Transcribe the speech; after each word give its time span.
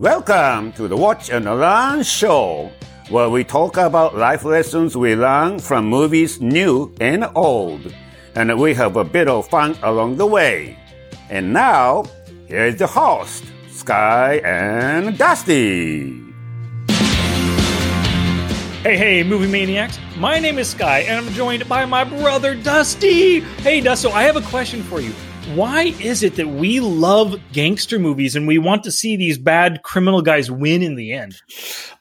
Welcome 0.00 0.72
to 0.80 0.88
the 0.88 0.96
Watch 0.96 1.28
and 1.28 1.44
Learn 1.44 2.02
show, 2.04 2.72
where 3.10 3.28
we 3.28 3.44
talk 3.44 3.76
about 3.76 4.16
life 4.16 4.46
lessons 4.46 4.96
we 4.96 5.14
learn 5.14 5.58
from 5.58 5.84
movies 5.84 6.40
new 6.40 6.90
and 7.02 7.26
old, 7.34 7.94
and 8.34 8.58
we 8.58 8.72
have 8.72 8.96
a 8.96 9.04
bit 9.04 9.28
of 9.28 9.46
fun 9.50 9.76
along 9.82 10.16
the 10.16 10.24
way. 10.24 10.78
And 11.28 11.52
now, 11.52 12.04
here's 12.46 12.76
the 12.76 12.86
host, 12.86 13.44
Sky 13.68 14.36
and 14.42 15.18
Dusty. 15.18 16.18
Hey, 18.82 18.96
hey, 18.96 19.22
movie 19.22 19.48
maniacs. 19.48 19.98
My 20.16 20.38
name 20.38 20.58
is 20.58 20.70
Sky, 20.70 21.00
and 21.00 21.26
I'm 21.26 21.30
joined 21.34 21.68
by 21.68 21.84
my 21.84 22.04
brother 22.04 22.54
Dusty. 22.54 23.40
Hey, 23.40 23.82
Dusty, 23.82 24.08
I 24.08 24.22
have 24.22 24.36
a 24.36 24.48
question 24.48 24.82
for 24.82 25.02
you. 25.02 25.12
Why 25.54 25.94
is 26.00 26.22
it 26.22 26.36
that 26.36 26.46
we 26.46 26.78
love 26.78 27.40
gangster 27.52 27.98
movies 27.98 28.36
and 28.36 28.46
we 28.46 28.58
want 28.58 28.84
to 28.84 28.92
see 28.92 29.16
these 29.16 29.36
bad 29.36 29.82
criminal 29.82 30.22
guys 30.22 30.48
win 30.48 30.80
in 30.80 30.94
the 30.94 31.12
end? 31.12 31.34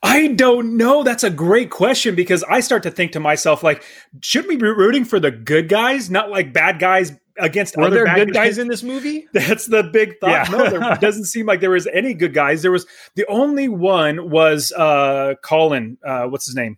I 0.04 0.28
don't 0.28 0.78
know. 0.78 1.02
That's 1.02 1.24
a 1.24 1.32
great 1.32 1.72
question 1.72 2.14
because 2.14 2.44
I 2.44 2.60
start 2.60 2.84
to 2.84 2.92
think 2.92 3.14
to 3.14 3.20
myself, 3.20 3.64
like, 3.64 3.84
should 4.22 4.48
we 4.48 4.56
be 4.56 4.68
rooting 4.68 5.04
for 5.04 5.20
the 5.20 5.32
good 5.32 5.68
guys, 5.68 6.12
not 6.12 6.30
like 6.30 6.54
bad 6.54 6.80
guys 6.80 7.12
against 7.40 7.76
Were 7.76 7.86
other 7.86 8.06
good 8.06 8.34
guys 8.34 8.60
in 8.60 8.68
this 8.68 8.84
movie? 8.84 9.26
That's 9.34 9.66
the 9.66 9.82
big 9.84 10.20
thought. 10.20 10.30
Yeah. 10.30 10.58
No, 10.58 10.70
there 10.70 10.98
doesn't 11.02 11.26
seem 11.26 11.48
like 11.48 11.60
there 11.60 11.72
was 11.72 11.88
any 11.88 12.14
good 12.14 12.36
guys. 12.36 12.62
There 12.62 12.72
was 12.72 12.86
the 13.16 13.26
only 13.28 13.68
one 13.68 14.30
was 14.30 14.72
uh 14.74 15.34
Colin. 15.44 15.98
Uh, 16.06 16.26
what's 16.26 16.46
his 16.46 16.56
name? 16.56 16.78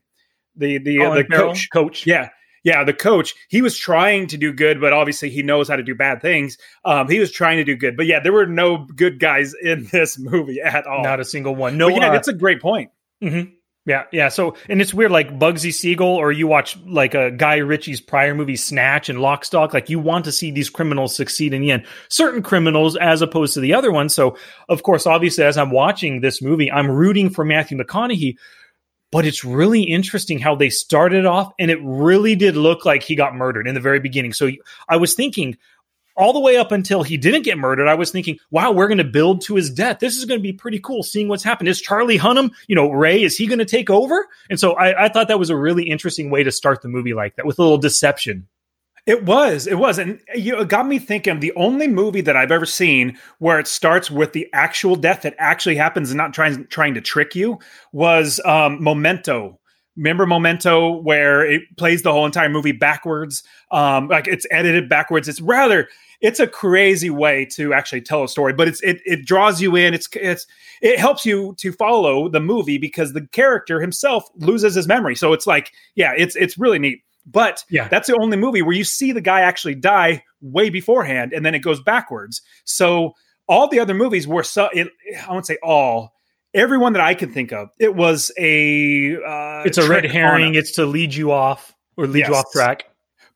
The 0.55 0.77
the 0.77 1.03
uh, 1.03 1.15
the 1.15 1.23
Farrell? 1.25 1.49
coach. 1.49 1.69
Coach. 1.73 2.07
Yeah. 2.07 2.29
Yeah, 2.63 2.83
the 2.83 2.93
coach. 2.93 3.33
He 3.49 3.61
was 3.61 3.75
trying 3.77 4.27
to 4.27 4.37
do 4.37 4.53
good, 4.53 4.79
but 4.79 4.93
obviously 4.93 5.29
he 5.29 5.41
knows 5.41 5.67
how 5.67 5.75
to 5.75 5.83
do 5.83 5.95
bad 5.95 6.21
things. 6.21 6.57
Um, 6.85 7.09
he 7.09 7.19
was 7.19 7.31
trying 7.31 7.57
to 7.57 7.63
do 7.63 7.75
good, 7.75 7.97
but 7.97 8.05
yeah, 8.05 8.19
there 8.19 8.33
were 8.33 8.45
no 8.45 8.85
good 8.95 9.19
guys 9.19 9.53
in 9.63 9.87
this 9.91 10.19
movie 10.19 10.61
at 10.61 10.85
all. 10.85 11.03
Not 11.03 11.19
a 11.19 11.25
single 11.25 11.55
one. 11.55 11.77
No, 11.77 11.89
But 11.89 11.97
yeah, 12.01 12.09
uh, 12.09 12.11
that's 12.13 12.27
a 12.27 12.33
great 12.33 12.61
point. 12.61 12.91
mhm. 13.23 13.53
Yeah, 13.87 14.03
yeah. 14.11 14.29
So, 14.29 14.55
and 14.69 14.79
it's 14.79 14.93
weird, 14.93 15.09
like 15.09 15.39
Bugsy 15.39 15.73
Siegel, 15.73 16.07
or 16.07 16.31
you 16.31 16.45
watch 16.45 16.77
like 16.85 17.15
a 17.15 17.31
Guy 17.31 17.57
Ritchie's 17.57 17.99
prior 17.99 18.35
movie, 18.35 18.55
Snatch 18.55 19.09
and 19.09 19.17
Lockstock. 19.17 19.73
Like 19.73 19.89
you 19.89 19.97
want 19.97 20.25
to 20.25 20.31
see 20.31 20.51
these 20.51 20.69
criminals 20.69 21.15
succeed 21.15 21.51
in 21.51 21.63
the 21.63 21.71
end. 21.71 21.87
Certain 22.07 22.43
criminals, 22.43 22.95
as 22.95 23.23
opposed 23.23 23.55
to 23.55 23.59
the 23.59 23.73
other 23.73 23.91
ones. 23.91 24.13
So, 24.13 24.37
of 24.69 24.83
course, 24.83 25.07
obviously, 25.07 25.45
as 25.45 25.57
I'm 25.57 25.71
watching 25.71 26.21
this 26.21 26.43
movie, 26.43 26.71
I'm 26.71 26.91
rooting 26.91 27.31
for 27.31 27.43
Matthew 27.43 27.75
McConaughey. 27.75 28.35
But 29.11 29.25
it's 29.25 29.43
really 29.43 29.83
interesting 29.83 30.39
how 30.39 30.55
they 30.55 30.69
started 30.69 31.25
off, 31.25 31.51
and 31.59 31.69
it 31.69 31.79
really 31.83 32.35
did 32.35 32.55
look 32.55 32.85
like 32.85 33.03
he 33.03 33.15
got 33.15 33.35
murdered 33.35 33.67
in 33.67 33.75
the 33.75 33.81
very 33.81 33.99
beginning. 33.99 34.33
So 34.33 34.49
I 34.87 34.97
was 34.97 35.13
thinking, 35.13 35.57
all 36.15 36.33
the 36.33 36.39
way 36.39 36.57
up 36.57 36.71
until 36.71 37.03
he 37.03 37.17
didn't 37.17 37.43
get 37.43 37.57
murdered, 37.57 37.87
I 37.87 37.95
was 37.95 38.11
thinking, 38.11 38.37
wow, 38.51 38.71
we're 38.71 38.87
going 38.87 38.97
to 38.97 39.03
build 39.03 39.41
to 39.41 39.55
his 39.55 39.69
death. 39.69 39.99
This 39.99 40.17
is 40.17 40.25
going 40.25 40.39
to 40.39 40.43
be 40.43 40.53
pretty 40.53 40.79
cool 40.79 41.03
seeing 41.03 41.27
what's 41.27 41.43
happened. 41.43 41.69
Is 41.69 41.81
Charlie 41.81 42.19
Hunnam, 42.19 42.51
you 42.67 42.75
know, 42.75 42.89
Ray, 42.89 43.23
is 43.23 43.37
he 43.37 43.47
going 43.47 43.59
to 43.59 43.65
take 43.65 43.89
over? 43.89 44.27
And 44.49 44.59
so 44.59 44.73
I, 44.73 45.05
I 45.05 45.09
thought 45.09 45.29
that 45.29 45.39
was 45.39 45.49
a 45.49 45.57
really 45.57 45.83
interesting 45.83 46.29
way 46.29 46.43
to 46.43 46.51
start 46.51 46.81
the 46.81 46.89
movie 46.89 47.13
like 47.13 47.35
that 47.35 47.45
with 47.45 47.59
a 47.59 47.61
little 47.61 47.77
deception. 47.77 48.47
It 49.07 49.25
was, 49.25 49.65
it 49.65 49.79
was, 49.79 49.97
and 49.97 50.19
you 50.35 50.51
know, 50.51 50.61
it 50.61 50.67
got 50.67 50.85
me 50.85 50.99
thinking. 50.99 51.39
The 51.39 51.53
only 51.55 51.87
movie 51.87 52.21
that 52.21 52.37
I've 52.37 52.51
ever 52.51 52.67
seen 52.67 53.17
where 53.39 53.59
it 53.59 53.67
starts 53.67 54.11
with 54.11 54.33
the 54.33 54.47
actual 54.53 54.95
death 54.95 55.23
that 55.23 55.33
actually 55.39 55.75
happens 55.75 56.11
and 56.11 56.17
not 56.17 56.33
trying 56.33 56.67
trying 56.67 56.93
to 56.93 57.01
trick 57.01 57.33
you 57.35 57.57
was 57.93 58.39
um, 58.45 58.83
Memento. 58.83 59.59
Remember 59.97 60.25
Memento, 60.27 61.01
where 61.01 61.43
it 61.43 61.63
plays 61.77 62.03
the 62.03 62.11
whole 62.11 62.25
entire 62.27 62.47
movie 62.47 62.71
backwards, 62.71 63.43
um, 63.71 64.07
like 64.07 64.27
it's 64.27 64.45
edited 64.51 64.87
backwards. 64.87 65.27
It's 65.27 65.41
rather, 65.41 65.89
it's 66.21 66.39
a 66.39 66.47
crazy 66.47 67.09
way 67.09 67.45
to 67.53 67.73
actually 67.73 68.01
tell 68.01 68.23
a 68.23 68.29
story, 68.29 68.53
but 68.53 68.67
it's 68.67 68.81
it 68.81 69.01
it 69.03 69.25
draws 69.25 69.59
you 69.59 69.75
in. 69.75 69.95
It's 69.95 70.07
it's 70.13 70.45
it 70.81 70.99
helps 70.99 71.25
you 71.25 71.55
to 71.57 71.71
follow 71.73 72.29
the 72.29 72.39
movie 72.39 72.77
because 72.77 73.13
the 73.13 73.25
character 73.27 73.81
himself 73.81 74.29
loses 74.35 74.75
his 74.75 74.87
memory. 74.87 75.15
So 75.15 75.33
it's 75.33 75.47
like, 75.47 75.71
yeah, 75.95 76.13
it's 76.15 76.35
it's 76.35 76.59
really 76.59 76.77
neat. 76.79 77.03
But 77.25 77.63
Yeah. 77.69 77.87
that's 77.87 78.07
the 78.07 78.17
only 78.19 78.37
movie 78.37 78.61
where 78.61 78.75
you 78.75 78.83
see 78.83 79.11
the 79.11 79.21
guy 79.21 79.41
actually 79.41 79.75
die 79.75 80.23
way 80.41 80.69
beforehand, 80.69 81.33
and 81.33 81.45
then 81.45 81.53
it 81.55 81.59
goes 81.59 81.81
backwards. 81.81 82.41
So 82.65 83.13
all 83.47 83.67
the 83.67 83.79
other 83.79 83.93
movies 83.93 84.27
were 84.27 84.43
so 84.43 84.69
it, 84.73 84.87
I 85.27 85.31
won't 85.31 85.45
say 85.45 85.57
all. 85.63 86.13
Everyone 86.53 86.93
that 86.93 87.01
I 87.01 87.13
can 87.13 87.31
think 87.31 87.53
of, 87.53 87.69
it 87.79 87.95
was 87.95 88.29
a 88.37 89.15
uh, 89.15 89.63
It's 89.65 89.77
a 89.77 89.87
red 89.89 90.05
herring. 90.05 90.55
a- 90.55 90.59
It's 90.59 90.73
to 90.73 90.85
lead 90.85 91.13
you 91.13 91.31
off 91.31 91.73
or 91.95 92.07
lead 92.07 92.27
you 92.27 92.35
off 92.35 92.51
track. 92.51 92.85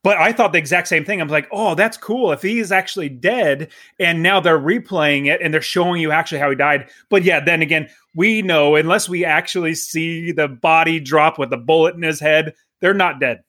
But 0.02 0.18
I 0.18 0.32
thought 0.32 0.52
the 0.52 0.58
exact 0.58 0.86
same 0.86 1.04
thing. 1.04 1.20
I'm 1.20 1.26
like, 1.28 1.48
oh, 1.50 1.74
that's 1.74 1.96
cool. 1.96 2.30
If 2.30 2.42
he 2.42 2.60
is 2.60 2.70
actually 2.70 3.08
dead 3.08 3.70
and 3.98 4.22
now 4.22 4.38
they're 4.38 4.58
replaying 4.58 5.26
it 5.26 5.40
and 5.42 5.52
they're 5.52 5.60
showing 5.62 6.00
you 6.00 6.12
actually 6.12 6.38
how 6.38 6.50
he 6.50 6.54
died. 6.56 6.88
But 7.08 7.24
yeah, 7.24 7.40
then 7.40 7.60
again, 7.62 7.88
we 8.14 8.40
know 8.42 8.76
unless 8.76 9.08
we 9.08 9.24
actually 9.24 9.74
see 9.74 10.30
the 10.30 10.46
body 10.46 11.00
drop 11.00 11.38
with 11.38 11.50
the 11.50 11.56
bullet 11.56 11.96
in 11.96 12.02
his 12.02 12.20
head, 12.20 12.54
they're 12.80 12.94
not 12.94 13.18
dead. 13.18 13.42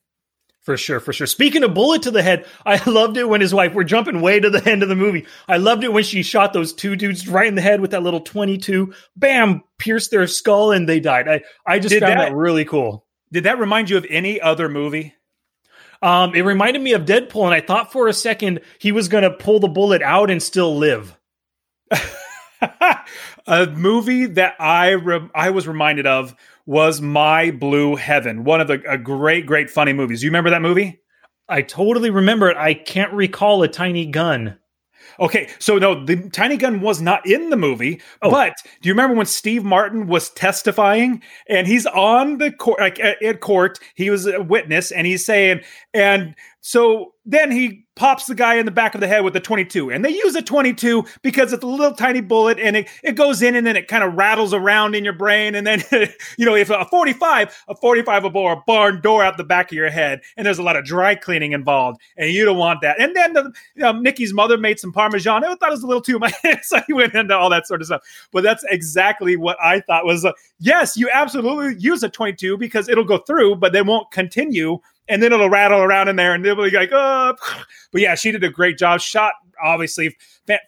For 0.67 0.75
sure, 0.75 1.00
for 1.00 1.13
sure. 1.13 1.28
Speaking 1.28 1.63
of 1.63 1.73
bullet 1.73 2.01
to 2.01 2.11
the 2.11 2.22
head, 2.22 2.45
I 2.66 2.75
loved 2.89 3.16
it 3.16 3.23
when 3.29 3.39
his 3.39 3.53
wife, 3.53 3.73
we're 3.73 3.85
jumping 3.85 4.19
way 4.19 4.38
to 4.38 4.50
the 4.50 4.69
end 4.69 4.83
of 4.83 4.89
the 4.89 4.97
movie. 4.97 5.25
I 5.47 5.55
loved 5.55 5.85
it 5.85 5.94
when 5.94 6.03
she 6.03 6.23
shot 6.23 6.51
those 6.51 6.73
two 6.73 6.97
dudes 6.97 7.25
right 7.25 7.47
in 7.47 7.55
the 7.55 7.61
head 7.61 7.79
with 7.79 7.91
that 7.91 8.03
little 8.03 8.19
22, 8.19 8.94
bam, 9.16 9.63
pierced 9.78 10.11
their 10.11 10.28
skull 10.28 10.73
and 10.73 10.88
they 10.89 11.00
died. 11.00 11.29
I, 11.29 11.44
I 11.66 11.79
just 11.79 11.94
Did 11.94 12.01
found 12.01 12.19
that- 12.19 12.29
that 12.31 12.35
really 12.35 12.66
cool. 12.66 13.05
Did 13.31 13.45
that 13.45 13.59
remind 13.59 13.89
you 13.89 13.95
of 13.95 14.05
any 14.09 14.41
other 14.41 14.67
movie? 14.67 15.13
Um, 16.01 16.35
it 16.35 16.41
reminded 16.41 16.81
me 16.81 16.91
of 16.91 17.03
Deadpool, 17.05 17.45
and 17.45 17.53
I 17.53 17.61
thought 17.61 17.94
for 17.94 18.09
a 18.09 18.13
second 18.13 18.59
he 18.78 18.91
was 18.91 19.07
going 19.07 19.23
to 19.23 19.31
pull 19.31 19.61
the 19.61 19.69
bullet 19.69 20.01
out 20.01 20.29
and 20.29 20.44
still 20.44 20.75
live. 20.75 21.16
a 23.47 23.68
movie 23.68 24.25
that 24.25 24.56
I 24.59 24.91
re- 24.91 25.29
I 25.35 25.50
was 25.50 25.68
reminded 25.68 26.07
of 26.07 26.35
was 26.66 27.01
My 27.01 27.51
Blue 27.51 27.95
Heaven, 27.95 28.44
one 28.44 28.62
of 28.62 28.68
the 28.68 28.81
a 28.90 28.97
great 28.97 29.45
great 29.45 29.69
funny 29.69 29.94
movies. 29.94 30.23
You 30.23 30.29
remember 30.29 30.50
that 30.50 30.62
movie? 30.62 31.00
I 31.50 31.62
totally 31.62 32.09
remember 32.09 32.50
it. 32.50 32.57
I 32.57 32.73
can't 32.73 33.13
recall 33.13 33.63
a 33.63 33.67
tiny 33.67 34.06
gun. 34.06 34.57
Okay, 35.19 35.50
so 35.57 35.78
no, 35.78 36.06
the 36.06 36.29
tiny 36.29 36.57
gun 36.57 36.81
was 36.81 37.01
not 37.01 37.25
in 37.25 37.50
the 37.50 37.56
movie, 37.57 38.01
Oh. 38.22 38.29
but 38.29 38.53
do 38.81 38.90
you 38.90 38.94
remember 38.94 39.16
when 39.16 39.25
Steve 39.25 39.63
Martin 39.63 40.06
was 40.06 40.29
testifying 40.31 41.23
and 41.50 41.66
he's 41.66 41.85
on 41.88 42.38
the 42.38 42.51
court, 42.51 42.79
like 42.79 43.00
at, 43.00 43.22
at 43.23 43.40
court, 43.40 43.79
he 43.96 44.09
was 44.12 44.28
a 44.28 44.41
witness, 44.44 44.91
and 44.91 45.07
he's 45.07 45.25
saying, 45.25 45.62
and 45.94 46.35
so 46.67 47.13
then 47.23 47.50
he 47.50 47.85
pops 47.95 48.25
the 48.25 48.35
guy 48.35 48.55
in 48.55 48.66
the 48.66 48.73
back 48.73 48.94
of 48.94 49.00
the 49.00 49.07
head 49.07 49.23
with 49.23 49.33
a 49.38 49.39
22, 49.39 49.89
and 49.89 50.03
they 50.03 50.09
use 50.09 50.35
a 50.35 50.41
22 50.41 51.05
because 51.22 51.53
it's 51.53 51.63
a 51.63 51.66
little 51.67 51.95
tiny 51.95 52.19
bullet, 52.19 52.59
and 52.59 52.75
it, 52.75 52.89
it 53.05 53.13
goes 53.13 53.41
in, 53.41 53.55
and 53.55 53.66
then 53.66 53.78
it 53.78 53.88
kind 53.88 54.03
of 54.03 54.16
rattles 54.16 54.53
around 54.53 54.94
in 54.94 55.05
your 55.05 55.13
brain, 55.13 55.55
and 55.55 55.66
then 55.66 55.81
you 56.38 56.45
know 56.45 56.55
if 56.55 56.69
a 56.69 56.83
45, 56.83 57.63
a 57.69 57.75
45 57.78 58.23
will 58.23 58.29
blow 58.31 58.47
a 58.47 58.61
barn 58.67 59.00
door 59.00 59.23
out 59.23 59.38
the 59.38 59.45
back 59.45 59.72
of 59.72 59.78
your 59.78 59.89
head, 59.89 60.19
and 60.35 60.45
there's 60.45 60.59
a 60.59 60.63
lot 60.63 60.75
of 60.75 60.83
dry 60.83 61.16
cleaning 61.16 61.53
involved, 61.53 62.01
and 62.17 62.31
you 62.31 62.44
don't 62.44 62.57
want 62.57 62.81
that. 62.81 62.99
And 62.99 63.16
then 63.16 63.31
the, 63.31 63.44
you 63.75 63.84
know, 63.84 63.94
Nikki's 63.94 64.34
mother 64.34 64.57
made 64.57 64.78
some 64.78 64.91
Parmesan. 64.91 65.45
I 65.45 65.55
thought 65.55 65.69
it 65.69 65.72
was 65.72 65.84
a 65.84 65.88
little 65.88 66.01
too 66.01 66.19
much, 66.19 66.34
so 66.63 66.81
he 66.85 66.91
went 66.91 67.16
into 67.16 67.34
all 67.34 67.49
that 67.49 67.66
sort 67.66 67.79
of 67.79 67.88
stuff. 67.88 68.01
But 68.34 68.44
that's 68.44 68.66
exactly 68.69 69.38
what 69.38 69.57
I 69.63 69.79
thought 69.79 70.03
was. 70.03 70.25
Uh, 70.25 70.34
yes, 70.59 70.97
you 70.97 71.09
absolutely 71.13 71.81
use 71.81 72.03
a 72.03 72.09
22 72.09 72.57
because 72.57 72.89
it'll 72.89 73.05
go 73.05 73.19
through, 73.19 73.55
but 73.55 73.72
they 73.72 73.81
won't 73.81 74.11
continue, 74.11 74.79
and 75.07 75.22
then 75.22 75.34
it'll 75.34 75.50
rattle 75.50 75.81
around 75.81 76.07
in 76.07 76.16
there, 76.16 76.34
and 76.34 76.44
they'll 76.44 76.56
be 76.56 76.69
like, 76.69 76.91
oh. 76.91 77.35
But 77.91 78.01
yeah, 78.01 78.16
she 78.16 78.31
did 78.31 78.44
a 78.44 78.50
great 78.50 78.78
job. 78.78 79.00
Shot 79.00 79.34
obviously 79.63 80.16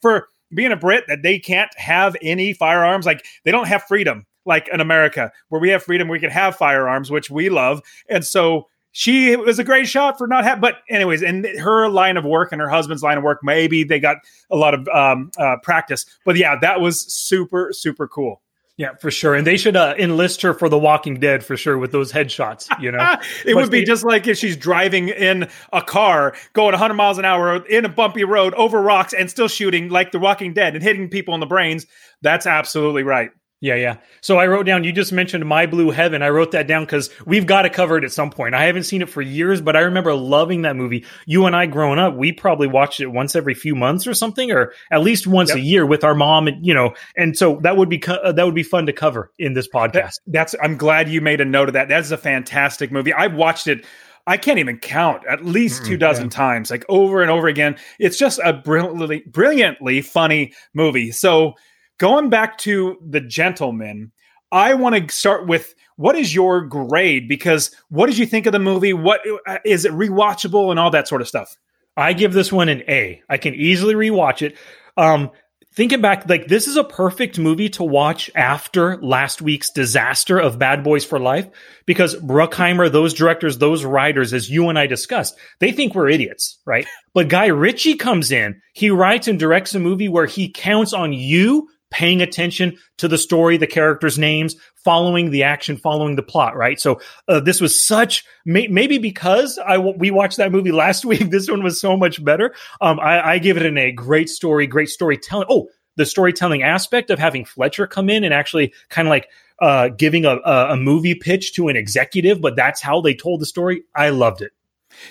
for 0.01 0.27
being 0.53 0.71
a 0.71 0.77
Brit 0.77 1.05
that 1.07 1.21
they 1.21 1.39
can't 1.39 1.71
have 1.77 2.15
any 2.21 2.53
firearms. 2.53 3.05
Like 3.05 3.25
they 3.43 3.51
don't 3.51 3.67
have 3.67 3.83
freedom 3.83 4.25
like 4.45 4.67
in 4.71 4.79
America, 4.81 5.31
where 5.49 5.61
we 5.61 5.69
have 5.69 5.83
freedom, 5.83 6.07
we 6.07 6.19
can 6.19 6.31
have 6.31 6.55
firearms, 6.55 7.11
which 7.11 7.29
we 7.29 7.49
love, 7.49 7.81
and 8.09 8.25
so 8.25 8.67
she 8.91 9.35
was 9.35 9.59
a 9.59 9.63
great 9.63 9.87
shot 9.87 10.17
for 10.17 10.25
not 10.27 10.43
having. 10.43 10.61
But 10.61 10.77
anyways, 10.89 11.21
and 11.21 11.45
her 11.45 11.87
line 11.89 12.17
of 12.17 12.25
work 12.25 12.51
and 12.51 12.59
her 12.59 12.69
husband's 12.69 13.03
line 13.03 13.17
of 13.17 13.23
work, 13.23 13.39
maybe 13.43 13.83
they 13.83 13.99
got 13.99 14.17
a 14.49 14.55
lot 14.55 14.73
of 14.73 14.87
um, 14.87 15.29
uh, 15.37 15.57
practice. 15.61 16.05
But 16.25 16.37
yeah, 16.37 16.55
that 16.61 16.81
was 16.81 17.01
super 17.13 17.69
super 17.71 18.07
cool. 18.07 18.41
Yeah, 18.79 18.95
for 18.95 19.11
sure. 19.11 19.35
And 19.35 19.45
they 19.45 19.57
should 19.57 19.75
uh, 19.75 19.93
enlist 19.99 20.41
her 20.41 20.53
for 20.53 20.69
The 20.69 20.79
Walking 20.79 21.19
Dead 21.19 21.43
for 21.43 21.57
sure 21.57 21.77
with 21.77 21.91
those 21.91 22.13
headshots, 22.13 22.69
you 22.79 22.93
know? 22.93 23.17
it 23.45 23.53
would 23.53 23.69
be 23.69 23.81
be- 23.81 23.85
just 23.85 24.05
like 24.05 24.25
if 24.25 24.37
she's 24.37 24.55
driving 24.55 25.09
in 25.09 25.49
a 25.73 25.81
car 25.81 26.33
going 26.53 26.71
100 26.71 26.93
miles 26.93 27.17
an 27.17 27.25
hour 27.25 27.57
in 27.65 27.83
a 27.83 27.89
bumpy 27.89 28.23
road 28.23 28.53
over 28.53 28.81
rocks 28.81 29.11
and 29.11 29.29
still 29.29 29.49
shooting 29.49 29.89
like 29.89 30.13
The 30.13 30.19
Walking 30.19 30.53
Dead 30.53 30.75
and 30.75 30.81
hitting 30.81 31.09
people 31.09 31.33
in 31.33 31.41
the 31.41 31.45
brains. 31.45 31.87
That's 32.21 32.47
absolutely 32.47 33.03
right. 33.03 33.31
Yeah, 33.61 33.75
yeah. 33.75 33.97
So 34.21 34.37
I 34.37 34.47
wrote 34.47 34.65
down, 34.65 34.85
you 34.85 34.93
just 34.93 35.11
mentioned 35.11 35.45
My 35.45 35.65
Blue 35.65 35.91
Heaven. 35.91 36.21
I 36.21 36.29
wrote 36.29 36.51
that 36.51 36.65
down 36.65 36.85
because 36.85 37.09
we've 37.25 37.45
got 37.45 37.63
to 37.63 37.69
cover 37.69 37.97
it 37.97 38.05
at 38.05 38.11
some 38.13 38.29
point. 38.29 38.55
I 38.55 38.63
haven't 38.63 38.83
seen 38.83 39.01
it 39.01 39.09
for 39.09 39.21
years, 39.21 39.59
but 39.59 39.75
I 39.75 39.81
remember 39.81 40.13
loving 40.13 40.61
that 40.61 40.77
movie. 40.77 41.05
You 41.25 41.45
and 41.45 41.53
I 41.53 41.65
growing 41.65 41.99
up, 41.99 42.15
we 42.15 42.31
probably 42.31 42.67
watched 42.67 43.01
it 43.01 43.07
once 43.07 43.35
every 43.35 43.53
few 43.53 43.75
months 43.75 44.07
or 44.07 44.13
something, 44.13 44.49
or 44.51 44.71
at 44.91 45.01
least 45.01 45.27
once 45.27 45.49
Yep. 45.49 45.57
a 45.57 45.61
year 45.61 45.85
with 45.85 46.05
our 46.05 46.15
mom. 46.15 46.47
And, 46.47 46.65
you 46.65 46.73
know, 46.73 46.93
and 47.17 47.37
so 47.37 47.59
that 47.63 47.75
would 47.75 47.89
be, 47.89 47.97
co- 47.99 48.13
uh, 48.13 48.31
that 48.31 48.45
would 48.45 48.55
be 48.55 48.63
fun 48.63 48.85
to 48.85 48.93
cover 48.93 49.29
in 49.37 49.53
this 49.55 49.67
podcast. 49.67 49.91
That's, 49.91 50.19
that's 50.27 50.55
I'm 50.63 50.77
glad 50.77 51.09
you 51.09 51.19
made 51.19 51.41
a 51.41 51.45
note 51.45 51.67
of 51.67 51.73
that. 51.73 51.89
That's 51.89 52.11
a 52.11 52.17
fantastic 52.17 52.93
movie. 52.93 53.13
I've 53.13 53.33
watched 53.33 53.67
it. 53.67 53.83
I 54.25 54.37
can't 54.37 54.59
even 54.59 54.77
count 54.77 55.23
at 55.27 55.43
least 55.43 55.85
two 55.85 55.97
dozen 55.97 56.29
times, 56.29 56.69
like 56.69 56.85
over 56.87 57.21
and 57.21 57.31
over 57.31 57.47
again. 57.47 57.77
It's 57.97 58.15
just 58.17 58.39
a 58.43 58.53
brilliantly, 58.53 59.23
brilliantly 59.27 60.01
funny 60.01 60.53
movie. 60.73 61.11
So 61.11 61.55
going 61.99 62.29
back 62.29 62.57
to 62.59 62.97
the 63.07 63.21
gentleman, 63.21 64.11
I 64.51 64.73
want 64.73 64.95
to 64.95 65.13
start 65.13 65.45
with 65.45 65.75
what 65.97 66.15
is 66.15 66.33
your 66.33 66.61
grade? 66.61 67.27
Because 67.27 67.75
what 67.89 68.07
did 68.07 68.17
you 68.17 68.25
think 68.25 68.47
of 68.47 68.53
the 68.53 68.59
movie? 68.59 68.93
What 68.93 69.21
uh, 69.45 69.59
is 69.63 69.85
it 69.85 69.91
rewatchable 69.91 70.71
and 70.71 70.79
all 70.79 70.89
that 70.89 71.07
sort 71.07 71.21
of 71.21 71.27
stuff? 71.27 71.55
I 71.95 72.13
give 72.13 72.33
this 72.33 72.51
one 72.51 72.69
an 72.69 72.83
A. 72.87 73.21
I 73.29 73.37
can 73.37 73.53
easily 73.53 73.93
rewatch 73.93 74.41
it. 74.41 74.57
Um, 74.95 75.31
thinking 75.73 76.01
back, 76.01 76.27
like 76.29 76.47
this 76.47 76.67
is 76.67 76.77
a 76.77 76.83
perfect 76.83 77.37
movie 77.37 77.69
to 77.69 77.83
watch 77.83 78.31
after 78.33 78.97
last 79.01 79.41
week's 79.41 79.69
disaster 79.71 80.39
of 80.39 80.57
Bad 80.57 80.83
Boys 80.83 81.03
for 81.03 81.19
Life 81.19 81.49
because 81.85 82.15
Bruckheimer, 82.15 82.89
those 82.91 83.13
directors, 83.13 83.57
those 83.57 83.83
writers, 83.83 84.33
as 84.33 84.49
you 84.49 84.69
and 84.69 84.79
I 84.79 84.87
discussed, 84.87 85.37
they 85.59 85.73
think 85.73 85.93
we're 85.93 86.09
idiots, 86.09 86.59
right? 86.65 86.87
But 87.13 87.27
Guy 87.27 87.47
Ritchie 87.47 87.95
comes 87.95 88.31
in, 88.31 88.61
he 88.73 88.89
writes 88.89 89.27
and 89.27 89.37
directs 89.37 89.75
a 89.75 89.79
movie 89.79 90.07
where 90.07 90.25
he 90.25 90.49
counts 90.49 90.93
on 90.93 91.11
you 91.11 91.67
paying 91.91 92.21
attention 92.21 92.77
to 92.97 93.07
the 93.07 93.17
story, 93.17 93.57
the 93.57 93.67
characters' 93.67 94.17
names, 94.17 94.55
following 94.83 95.31
the 95.31 95.43
action, 95.43 95.77
following 95.77 96.15
the 96.15 96.23
plot, 96.23 96.55
right? 96.55 96.79
So 96.79 97.01
uh, 97.27 97.39
this 97.39 97.59
was 97.61 97.83
such 97.83 98.23
may, 98.45 98.67
maybe 98.67 98.97
because 98.97 99.59
I 99.59 99.77
we 99.77 100.11
watched 100.11 100.37
that 100.37 100.51
movie 100.51 100.71
last 100.71 101.05
week. 101.05 101.29
This 101.29 101.49
one 101.49 101.63
was 101.63 101.79
so 101.79 101.97
much 101.97 102.23
better. 102.23 102.53
Um, 102.81 102.99
I, 102.99 103.33
I 103.33 103.37
give 103.39 103.57
it 103.57 103.65
an 103.65 103.77
A. 103.77 103.91
Great 103.91 104.29
story, 104.29 104.67
great 104.67 104.89
storytelling. 104.89 105.47
Oh, 105.49 105.69
the 105.95 106.05
storytelling 106.05 106.63
aspect 106.63 107.09
of 107.09 107.19
having 107.19 107.43
Fletcher 107.43 107.85
come 107.85 108.09
in 108.09 108.23
and 108.23 108.33
actually 108.33 108.73
kind 108.89 109.07
of 109.07 109.09
like 109.09 109.27
uh, 109.61 109.89
giving 109.89 110.25
a, 110.25 110.37
a 110.37 110.77
movie 110.77 111.15
pitch 111.15 111.53
to 111.53 111.67
an 111.67 111.75
executive, 111.75 112.39
but 112.39 112.55
that's 112.55 112.81
how 112.81 113.01
they 113.01 113.13
told 113.13 113.41
the 113.41 113.45
story. 113.45 113.83
I 113.93 114.09
loved 114.09 114.41
it. 114.41 114.51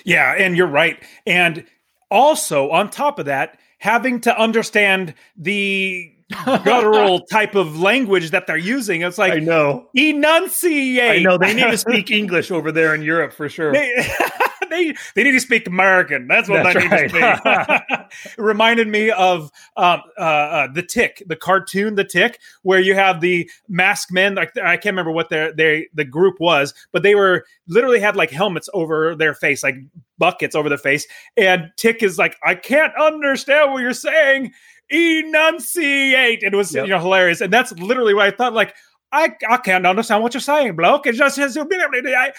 Yeah, 0.03 0.33
and 0.33 0.57
you're 0.57 0.67
right. 0.67 1.01
And 1.25 1.65
also 2.09 2.71
on 2.71 2.89
top 2.89 3.19
of 3.19 3.25
that, 3.25 3.59
having 3.77 4.21
to 4.21 4.37
understand 4.37 5.13
the 5.37 6.11
guttural 6.45 7.21
type 7.21 7.55
of 7.55 7.79
language 7.79 8.31
that 8.31 8.45
they're 8.45 8.57
using. 8.57 9.01
It's 9.01 9.17
like 9.17 9.33
I 9.33 9.39
know 9.39 9.87
enunciate. 9.95 11.19
I 11.19 11.23
know 11.23 11.37
they 11.37 11.53
need 11.53 11.71
to 11.71 11.77
speak 11.89 12.11
English 12.11 12.51
over 12.51 12.71
there 12.71 12.93
in 12.93 13.01
Europe 13.01 13.33
for 13.33 13.49
sure. 13.49 13.73
They, 13.73 14.07
they, 14.69 14.93
they 15.15 15.23
need 15.23 15.31
to 15.31 15.39
speak 15.39 15.65
American. 15.65 16.27
That's 16.27 16.47
what 16.47 16.63
That's 16.63 16.75
they 16.75 16.87
right. 16.87 17.11
need 17.11 17.19
to 17.19 17.79
speak. 17.79 18.33
it 18.37 18.41
reminded 18.41 18.87
me 18.87 19.09
of 19.09 19.51
um, 19.75 20.01
uh, 20.19 20.21
uh, 20.21 20.67
the 20.71 20.83
Tick, 20.83 21.23
the 21.25 21.35
cartoon, 21.35 21.95
the 21.95 22.03
Tick, 22.03 22.39
where 22.61 22.79
you 22.79 22.93
have 22.93 23.21
the 23.21 23.49
masked 23.67 24.11
men. 24.11 24.35
Like 24.35 24.55
I 24.57 24.77
can't 24.77 24.93
remember 24.93 25.11
what 25.11 25.29
their 25.29 25.51
they 25.51 25.87
the 25.95 26.05
group 26.05 26.39
was, 26.39 26.75
but 26.91 27.01
they 27.01 27.15
were 27.15 27.43
literally 27.67 27.99
had 27.99 28.15
like 28.15 28.29
helmets 28.29 28.69
over 28.73 29.15
their 29.15 29.33
face, 29.33 29.63
like 29.63 29.77
buckets 30.19 30.53
over 30.53 30.69
their 30.69 30.77
face. 30.77 31.07
And 31.37 31.71
Tick 31.75 32.03
is 32.03 32.19
like, 32.19 32.37
I 32.43 32.53
can't 32.53 32.93
understand 32.95 33.71
what 33.71 33.81
you're 33.81 33.93
saying 33.93 34.51
enunciate. 34.89 36.43
It 36.43 36.53
was 36.53 36.73
yep. 36.73 36.85
you 36.85 36.91
know 36.91 36.99
hilarious, 36.99 37.41
and 37.41 37.51
that's 37.51 37.71
literally 37.73 38.13
what 38.13 38.27
I 38.27 38.31
thought. 38.31 38.53
Like 38.53 38.75
I 39.11 39.33
I 39.47 39.57
can't 39.57 39.85
understand 39.85 40.23
what 40.23 40.33
you're 40.33 40.41
saying, 40.41 40.75
bloke. 40.75 41.07
It 41.07 41.15
just 41.15 41.37
has 41.37 41.57
I 41.57 42.31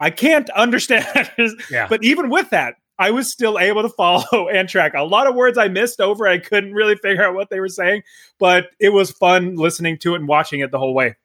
I 0.00 0.10
can't 0.10 0.48
understand. 0.50 1.30
yeah. 1.70 1.86
But 1.88 2.04
even 2.04 2.30
with 2.30 2.50
that, 2.50 2.76
I 2.98 3.10
was 3.10 3.30
still 3.30 3.58
able 3.58 3.82
to 3.82 3.88
follow 3.88 4.48
and 4.52 4.68
track. 4.68 4.94
A 4.94 5.02
lot 5.02 5.26
of 5.26 5.34
words 5.34 5.58
I 5.58 5.68
missed 5.68 6.00
over. 6.00 6.26
I 6.26 6.38
couldn't 6.38 6.72
really 6.72 6.96
figure 6.96 7.24
out 7.24 7.34
what 7.34 7.50
they 7.50 7.60
were 7.60 7.68
saying, 7.68 8.02
but 8.38 8.70
it 8.78 8.90
was 8.90 9.10
fun 9.10 9.56
listening 9.56 9.98
to 9.98 10.14
it 10.14 10.18
and 10.18 10.28
watching 10.28 10.60
it 10.60 10.70
the 10.70 10.78
whole 10.78 10.94
way. 10.94 11.16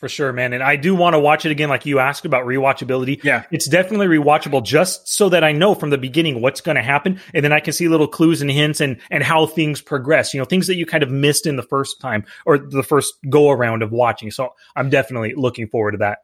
For 0.00 0.08
sure, 0.08 0.32
man. 0.32 0.54
And 0.54 0.62
I 0.62 0.76
do 0.76 0.94
want 0.94 1.12
to 1.12 1.20
watch 1.20 1.44
it 1.44 1.52
again, 1.52 1.68
like 1.68 1.84
you 1.84 1.98
asked 1.98 2.24
about 2.24 2.46
rewatchability. 2.46 3.22
Yeah. 3.22 3.44
It's 3.50 3.68
definitely 3.68 4.06
rewatchable 4.06 4.64
just 4.64 5.06
so 5.06 5.28
that 5.28 5.44
I 5.44 5.52
know 5.52 5.74
from 5.74 5.90
the 5.90 5.98
beginning 5.98 6.40
what's 6.40 6.62
going 6.62 6.76
to 6.76 6.82
happen. 6.82 7.20
And 7.34 7.44
then 7.44 7.52
I 7.52 7.60
can 7.60 7.74
see 7.74 7.86
little 7.86 8.08
clues 8.08 8.40
and 8.40 8.50
hints 8.50 8.80
and, 8.80 8.98
and 9.10 9.22
how 9.22 9.44
things 9.44 9.82
progress, 9.82 10.32
you 10.32 10.40
know, 10.40 10.46
things 10.46 10.68
that 10.68 10.76
you 10.76 10.86
kind 10.86 11.02
of 11.02 11.10
missed 11.10 11.46
in 11.46 11.56
the 11.56 11.62
first 11.62 12.00
time 12.00 12.24
or 12.46 12.56
the 12.56 12.82
first 12.82 13.12
go 13.28 13.50
around 13.50 13.82
of 13.82 13.92
watching. 13.92 14.30
So 14.30 14.54
I'm 14.74 14.88
definitely 14.88 15.34
looking 15.36 15.68
forward 15.68 15.92
to 15.92 15.98
that. 15.98 16.20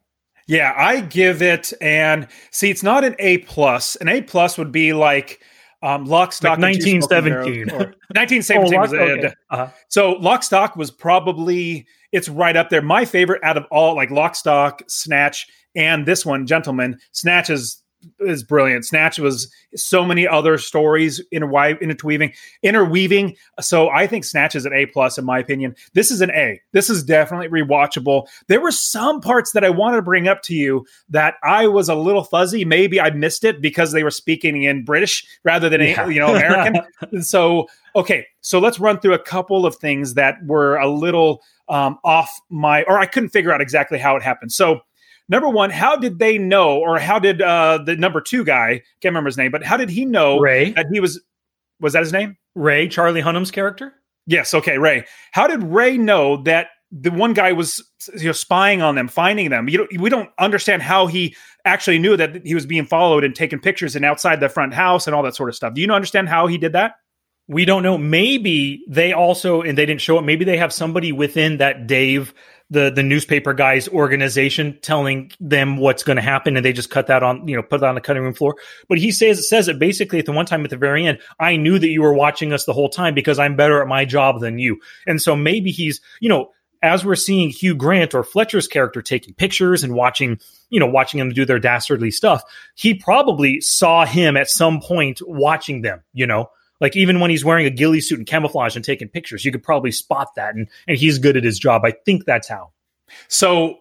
Yeah. 0.46 0.72
I 0.74 1.02
give 1.02 1.42
it, 1.42 1.74
and 1.78 2.28
see, 2.52 2.70
it's 2.70 2.82
not 2.82 3.04
an 3.04 3.14
A 3.18 3.38
plus. 3.38 3.96
An 3.96 4.08
A 4.08 4.22
plus 4.22 4.56
would 4.56 4.72
be 4.72 4.94
like, 4.94 5.42
um, 5.86 6.04
Lock, 6.04 6.32
Stock, 6.32 6.58
like 6.58 6.74
1917. 6.74 7.68
1917 7.68 8.74
oh, 8.76 8.80
was 8.80 8.92
okay. 8.92 9.32
uh-huh. 9.50 9.68
So 9.88 10.12
Lock, 10.12 10.42
Stock 10.42 10.74
was 10.74 10.90
probably 10.90 11.86
it's 12.10 12.28
right 12.28 12.56
up 12.56 12.70
there. 12.70 12.82
My 12.82 13.04
favorite 13.04 13.42
out 13.44 13.56
of 13.56 13.66
all, 13.70 13.94
like 13.94 14.10
Lock, 14.10 14.34
Stock, 14.34 14.82
Snatch, 14.88 15.46
and 15.76 16.04
this 16.04 16.26
one, 16.26 16.46
Gentleman. 16.46 16.98
Snatch 17.12 17.50
is 17.50 17.82
is 18.20 18.42
brilliant. 18.42 18.84
Snatch 18.84 19.18
was 19.18 19.52
so 19.74 20.04
many 20.04 20.26
other 20.26 20.58
stories 20.58 21.20
in 21.30 21.42
interweaving, 21.42 22.32
interweaving. 22.62 23.36
So 23.60 23.88
I 23.88 24.06
think 24.06 24.24
Snatch 24.24 24.54
is 24.54 24.66
an 24.66 24.72
A 24.72 24.86
plus 24.86 25.18
in 25.18 25.24
my 25.24 25.38
opinion. 25.38 25.74
This 25.94 26.10
is 26.10 26.20
an 26.20 26.30
A. 26.30 26.60
This 26.72 26.90
is 26.90 27.04
definitely 27.04 27.48
rewatchable. 27.48 28.26
There 28.48 28.60
were 28.60 28.72
some 28.72 29.20
parts 29.20 29.52
that 29.52 29.64
I 29.64 29.70
wanted 29.70 29.96
to 29.96 30.02
bring 30.02 30.28
up 30.28 30.42
to 30.42 30.54
you 30.54 30.86
that 31.08 31.34
I 31.42 31.66
was 31.66 31.88
a 31.88 31.94
little 31.94 32.24
fuzzy. 32.24 32.64
Maybe 32.64 33.00
I 33.00 33.10
missed 33.10 33.44
it 33.44 33.60
because 33.60 33.92
they 33.92 34.02
were 34.02 34.10
speaking 34.10 34.62
in 34.62 34.84
British 34.84 35.26
rather 35.44 35.68
than 35.68 35.80
yeah. 35.80 36.06
you 36.06 36.20
know 36.20 36.34
American. 36.34 36.80
so 37.22 37.68
okay, 37.94 38.26
so 38.40 38.58
let's 38.58 38.78
run 38.78 39.00
through 39.00 39.14
a 39.14 39.18
couple 39.18 39.66
of 39.66 39.76
things 39.76 40.14
that 40.14 40.36
were 40.44 40.76
a 40.76 40.88
little 40.88 41.42
um, 41.68 41.98
off 42.04 42.40
my, 42.50 42.82
or 42.84 42.98
I 42.98 43.06
couldn't 43.06 43.30
figure 43.30 43.52
out 43.52 43.60
exactly 43.60 43.98
how 43.98 44.16
it 44.16 44.22
happened. 44.22 44.52
So, 44.52 44.80
number 45.28 45.48
one, 45.48 45.70
how 45.70 45.96
did 45.96 46.18
they 46.18 46.38
know, 46.38 46.78
or 46.78 46.98
how 46.98 47.18
did 47.18 47.42
uh, 47.42 47.78
the 47.84 47.96
number 47.96 48.20
two 48.20 48.44
guy, 48.44 48.82
can't 49.00 49.12
remember 49.12 49.28
his 49.28 49.38
name, 49.38 49.50
but 49.50 49.64
how 49.64 49.76
did 49.76 49.90
he 49.90 50.04
know 50.04 50.38
Ray 50.38 50.72
that 50.72 50.86
he 50.92 51.00
was, 51.00 51.20
was 51.80 51.92
that 51.92 52.00
his 52.00 52.12
name? 52.12 52.36
Ray, 52.54 52.88
Charlie 52.88 53.20
Hunnam's 53.20 53.50
character? 53.50 53.94
Yes. 54.26 54.54
Okay. 54.54 54.78
Ray. 54.78 55.04
How 55.32 55.46
did 55.46 55.62
Ray 55.62 55.96
know 55.98 56.42
that 56.42 56.68
the 56.90 57.10
one 57.10 57.32
guy 57.32 57.52
was 57.52 57.84
you 58.14 58.26
know 58.26 58.32
spying 58.32 58.82
on 58.82 58.94
them, 58.94 59.08
finding 59.08 59.50
them? 59.50 59.68
You 59.68 59.78
know, 59.78 59.86
we 60.00 60.10
don't 60.10 60.30
understand 60.38 60.82
how 60.82 61.06
he 61.06 61.36
actually 61.64 61.98
knew 61.98 62.16
that 62.16 62.44
he 62.44 62.54
was 62.54 62.66
being 62.66 62.86
followed 62.86 63.24
and 63.24 63.34
taking 63.34 63.60
pictures 63.60 63.94
and 63.94 64.04
outside 64.04 64.40
the 64.40 64.48
front 64.48 64.74
house 64.74 65.06
and 65.06 65.14
all 65.14 65.22
that 65.22 65.36
sort 65.36 65.48
of 65.48 65.54
stuff. 65.54 65.74
Do 65.74 65.80
you 65.80 65.90
understand 65.92 66.28
how 66.28 66.46
he 66.46 66.58
did 66.58 66.72
that? 66.72 66.94
We 67.48 67.64
don't 67.64 67.84
know. 67.84 67.96
Maybe 67.96 68.82
they 68.88 69.12
also, 69.12 69.62
and 69.62 69.78
they 69.78 69.86
didn't 69.86 70.00
show 70.00 70.18
it. 70.18 70.22
Maybe 70.22 70.44
they 70.44 70.56
have 70.56 70.72
somebody 70.72 71.12
within 71.12 71.58
that 71.58 71.86
Dave, 71.86 72.34
the 72.70 72.90
the 72.90 73.02
newspaper 73.02 73.54
guy's 73.54 73.88
organization, 73.88 74.78
telling 74.82 75.30
them 75.38 75.76
what's 75.76 76.02
going 76.02 76.16
to 76.16 76.22
happen, 76.22 76.56
and 76.56 76.64
they 76.64 76.72
just 76.72 76.90
cut 76.90 77.06
that 77.06 77.22
on, 77.22 77.46
you 77.46 77.56
know, 77.56 77.62
put 77.62 77.80
that 77.80 77.88
on 77.88 77.94
the 77.94 78.00
cutting 78.00 78.22
room 78.22 78.34
floor. 78.34 78.56
But 78.88 78.98
he 78.98 79.12
says 79.12 79.48
says 79.48 79.68
it 79.68 79.78
basically 79.78 80.18
at 80.18 80.26
the 80.26 80.32
one 80.32 80.46
time 80.46 80.64
at 80.64 80.70
the 80.70 80.76
very 80.76 81.06
end. 81.06 81.18
I 81.38 81.56
knew 81.56 81.78
that 81.78 81.88
you 81.88 82.02
were 82.02 82.14
watching 82.14 82.52
us 82.52 82.64
the 82.64 82.72
whole 82.72 82.88
time 82.88 83.14
because 83.14 83.38
I'm 83.38 83.56
better 83.56 83.80
at 83.80 83.88
my 83.88 84.04
job 84.04 84.40
than 84.40 84.58
you, 84.58 84.80
and 85.06 85.22
so 85.22 85.36
maybe 85.36 85.70
he's, 85.70 86.00
you 86.20 86.28
know, 86.28 86.50
as 86.82 87.04
we're 87.04 87.14
seeing 87.14 87.50
Hugh 87.50 87.74
Grant 87.74 88.14
or 88.14 88.24
Fletcher's 88.24 88.68
character 88.68 89.02
taking 89.02 89.34
pictures 89.34 89.82
and 89.82 89.94
watching, 89.94 90.38
you 90.70 90.80
know, 90.80 90.86
watching 90.86 91.18
them 91.18 91.30
do 91.30 91.44
their 91.44 91.58
dastardly 91.58 92.10
stuff, 92.10 92.42
he 92.74 92.94
probably 92.94 93.60
saw 93.60 94.04
him 94.04 94.36
at 94.36 94.50
some 94.50 94.80
point 94.80 95.20
watching 95.26 95.82
them, 95.82 96.02
you 96.12 96.26
know, 96.26 96.50
like 96.80 96.96
even 96.96 97.20
when 97.20 97.30
he's 97.30 97.44
wearing 97.44 97.66
a 97.66 97.70
ghillie 97.70 98.00
suit 98.00 98.18
and 98.18 98.26
camouflage 98.26 98.76
and 98.76 98.84
taking 98.84 99.08
pictures, 99.08 99.44
you 99.44 99.52
could 99.52 99.62
probably 99.62 99.92
spot 99.92 100.34
that, 100.36 100.54
and 100.54 100.68
and 100.86 100.98
he's 100.98 101.18
good 101.18 101.36
at 101.36 101.44
his 101.44 101.58
job. 101.58 101.82
I 101.84 101.92
think 102.04 102.24
that's 102.24 102.48
how. 102.48 102.72
So 103.28 103.78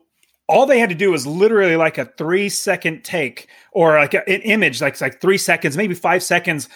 all 0.47 0.65
they 0.65 0.79
had 0.79 0.89
to 0.89 0.95
do 0.95 1.11
was 1.11 1.25
literally 1.25 1.75
like 1.75 1.97
a 1.97 2.05
three 2.05 2.49
second 2.49 3.03
take 3.03 3.47
or 3.71 3.99
like 3.99 4.13
an 4.13 4.23
image, 4.25 4.81
like 4.81 4.99
like 5.01 5.19
three 5.19 5.37
seconds, 5.37 5.75
maybe 5.75 5.95
five 5.95 6.21
seconds 6.21 6.69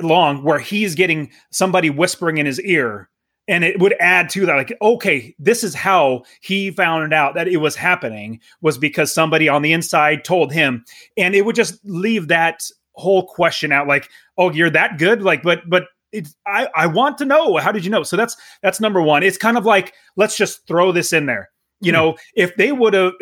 long, 0.00 0.42
where 0.42 0.58
he's 0.58 0.94
getting 0.94 1.30
somebody 1.50 1.90
whispering 1.90 2.38
in 2.38 2.46
his 2.46 2.60
ear. 2.60 3.08
And 3.48 3.64
it 3.64 3.80
would 3.80 3.96
add 3.98 4.30
to 4.30 4.46
that, 4.46 4.54
like, 4.54 4.72
okay, 4.80 5.34
this 5.38 5.64
is 5.64 5.74
how 5.74 6.22
he 6.40 6.70
found 6.70 7.12
out 7.12 7.34
that 7.34 7.48
it 7.48 7.56
was 7.56 7.74
happening 7.74 8.40
was 8.60 8.78
because 8.78 9.12
somebody 9.12 9.48
on 9.48 9.62
the 9.62 9.72
inside 9.72 10.24
told 10.24 10.52
him. 10.52 10.84
And 11.16 11.34
it 11.34 11.44
would 11.44 11.56
just 11.56 11.84
leave 11.84 12.28
that 12.28 12.62
whole 12.94 13.26
question 13.26 13.72
out 13.72 13.86
like 13.86 14.08
oh 14.38 14.50
you're 14.50 14.70
that 14.70 14.98
good? 14.98 15.22
Like 15.22 15.42
but 15.42 15.68
but 15.68 15.84
it's 16.12 16.36
i 16.46 16.68
i 16.74 16.86
want 16.86 17.18
to 17.18 17.24
know. 17.24 17.56
How 17.56 17.72
did 17.72 17.84
you 17.84 17.90
know? 17.90 18.02
So 18.02 18.16
that's 18.16 18.36
that's 18.62 18.80
number 18.80 19.02
one. 19.02 19.22
It's 19.22 19.38
kind 19.38 19.56
of 19.56 19.64
like 19.64 19.94
let's 20.16 20.36
just 20.36 20.66
throw 20.66 20.92
this 20.92 21.12
in 21.12 21.26
there. 21.26 21.50
You 21.80 21.92
hmm. 21.92 21.96
know 21.96 22.16
if 22.36 22.54
they 22.56 22.72
would 22.72 22.94
have 22.94 23.12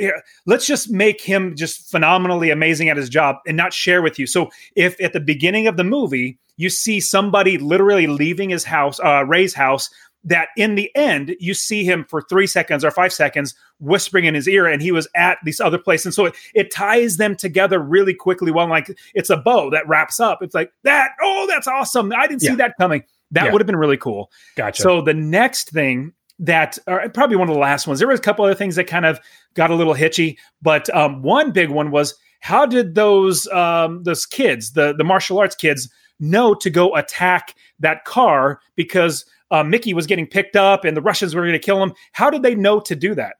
let's 0.46 0.66
just 0.66 0.90
make 0.90 1.20
him 1.20 1.56
just 1.56 1.90
phenomenally 1.90 2.50
amazing 2.50 2.88
at 2.88 2.96
his 2.96 3.08
job 3.08 3.36
and 3.46 3.56
not 3.56 3.72
share 3.72 4.02
with 4.02 4.18
you. 4.18 4.26
So 4.26 4.50
if 4.76 5.00
at 5.00 5.12
the 5.12 5.20
beginning 5.20 5.66
of 5.66 5.76
the 5.76 5.84
movie 5.84 6.38
you 6.56 6.68
see 6.68 7.00
somebody 7.00 7.56
literally 7.56 8.06
leaving 8.06 8.50
his 8.50 8.64
house 8.64 9.00
uh 9.00 9.24
ray's 9.26 9.54
house 9.54 9.88
that 10.24 10.48
in 10.56 10.74
the 10.74 10.94
end 10.94 11.34
you 11.40 11.54
see 11.54 11.84
him 11.84 12.04
for 12.08 12.20
three 12.22 12.46
seconds 12.46 12.84
or 12.84 12.90
five 12.90 13.12
seconds 13.12 13.54
whispering 13.78 14.26
in 14.26 14.34
his 14.34 14.46
ear 14.46 14.66
and 14.66 14.82
he 14.82 14.92
was 14.92 15.08
at 15.14 15.38
this 15.44 15.60
other 15.60 15.78
place. 15.78 16.04
And 16.04 16.12
so 16.12 16.26
it, 16.26 16.34
it 16.54 16.70
ties 16.70 17.16
them 17.16 17.36
together 17.36 17.78
really 17.78 18.14
quickly. 18.14 18.50
Well 18.50 18.68
like 18.68 18.90
it's 19.14 19.30
a 19.30 19.36
bow 19.36 19.70
that 19.70 19.88
wraps 19.88 20.20
up. 20.20 20.42
It's 20.42 20.54
like 20.54 20.72
that 20.84 21.12
oh 21.22 21.46
that's 21.48 21.66
awesome. 21.66 22.12
I 22.12 22.26
didn't 22.26 22.42
yeah. 22.42 22.50
see 22.50 22.56
that 22.56 22.74
coming. 22.78 23.02
That 23.30 23.46
yeah. 23.46 23.52
would 23.52 23.60
have 23.60 23.66
been 23.66 23.76
really 23.76 23.96
cool. 23.96 24.30
Gotcha. 24.56 24.82
So 24.82 25.00
the 25.00 25.14
next 25.14 25.70
thing 25.70 26.12
that 26.38 26.78
or 26.86 27.08
probably 27.10 27.36
one 27.36 27.48
of 27.48 27.54
the 27.54 27.60
last 27.60 27.86
ones 27.86 27.98
there 27.98 28.08
was 28.08 28.20
a 28.20 28.22
couple 28.22 28.44
other 28.44 28.54
things 28.54 28.76
that 28.76 28.86
kind 28.86 29.04
of 29.04 29.20
got 29.54 29.70
a 29.70 29.74
little 29.74 29.92
hitchy 29.92 30.38
but 30.62 30.88
um, 30.94 31.22
one 31.22 31.50
big 31.50 31.68
one 31.68 31.90
was 31.90 32.14
how 32.40 32.64
did 32.64 32.94
those 32.94 33.46
um, 33.48 34.02
those 34.04 34.26
kids 34.26 34.72
the 34.72 34.94
the 34.94 35.04
martial 35.04 35.38
arts 35.38 35.54
kids 35.54 35.88
know 36.20 36.54
to 36.54 36.70
go 36.70 36.94
attack 36.94 37.54
that 37.80 38.04
car? 38.04 38.60
Because 38.76 39.24
uh, 39.50 39.64
Mickey 39.64 39.94
was 39.94 40.06
getting 40.06 40.26
picked 40.26 40.56
up 40.56 40.84
and 40.84 40.96
the 40.96 41.02
Russians 41.02 41.34
were 41.34 41.42
going 41.42 41.52
to 41.52 41.58
kill 41.58 41.82
him. 41.82 41.92
How 42.12 42.30
did 42.30 42.42
they 42.42 42.54
know 42.54 42.80
to 42.80 42.94
do 42.94 43.14
that? 43.14 43.36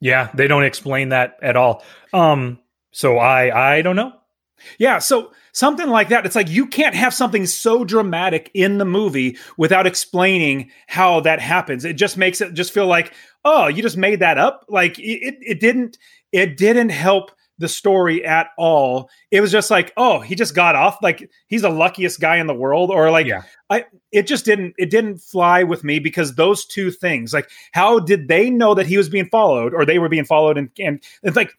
Yeah, 0.00 0.30
they 0.34 0.48
don't 0.48 0.64
explain 0.64 1.10
that 1.10 1.36
at 1.42 1.56
all. 1.56 1.84
Um, 2.12 2.58
so 2.92 3.18
I 3.18 3.76
I 3.76 3.82
don't 3.82 3.96
know. 3.96 4.12
Yeah, 4.78 4.98
so 4.98 5.32
something 5.52 5.88
like 5.88 6.08
that. 6.08 6.26
It's 6.26 6.36
like 6.36 6.48
you 6.48 6.66
can't 6.66 6.94
have 6.94 7.14
something 7.14 7.46
so 7.46 7.84
dramatic 7.84 8.50
in 8.54 8.78
the 8.78 8.84
movie 8.84 9.36
without 9.56 9.86
explaining 9.86 10.70
how 10.86 11.20
that 11.20 11.40
happens. 11.40 11.84
It 11.84 11.94
just 11.94 12.16
makes 12.16 12.40
it 12.40 12.54
just 12.54 12.72
feel 12.72 12.86
like, 12.86 13.12
oh, 13.44 13.68
you 13.68 13.82
just 13.82 13.96
made 13.96 14.20
that 14.20 14.38
up. 14.38 14.64
Like 14.68 14.98
it, 14.98 15.36
it 15.40 15.60
didn't, 15.60 15.98
it 16.32 16.56
didn't 16.56 16.90
help 16.90 17.30
the 17.58 17.68
story 17.68 18.24
at 18.24 18.48
all. 18.58 19.10
It 19.30 19.40
was 19.40 19.52
just 19.52 19.70
like, 19.70 19.92
oh, 19.96 20.20
he 20.20 20.34
just 20.34 20.54
got 20.54 20.74
off. 20.74 20.98
Like 21.02 21.30
he's 21.46 21.62
the 21.62 21.70
luckiest 21.70 22.20
guy 22.20 22.36
in 22.36 22.46
the 22.46 22.54
world, 22.54 22.90
or 22.90 23.10
like, 23.10 23.26
yeah. 23.26 23.42
I. 23.70 23.86
It 24.10 24.26
just 24.26 24.44
didn't. 24.44 24.74
It 24.78 24.90
didn't 24.90 25.18
fly 25.18 25.62
with 25.62 25.84
me 25.84 25.98
because 25.98 26.34
those 26.34 26.66
two 26.66 26.90
things. 26.90 27.32
Like, 27.32 27.48
how 27.72 27.98
did 27.98 28.28
they 28.28 28.50
know 28.50 28.74
that 28.74 28.86
he 28.86 28.96
was 28.96 29.08
being 29.08 29.28
followed, 29.30 29.72
or 29.72 29.84
they 29.84 29.98
were 29.98 30.08
being 30.08 30.24
followed? 30.24 30.58
And 30.58 30.70
and 30.78 31.02
it's 31.22 31.36
like 31.36 31.52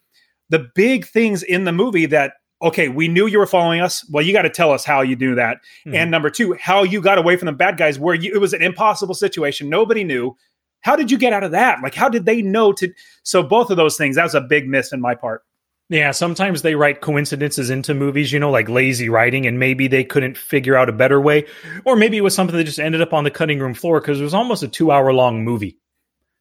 the 0.50 0.68
big 0.76 1.06
things 1.06 1.42
in 1.42 1.64
the 1.64 1.72
movie 1.72 2.06
that 2.08 2.34
okay, 2.64 2.88
we 2.88 3.10
knew 3.10 3.28
you 3.28 3.38
were 3.40 3.46
following 3.46 3.82
us. 3.82 4.08
Well, 4.10 4.24
you 4.24 4.32
got 4.32 4.44
to 4.44 4.50
tell 4.50 4.72
us 4.72 4.86
how 4.86 5.02
you 5.02 5.18
do 5.18 5.36
that. 5.36 5.58
Mm-hmm. 5.86 5.96
And 5.96 6.12
number 6.12 6.30
two, 6.30 6.54
how 6.54 6.84
you 6.84 7.02
got 7.02 7.18
away 7.18 7.36
from 7.36 7.48
the 7.48 7.52
bad 7.52 7.78
guys 7.78 8.00
where 8.00 8.16
you, 8.16 8.34
it 8.34 8.38
was 8.38 8.54
an 8.54 8.62
impossible 8.62 9.16
situation. 9.16 9.70
Nobody 9.70 10.04
knew. 10.04 10.36
How 10.80 10.96
did 10.96 11.12
you 11.12 11.18
get 11.18 11.34
out 11.34 11.44
of 11.44 11.52
that? 11.52 11.80
Like, 11.84 11.94
how 11.94 12.10
did 12.10 12.26
they 12.26 12.42
know 12.42 12.72
to? 12.74 12.92
So, 13.24 13.44
both 13.44 13.70
of 13.70 13.78
those 13.78 13.98
things, 13.98 14.16
that 14.16 14.24
was 14.24 14.36
a 14.36 14.42
big 14.42 14.68
miss 14.68 14.92
in 14.92 15.02
my 15.02 15.16
part. 15.16 15.44
Yeah, 15.90 16.12
sometimes 16.12 16.62
they 16.62 16.76
write 16.76 17.02
coincidences 17.02 17.70
into 17.70 17.94
movies, 17.94 18.32
you 18.32 18.40
know, 18.40 18.50
like 18.50 18.70
lazy 18.70 19.10
writing, 19.10 19.46
and 19.46 19.60
maybe 19.60 19.88
they 19.88 20.04
couldn't 20.04 20.38
figure 20.38 20.76
out 20.76 20.90
a 20.90 20.94
better 20.94 21.20
way. 21.20 21.46
Or 21.86 21.96
maybe 21.96 22.18
it 22.18 22.22
was 22.22 22.34
something 22.34 22.56
that 22.56 22.64
just 22.64 22.80
ended 22.80 23.02
up 23.02 23.14
on 23.14 23.26
the 23.26 23.32
cutting 23.32 23.60
room 23.60 23.74
floor 23.74 24.00
because 24.00 24.20
it 24.20 24.24
was 24.24 24.34
almost 24.34 24.64
a 24.64 24.68
two 24.68 24.92
hour 24.92 25.14
long 25.14 25.44
movie. 25.44 25.78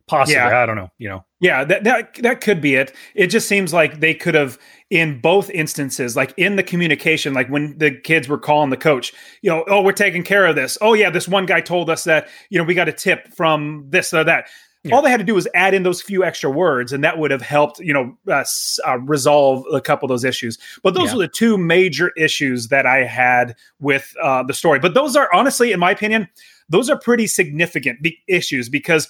Possibly, 0.08 0.34
yeah. 0.34 0.62
I 0.62 0.66
don't 0.66 0.76
know. 0.76 0.90
You 0.98 1.08
know, 1.08 1.24
yeah, 1.40 1.64
that 1.64 1.84
that 1.84 2.14
that 2.22 2.40
could 2.40 2.60
be 2.60 2.74
it. 2.74 2.92
It 3.14 3.28
just 3.28 3.48
seems 3.48 3.72
like 3.72 4.00
they 4.00 4.14
could 4.14 4.34
have, 4.34 4.58
in 4.90 5.20
both 5.20 5.48
instances, 5.50 6.16
like 6.16 6.34
in 6.36 6.56
the 6.56 6.62
communication, 6.62 7.34
like 7.34 7.48
when 7.48 7.78
the 7.78 7.92
kids 7.92 8.28
were 8.28 8.38
calling 8.38 8.70
the 8.70 8.76
coach, 8.76 9.12
you 9.42 9.50
know, 9.50 9.64
oh, 9.68 9.80
we're 9.82 9.92
taking 9.92 10.22
care 10.22 10.46
of 10.46 10.56
this. 10.56 10.76
Oh 10.80 10.94
yeah, 10.94 11.10
this 11.10 11.28
one 11.28 11.46
guy 11.46 11.60
told 11.60 11.88
us 11.88 12.04
that 12.04 12.28
you 12.50 12.58
know 12.58 12.64
we 12.64 12.74
got 12.74 12.88
a 12.88 12.92
tip 12.92 13.32
from 13.34 13.86
this 13.88 14.12
or 14.12 14.24
that. 14.24 14.48
Yeah. 14.84 14.96
All 14.96 15.02
they 15.02 15.10
had 15.10 15.18
to 15.18 15.24
do 15.24 15.34
was 15.34 15.46
add 15.54 15.74
in 15.74 15.84
those 15.84 16.02
few 16.02 16.24
extra 16.24 16.50
words, 16.50 16.92
and 16.92 17.04
that 17.04 17.16
would 17.16 17.30
have 17.30 17.42
helped, 17.42 17.78
you 17.78 17.92
know, 17.92 18.16
uh, 18.28 18.44
uh, 18.84 18.98
resolve 18.98 19.64
a 19.72 19.80
couple 19.80 20.06
of 20.06 20.08
those 20.08 20.24
issues. 20.24 20.58
But 20.82 20.94
those 20.94 21.10
yeah. 21.10 21.16
were 21.16 21.22
the 21.22 21.28
two 21.28 21.56
major 21.56 22.10
issues 22.16 22.68
that 22.68 22.84
I 22.84 23.04
had 23.04 23.54
with 23.78 24.12
uh, 24.20 24.42
the 24.42 24.54
story. 24.54 24.80
But 24.80 24.94
those 24.94 25.14
are 25.14 25.28
honestly, 25.32 25.70
in 25.70 25.78
my 25.78 25.92
opinion, 25.92 26.28
those 26.68 26.90
are 26.90 26.98
pretty 26.98 27.28
significant 27.28 28.02
be- 28.02 28.18
issues 28.26 28.68
because 28.68 29.08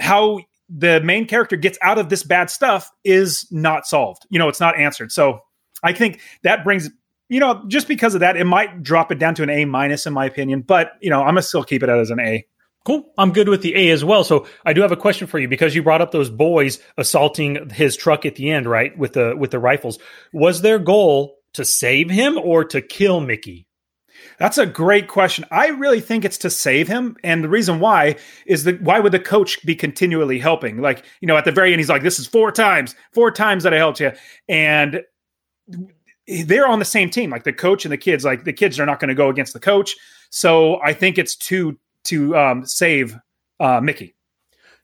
how 0.00 0.40
the 0.74 1.00
main 1.02 1.26
character 1.26 1.56
gets 1.56 1.78
out 1.82 1.98
of 1.98 2.08
this 2.08 2.22
bad 2.22 2.48
stuff 2.48 2.90
is 3.04 3.46
not 3.50 3.86
solved. 3.86 4.26
You 4.30 4.38
know, 4.38 4.48
it's 4.48 4.60
not 4.60 4.78
answered. 4.78 5.12
So 5.12 5.40
I 5.82 5.92
think 5.92 6.20
that 6.42 6.64
brings, 6.64 6.88
you 7.28 7.40
know, 7.40 7.62
just 7.68 7.86
because 7.86 8.14
of 8.14 8.20
that, 8.20 8.38
it 8.38 8.44
might 8.44 8.82
drop 8.82 9.12
it 9.12 9.18
down 9.18 9.34
to 9.34 9.42
an 9.42 9.50
A 9.50 9.66
minus 9.66 10.06
in 10.06 10.14
my 10.14 10.24
opinion. 10.24 10.62
But 10.62 10.92
you 11.00 11.10
know, 11.10 11.20
I'm 11.20 11.34
gonna 11.34 11.42
still 11.42 11.64
keep 11.64 11.82
it 11.82 11.90
as 11.90 12.10
an 12.10 12.20
A. 12.20 12.46
Cool. 12.84 13.12
I'm 13.16 13.32
good 13.32 13.48
with 13.48 13.62
the 13.62 13.76
A 13.76 13.90
as 13.90 14.04
well. 14.04 14.24
So 14.24 14.46
I 14.64 14.72
do 14.72 14.80
have 14.82 14.92
a 14.92 14.96
question 14.96 15.28
for 15.28 15.38
you 15.38 15.46
because 15.46 15.74
you 15.74 15.82
brought 15.82 16.00
up 16.02 16.10
those 16.10 16.30
boys 16.30 16.80
assaulting 16.96 17.70
his 17.70 17.96
truck 17.96 18.26
at 18.26 18.34
the 18.34 18.50
end, 18.50 18.66
right? 18.66 18.96
With 18.98 19.12
the 19.12 19.36
with 19.36 19.52
the 19.52 19.60
rifles. 19.60 19.98
Was 20.32 20.62
their 20.62 20.78
goal 20.78 21.36
to 21.54 21.64
save 21.64 22.10
him 22.10 22.38
or 22.38 22.64
to 22.64 22.82
kill 22.82 23.20
Mickey? 23.20 23.66
That's 24.38 24.58
a 24.58 24.66
great 24.66 25.08
question. 25.08 25.44
I 25.50 25.68
really 25.68 26.00
think 26.00 26.24
it's 26.24 26.38
to 26.38 26.50
save 26.50 26.88
him. 26.88 27.16
And 27.22 27.44
the 27.44 27.48
reason 27.48 27.78
why 27.80 28.16
is 28.46 28.64
that 28.64 28.82
why 28.82 28.98
would 28.98 29.12
the 29.12 29.20
coach 29.20 29.64
be 29.64 29.76
continually 29.76 30.38
helping? 30.38 30.80
Like, 30.80 31.04
you 31.20 31.28
know, 31.28 31.36
at 31.36 31.44
the 31.44 31.52
very 31.52 31.72
end, 31.72 31.80
he's 31.80 31.88
like, 31.88 32.02
this 32.02 32.18
is 32.18 32.26
four 32.26 32.50
times, 32.50 32.96
four 33.12 33.30
times 33.30 33.62
that 33.62 33.74
I 33.74 33.78
helped 33.78 34.00
you. 34.00 34.12
And 34.48 35.02
they're 36.26 36.66
on 36.66 36.78
the 36.78 36.84
same 36.84 37.10
team, 37.10 37.30
like 37.30 37.44
the 37.44 37.52
coach 37.52 37.84
and 37.84 37.92
the 37.92 37.98
kids. 37.98 38.24
Like 38.24 38.44
the 38.44 38.52
kids 38.52 38.80
are 38.80 38.86
not 38.86 39.00
going 39.00 39.08
to 39.08 39.14
go 39.14 39.28
against 39.28 39.52
the 39.52 39.60
coach. 39.60 39.96
So 40.30 40.80
I 40.82 40.94
think 40.94 41.18
it's 41.18 41.36
to 41.36 41.78
to 42.04 42.36
um, 42.36 42.66
save 42.66 43.16
uh, 43.60 43.80
Mickey. 43.80 44.14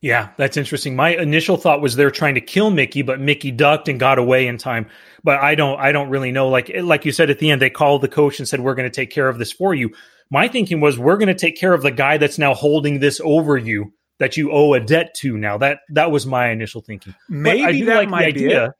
Yeah, 0.00 0.30
that's 0.37 0.56
interesting. 0.56 0.94
My 0.94 1.16
initial 1.16 1.56
thought 1.56 1.80
was 1.80 1.96
they're 1.96 2.12
trying 2.12 2.37
to 2.37 2.40
kill 2.40 2.70
Mickey, 2.70 3.02
but 3.02 3.18
Mickey 3.18 3.50
ducked 3.50 3.88
and 3.88 3.98
got 3.98 4.18
away 4.18 4.46
in 4.46 4.56
time. 4.56 4.87
But 5.25 5.40
I 5.40 5.56
don't, 5.56 5.78
I 5.80 5.90
don't 5.90 6.08
really 6.08 6.30
know. 6.30 6.48
Like, 6.48 6.70
like 6.82 7.04
you 7.04 7.10
said 7.10 7.30
at 7.30 7.40
the 7.40 7.50
end, 7.50 7.60
they 7.60 7.70
called 7.70 8.02
the 8.02 8.08
coach 8.08 8.38
and 8.38 8.46
said, 8.46 8.60
"We're 8.60 8.76
going 8.76 8.88
to 8.88 8.94
take 8.94 9.10
care 9.10 9.28
of 9.28 9.38
this 9.38 9.50
for 9.50 9.75
you." 9.75 9.92
My 10.30 10.46
thinking 10.46 10.80
was, 10.80 10.98
we're 10.98 11.16
going 11.16 11.28
to 11.28 11.34
take 11.34 11.58
care 11.58 11.72
of 11.72 11.82
the 11.82 11.90
guy 11.90 12.18
that's 12.18 12.38
now 12.38 12.54
holding 12.54 13.00
this 13.00 13.20
over 13.25 13.56
you 13.56 13.92
that 14.18 14.37
you 14.37 14.52
owe 14.52 14.75
a 14.75 14.80
debt 14.80 15.14
to. 15.16 15.37
Now 15.37 15.58
that 15.58 15.80
that 15.90 16.12
was 16.12 16.26
my 16.26 16.50
initial 16.50 16.80
thinking. 16.80 17.14
Maybe 17.28 17.82
that 17.82 17.96
like 17.96 18.10
the 18.10 18.26
idea. 18.26 18.75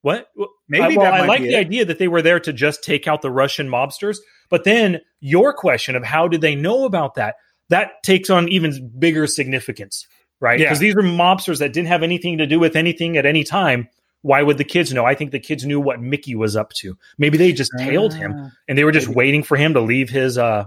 What? 0.00 0.28
Maybe 0.68 0.96
I, 0.96 0.96
well, 0.96 1.12
I 1.12 1.26
like 1.26 1.42
the 1.42 1.56
idea 1.56 1.86
that 1.86 1.98
they 1.98 2.08
were 2.08 2.22
there 2.22 2.40
to 2.40 2.52
just 2.52 2.84
take 2.84 3.08
out 3.08 3.22
the 3.22 3.30
Russian 3.30 3.68
mobsters. 3.68 4.18
But 4.50 4.64
then 4.64 5.00
your 5.20 5.52
question 5.54 5.96
of 5.96 6.04
how 6.04 6.28
did 6.28 6.42
they 6.42 6.54
know 6.54 6.84
about 6.84 7.14
that? 7.14 7.36
That 7.70 8.02
takes 8.02 8.30
on 8.30 8.48
even 8.48 8.90
bigger 8.98 9.26
significance 9.26 10.06
right? 10.44 10.58
Because 10.58 10.80
yeah. 10.80 10.86
these 10.86 10.94
were 10.94 11.02
mobsters 11.02 11.58
that 11.58 11.72
didn't 11.72 11.88
have 11.88 12.02
anything 12.02 12.38
to 12.38 12.46
do 12.46 12.60
with 12.60 12.76
anything 12.76 13.16
at 13.16 13.26
any 13.26 13.44
time. 13.44 13.88
Why 14.22 14.42
would 14.42 14.58
the 14.58 14.64
kids 14.64 14.92
know? 14.92 15.04
I 15.04 15.14
think 15.14 15.32
the 15.32 15.40
kids 15.40 15.64
knew 15.64 15.80
what 15.80 16.00
Mickey 16.00 16.34
was 16.34 16.56
up 16.56 16.72
to. 16.80 16.96
Maybe 17.18 17.36
they 17.36 17.52
just 17.52 17.72
tailed 17.78 18.12
uh, 18.12 18.16
him 18.16 18.34
ah. 18.36 18.50
and 18.68 18.78
they 18.78 18.84
were 18.84 18.92
just 18.92 19.08
maybe. 19.08 19.16
waiting 19.16 19.42
for 19.42 19.56
him 19.56 19.74
to 19.74 19.80
leave 19.80 20.08
his 20.08 20.38
uh, 20.38 20.66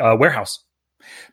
uh, 0.00 0.16
warehouse. 0.18 0.62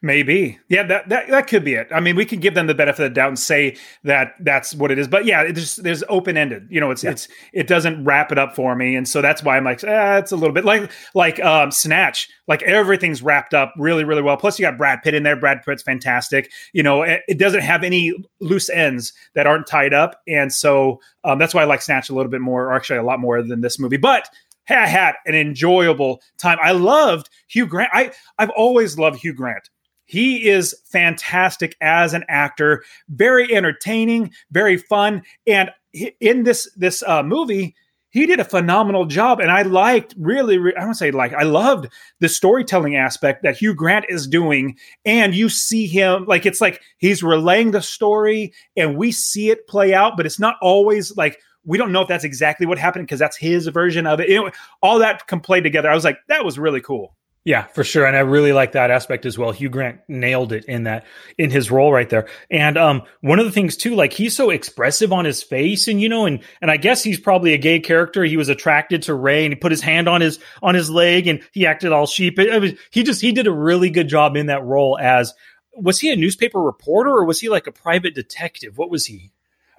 Maybe, 0.01 0.59
yeah, 0.69 0.83
that, 0.83 1.09
that 1.09 1.27
that 1.29 1.47
could 1.47 1.63
be 1.63 1.73
it. 1.73 1.87
I 1.91 1.99
mean, 1.99 2.15
we 2.15 2.25
can 2.25 2.39
give 2.39 2.55
them 2.55 2.67
the 2.67 2.75
benefit 2.75 3.05
of 3.05 3.11
the 3.11 3.15
doubt 3.15 3.29
and 3.29 3.39
say 3.39 3.77
that 4.03 4.33
that's 4.39 4.73
what 4.75 4.91
it 4.91 4.99
is. 4.99 5.07
But 5.07 5.25
yeah, 5.25 5.41
it's 5.43 5.77
there's 5.77 6.03
open 6.09 6.37
ended. 6.37 6.67
You 6.69 6.79
know, 6.79 6.91
it's 6.91 7.03
yeah. 7.03 7.11
it's 7.11 7.27
it 7.53 7.67
doesn't 7.67 8.03
wrap 8.03 8.31
it 8.31 8.37
up 8.37 8.55
for 8.55 8.75
me, 8.75 8.95
and 8.95 9.07
so 9.07 9.21
that's 9.21 9.43
why 9.43 9.57
I'm 9.57 9.63
like, 9.63 9.83
eh, 9.83 10.17
it's 10.17 10.31
a 10.31 10.35
little 10.35 10.53
bit 10.53 10.65
like 10.65 10.91
like 11.13 11.39
um, 11.39 11.71
Snatch. 11.71 12.29
Like 12.47 12.61
everything's 12.63 13.21
wrapped 13.21 13.53
up 13.53 13.73
really 13.77 14.03
really 14.03 14.21
well. 14.21 14.37
Plus, 14.37 14.59
you 14.59 14.65
got 14.65 14.77
Brad 14.77 15.01
Pitt 15.03 15.13
in 15.13 15.23
there. 15.23 15.35
Brad 15.35 15.63
Pitt's 15.63 15.83
fantastic. 15.83 16.51
You 16.73 16.83
know, 16.83 17.03
it, 17.03 17.21
it 17.27 17.37
doesn't 17.37 17.61
have 17.61 17.83
any 17.83 18.13
loose 18.41 18.69
ends 18.69 19.13
that 19.35 19.47
aren't 19.47 19.67
tied 19.67 19.93
up, 19.93 20.21
and 20.27 20.51
so 20.53 20.99
um, 21.23 21.39
that's 21.39 21.53
why 21.53 21.61
I 21.61 21.65
like 21.65 21.81
Snatch 21.81 22.09
a 22.09 22.13
little 22.13 22.31
bit 22.31 22.41
more, 22.41 22.65
or 22.65 22.73
actually 22.73 22.99
a 22.99 23.03
lot 23.03 23.19
more 23.19 23.41
than 23.41 23.61
this 23.61 23.79
movie. 23.79 23.97
But 23.97 24.29
I 24.69 24.87
had 24.87 25.15
an 25.25 25.35
enjoyable 25.35 26.21
time. 26.37 26.57
I 26.61 26.71
loved 26.71 27.29
Hugh 27.47 27.67
Grant. 27.67 27.91
I 27.93 28.11
I've 28.37 28.51
always 28.51 28.97
loved 28.97 29.19
Hugh 29.21 29.33
Grant. 29.33 29.69
He 30.05 30.49
is 30.49 30.75
fantastic 30.85 31.75
as 31.81 32.13
an 32.13 32.25
actor, 32.27 32.83
very 33.09 33.53
entertaining, 33.53 34.31
very 34.51 34.77
fun, 34.77 35.23
and 35.47 35.71
in 36.19 36.43
this 36.43 36.69
this 36.75 37.03
uh, 37.03 37.23
movie, 37.23 37.75
he 38.09 38.25
did 38.25 38.39
a 38.39 38.45
phenomenal 38.45 39.05
job. 39.05 39.39
And 39.39 39.49
I 39.51 39.63
liked 39.63 40.13
really, 40.17 40.57
re- 40.57 40.75
I 40.77 40.81
don't 40.81 40.93
say 40.93 41.11
like 41.11 41.33
I 41.33 41.43
loved 41.43 41.87
the 42.19 42.29
storytelling 42.29 42.95
aspect 42.95 43.43
that 43.43 43.57
Hugh 43.57 43.73
Grant 43.73 44.05
is 44.09 44.27
doing, 44.27 44.77
and 45.05 45.33
you 45.33 45.49
see 45.49 45.87
him 45.87 46.25
like 46.25 46.45
it's 46.45 46.61
like 46.61 46.81
he's 46.97 47.23
relaying 47.23 47.71
the 47.71 47.81
story, 47.81 48.53
and 48.77 48.97
we 48.97 49.11
see 49.11 49.49
it 49.49 49.67
play 49.67 49.93
out, 49.93 50.17
but 50.17 50.25
it's 50.25 50.39
not 50.39 50.55
always 50.61 51.15
like 51.17 51.39
we 51.65 51.77
don't 51.77 51.91
know 51.91 52.01
if 52.01 52.07
that's 52.07 52.23
exactly 52.23 52.65
what 52.65 52.77
happened 52.77 53.05
because 53.05 53.19
that's 53.19 53.37
his 53.37 53.67
version 53.67 54.05
of 54.07 54.19
it. 54.19 54.29
Know, 54.29 54.51
all 54.81 54.99
that 54.99 55.27
can 55.27 55.39
play 55.39 55.61
together. 55.61 55.89
I 55.89 55.95
was 55.95 56.03
like, 56.03 56.17
that 56.27 56.45
was 56.45 56.59
really 56.59 56.81
cool. 56.81 57.15
Yeah, 57.45 57.63
for 57.63 57.83
sure, 57.83 58.05
and 58.05 58.15
I 58.15 58.21
really 58.21 58.53
like 58.53 58.71
that 58.71 58.89
aspect 58.89 59.25
as 59.25 59.37
well. 59.37 59.51
Hugh 59.51 59.67
Grant 59.67 59.99
nailed 60.07 60.53
it 60.53 60.63
in 60.63 60.83
that 60.83 61.05
in 61.37 61.49
his 61.49 61.69
role 61.69 61.91
right 61.91 62.09
there. 62.09 62.29
And 62.49 62.77
um, 62.77 63.01
one 63.19 63.37
of 63.37 63.43
the 63.43 63.51
things 63.51 63.75
too, 63.75 63.95
like 63.95 64.13
he's 64.13 64.33
so 64.33 64.49
expressive 64.49 65.11
on 65.11 65.25
his 65.25 65.43
face, 65.43 65.89
and 65.89 65.99
you 65.99 66.07
know, 66.07 66.25
and 66.25 66.39
and 66.61 66.71
I 66.71 66.77
guess 66.77 67.03
he's 67.03 67.19
probably 67.19 67.53
a 67.53 67.57
gay 67.57 67.81
character. 67.81 68.23
He 68.23 68.37
was 68.37 68.47
attracted 68.47 69.03
to 69.03 69.13
Ray, 69.13 69.43
and 69.43 69.51
he 69.51 69.59
put 69.59 69.73
his 69.73 69.81
hand 69.81 70.07
on 70.07 70.21
his 70.21 70.39
on 70.61 70.73
his 70.73 70.89
leg, 70.89 71.27
and 71.27 71.41
he 71.51 71.67
acted 71.67 71.91
all 71.91 72.07
sheep. 72.07 72.39
It, 72.39 72.61
was, 72.61 72.71
he 72.91 73.03
just 73.03 73.19
he 73.19 73.33
did 73.33 73.47
a 73.47 73.51
really 73.51 73.89
good 73.89 74.07
job 74.07 74.37
in 74.37 74.45
that 74.45 74.63
role 74.63 74.97
as 74.97 75.33
was 75.75 75.99
he 75.99 76.13
a 76.13 76.15
newspaper 76.15 76.61
reporter 76.61 77.09
or 77.09 77.25
was 77.25 77.41
he 77.41 77.49
like 77.49 77.67
a 77.67 77.73
private 77.73 78.15
detective? 78.15 78.77
What 78.77 78.89
was 78.89 79.07
he? 79.07 79.32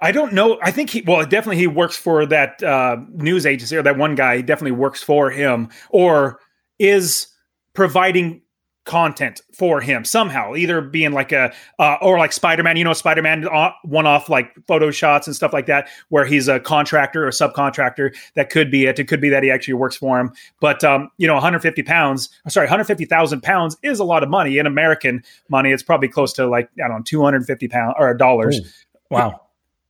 I 0.04 0.12
don't 0.12 0.34
know. 0.34 0.58
I 0.62 0.70
think 0.70 0.90
he, 0.90 1.00
well, 1.00 1.24
definitely 1.24 1.56
he 1.56 1.66
works 1.66 1.96
for 1.96 2.26
that 2.26 2.62
uh, 2.62 2.98
news 3.14 3.46
agency 3.46 3.74
or 3.74 3.82
that 3.82 3.96
one 3.96 4.14
guy. 4.14 4.36
He 4.36 4.42
definitely 4.42 4.72
works 4.72 5.02
for 5.02 5.30
him 5.30 5.70
or 5.88 6.40
is 6.78 7.28
providing 7.72 8.42
content 8.84 9.40
for 9.56 9.80
him 9.80 10.04
somehow, 10.04 10.54
either 10.54 10.82
being 10.82 11.12
like 11.12 11.32
a, 11.32 11.54
uh, 11.78 11.96
or 12.02 12.18
like 12.18 12.34
Spider 12.34 12.62
Man, 12.62 12.76
you 12.76 12.84
know, 12.84 12.92
Spider 12.92 13.22
Man 13.22 13.48
uh, 13.48 13.70
one 13.84 14.06
off 14.06 14.28
like 14.28 14.54
photo 14.66 14.90
shots 14.90 15.26
and 15.26 15.34
stuff 15.34 15.54
like 15.54 15.64
that, 15.64 15.88
where 16.10 16.26
he's 16.26 16.48
a 16.48 16.60
contractor 16.60 17.26
or 17.26 17.30
subcontractor. 17.30 18.14
That 18.34 18.50
could 18.50 18.70
be 18.70 18.84
it. 18.84 18.98
It 18.98 19.04
could 19.04 19.22
be 19.22 19.30
that 19.30 19.42
he 19.42 19.50
actually 19.50 19.72
works 19.72 19.96
for 19.96 20.20
him. 20.20 20.34
But, 20.60 20.84
um, 20.84 21.08
you 21.16 21.26
know, 21.26 21.32
150 21.32 21.82
pounds, 21.82 22.28
sorry, 22.48 22.66
150,000 22.66 23.42
pounds 23.42 23.78
is 23.82 24.00
a 24.00 24.04
lot 24.04 24.22
of 24.22 24.28
money 24.28 24.58
in 24.58 24.66
American 24.66 25.24
money. 25.48 25.72
It's 25.72 25.82
probably 25.82 26.08
close 26.08 26.34
to 26.34 26.46
like, 26.46 26.68
I 26.76 26.88
don't 26.88 26.98
know, 26.98 27.04
250 27.04 27.68
pounds 27.68 27.94
or 27.98 28.12
dollars. 28.12 28.60
Ooh, 28.60 28.64
wow. 29.08 29.40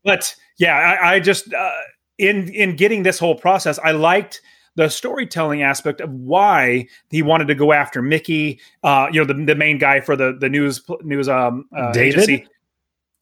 But 0.05 0.35
yeah, 0.59 0.75
I, 0.77 1.15
I 1.15 1.21
just 1.21 1.53
uh, 1.53 1.71
in 2.19 2.49
in 2.53 2.77
getting 2.77 3.03
this 3.03 3.19
whole 3.19 3.35
process, 3.35 3.79
I 3.83 3.93
liked 3.93 4.41
the 4.77 4.89
storytelling 4.89 5.63
aspect 5.63 6.01
of 6.01 6.11
why 6.13 6.87
he 7.11 7.23
wanted 7.23 7.47
to 7.49 7.55
go 7.55 7.73
after 7.73 8.03
Mickey, 8.03 8.61
uh, 8.83 9.07
you 9.13 9.21
know, 9.21 9.27
the, 9.27 9.45
the 9.45 9.55
main 9.55 9.79
guy 9.79 10.01
for 10.01 10.17
the 10.17 10.37
the 10.39 10.49
news 10.49 10.83
news 11.03 11.29
um 11.29 11.67
uh, 11.77 11.93
David? 11.93 12.21
agency. 12.21 12.49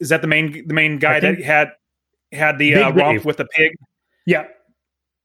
Is 0.01 0.09
that 0.09 0.23
the 0.23 0.29
main 0.29 0.67
the 0.67 0.75
main 0.75 0.99
guy 0.99 1.21
that 1.21 1.41
had 1.43 1.73
had 2.33 2.59
the 2.59 2.75
uh, 2.75 2.91
romp 2.91 3.19
Dave. 3.19 3.25
with 3.25 3.37
the 3.37 3.45
pig? 3.45 3.73
Yeah. 4.27 4.47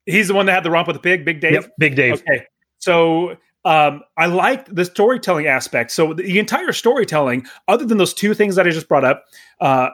He's 0.06 0.28
the 0.28 0.34
one 0.34 0.46
that 0.46 0.54
had 0.54 0.64
the 0.64 0.72
romp 0.72 0.88
with 0.88 0.96
the 0.96 1.02
pig, 1.02 1.26
Big 1.26 1.42
Dave. 1.42 1.54
Yep. 1.54 1.72
Big 1.80 1.96
Dave. 1.96 2.14
Okay. 2.14 2.46
So 2.78 3.36
um, 3.66 4.02
I 4.16 4.28
liked 4.28 4.74
the 4.74 4.86
storytelling 4.86 5.48
aspect. 5.48 5.92
So 5.92 6.14
the 6.14 6.40
entire 6.40 6.72
storytelling, 6.72 7.46
other 7.68 7.86
than 7.86 7.98
those 7.98 8.14
two 8.14 8.34
things 8.34 8.56
that 8.56 8.66
I 8.68 8.70
just 8.70 8.88
brought 8.88 9.04
up, 9.04 9.26
uh, 9.60 9.90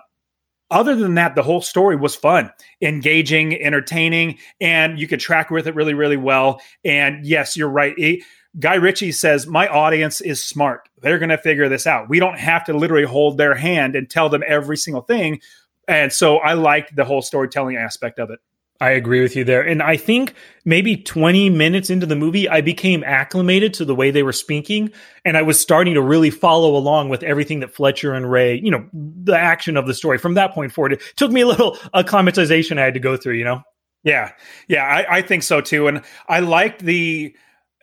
other 0.73 0.95
than 0.95 1.15
that, 1.15 1.35
the 1.35 1.43
whole 1.43 1.61
story 1.61 1.95
was 1.95 2.15
fun, 2.15 2.51
engaging, 2.81 3.61
entertaining, 3.61 4.37
and 4.59 4.99
you 4.99 5.07
could 5.07 5.19
track 5.19 5.49
with 5.49 5.67
it 5.67 5.75
really, 5.75 5.93
really 5.93 6.17
well. 6.17 6.59
And 6.83 7.25
yes, 7.25 7.55
you're 7.55 7.69
right. 7.69 7.93
It- 7.97 8.23
Guy 8.59 8.75
Ritchie 8.75 9.13
says, 9.13 9.47
My 9.47 9.67
audience 9.67 10.21
is 10.21 10.45
smart. 10.45 10.87
They're 11.01 11.17
going 11.17 11.29
to 11.29 11.39
figure 11.39 11.69
this 11.69 11.87
out. 11.87 12.07
We 12.07 12.19
don't 12.19 12.37
have 12.37 12.63
to 12.65 12.73
literally 12.77 13.05
hold 13.05 13.37
their 13.39 13.55
hand 13.55 13.95
and 13.95 14.07
tell 14.07 14.29
them 14.29 14.43
every 14.45 14.77
single 14.77 15.01
thing. 15.01 15.41
And 15.87 16.13
so 16.13 16.37
I 16.37 16.53
liked 16.53 16.95
the 16.95 17.03
whole 17.03 17.23
storytelling 17.23 17.77
aspect 17.77 18.19
of 18.19 18.29
it. 18.29 18.39
I 18.83 18.91
agree 18.91 19.21
with 19.21 19.33
you 19.37 19.45
there. 19.45 19.61
And 19.61 19.81
I 19.81 19.95
think 19.95 20.33
maybe 20.65 20.97
20 20.97 21.49
minutes 21.49 21.89
into 21.89 22.05
the 22.05 22.17
movie, 22.17 22.49
I 22.49 22.59
became 22.59 23.01
acclimated 23.05 23.73
to 23.75 23.85
the 23.85 23.95
way 23.95 24.11
they 24.11 24.23
were 24.23 24.33
speaking. 24.33 24.91
And 25.23 25.37
I 25.37 25.41
was 25.41 25.57
starting 25.57 25.93
to 25.93 26.01
really 26.01 26.29
follow 26.29 26.75
along 26.75 27.07
with 27.07 27.23
everything 27.23 27.61
that 27.61 27.73
Fletcher 27.73 28.13
and 28.13 28.29
Ray, 28.29 28.59
you 28.61 28.71
know, 28.71 28.85
the 28.91 29.37
action 29.37 29.77
of 29.77 29.87
the 29.87 29.93
story 29.93 30.17
from 30.17 30.33
that 30.33 30.53
point 30.53 30.73
forward. 30.73 30.93
It 30.93 31.01
took 31.15 31.31
me 31.31 31.39
a 31.39 31.47
little 31.47 31.77
uh, 31.93 31.99
acclimatization 31.99 32.77
I 32.77 32.81
had 32.83 32.93
to 32.95 32.99
go 32.99 33.15
through, 33.15 33.35
you 33.35 33.45
know? 33.45 33.61
Yeah, 34.03 34.33
yeah, 34.67 34.83
I, 34.83 35.19
I 35.19 35.21
think 35.21 35.43
so 35.43 35.61
too. 35.61 35.87
And 35.87 36.01
I 36.27 36.41
liked 36.41 36.81
the 36.81 37.33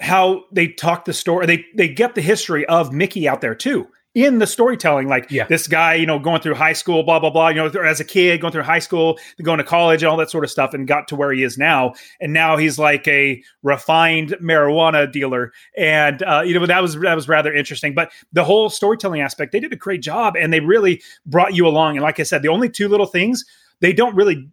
how 0.01 0.45
they 0.53 0.69
talk 0.69 1.07
the 1.07 1.15
story. 1.15 1.47
They 1.47 1.65
they 1.75 1.89
get 1.89 2.15
the 2.15 2.21
history 2.21 2.67
of 2.67 2.93
Mickey 2.93 3.27
out 3.27 3.41
there 3.41 3.55
too 3.55 3.89
in 4.15 4.39
the 4.39 4.47
storytelling. 4.47 5.09
Like 5.09 5.31
Yeah. 5.31 5.45
this 5.47 5.67
guy, 5.67 5.95
you 5.95 6.07
know, 6.07 6.19
going 6.19 6.41
through 6.41 6.55
high 6.55 6.73
school, 6.73 7.03
blah 7.03 7.19
blah 7.21 7.31
blah. 7.31 7.49
You 7.49 7.57
know, 7.57 7.67
as 7.67 8.01
a 8.01 8.05
kid, 8.05 8.41
going 8.41 8.53
through 8.53 8.63
high 8.63 8.79
school, 8.81 9.19
going 9.43 9.59
to 9.59 9.65
college, 9.65 10.03
and 10.03 10.11
all 10.11 10.17
that 10.17 10.31
sort 10.31 10.45
of 10.45 10.51
stuff, 10.51 10.75
and 10.75 10.87
got 10.89 11.07
to 11.09 11.17
where 11.17 11.33
he 11.33 11.43
is 11.43 11.57
now. 11.57 11.95
And 12.21 12.33
now 12.33 12.57
he's 12.57 12.79
like 12.79 13.07
a 13.07 13.43
refined 13.63 14.31
marijuana 14.43 15.11
dealer. 15.11 15.53
And 15.77 16.23
uh, 16.23 16.43
you 16.45 16.59
know, 16.59 16.67
that 16.67 16.83
was 16.83 16.99
that 16.99 17.15
was 17.15 17.29
rather 17.29 17.53
interesting. 17.55 17.95
But 17.95 18.11
the 18.33 18.45
whole 18.45 18.69
storytelling 18.71 19.21
aspect, 19.21 19.53
they 19.53 19.61
did 19.61 19.73
a 19.73 19.77
great 19.77 20.03
job, 20.03 20.35
and 20.37 20.53
they 20.53 20.61
really 20.61 21.03
brought 21.27 21.55
you 21.55 21.67
along. 21.67 21.97
And 21.97 22.03
like 22.03 22.19
I 22.19 22.25
said, 22.25 22.43
the 22.43 22.49
only 22.49 22.69
two 22.69 22.89
little 22.89 23.07
things 23.07 23.45
they 23.81 23.93
don't 23.95 24.15
really 24.15 24.47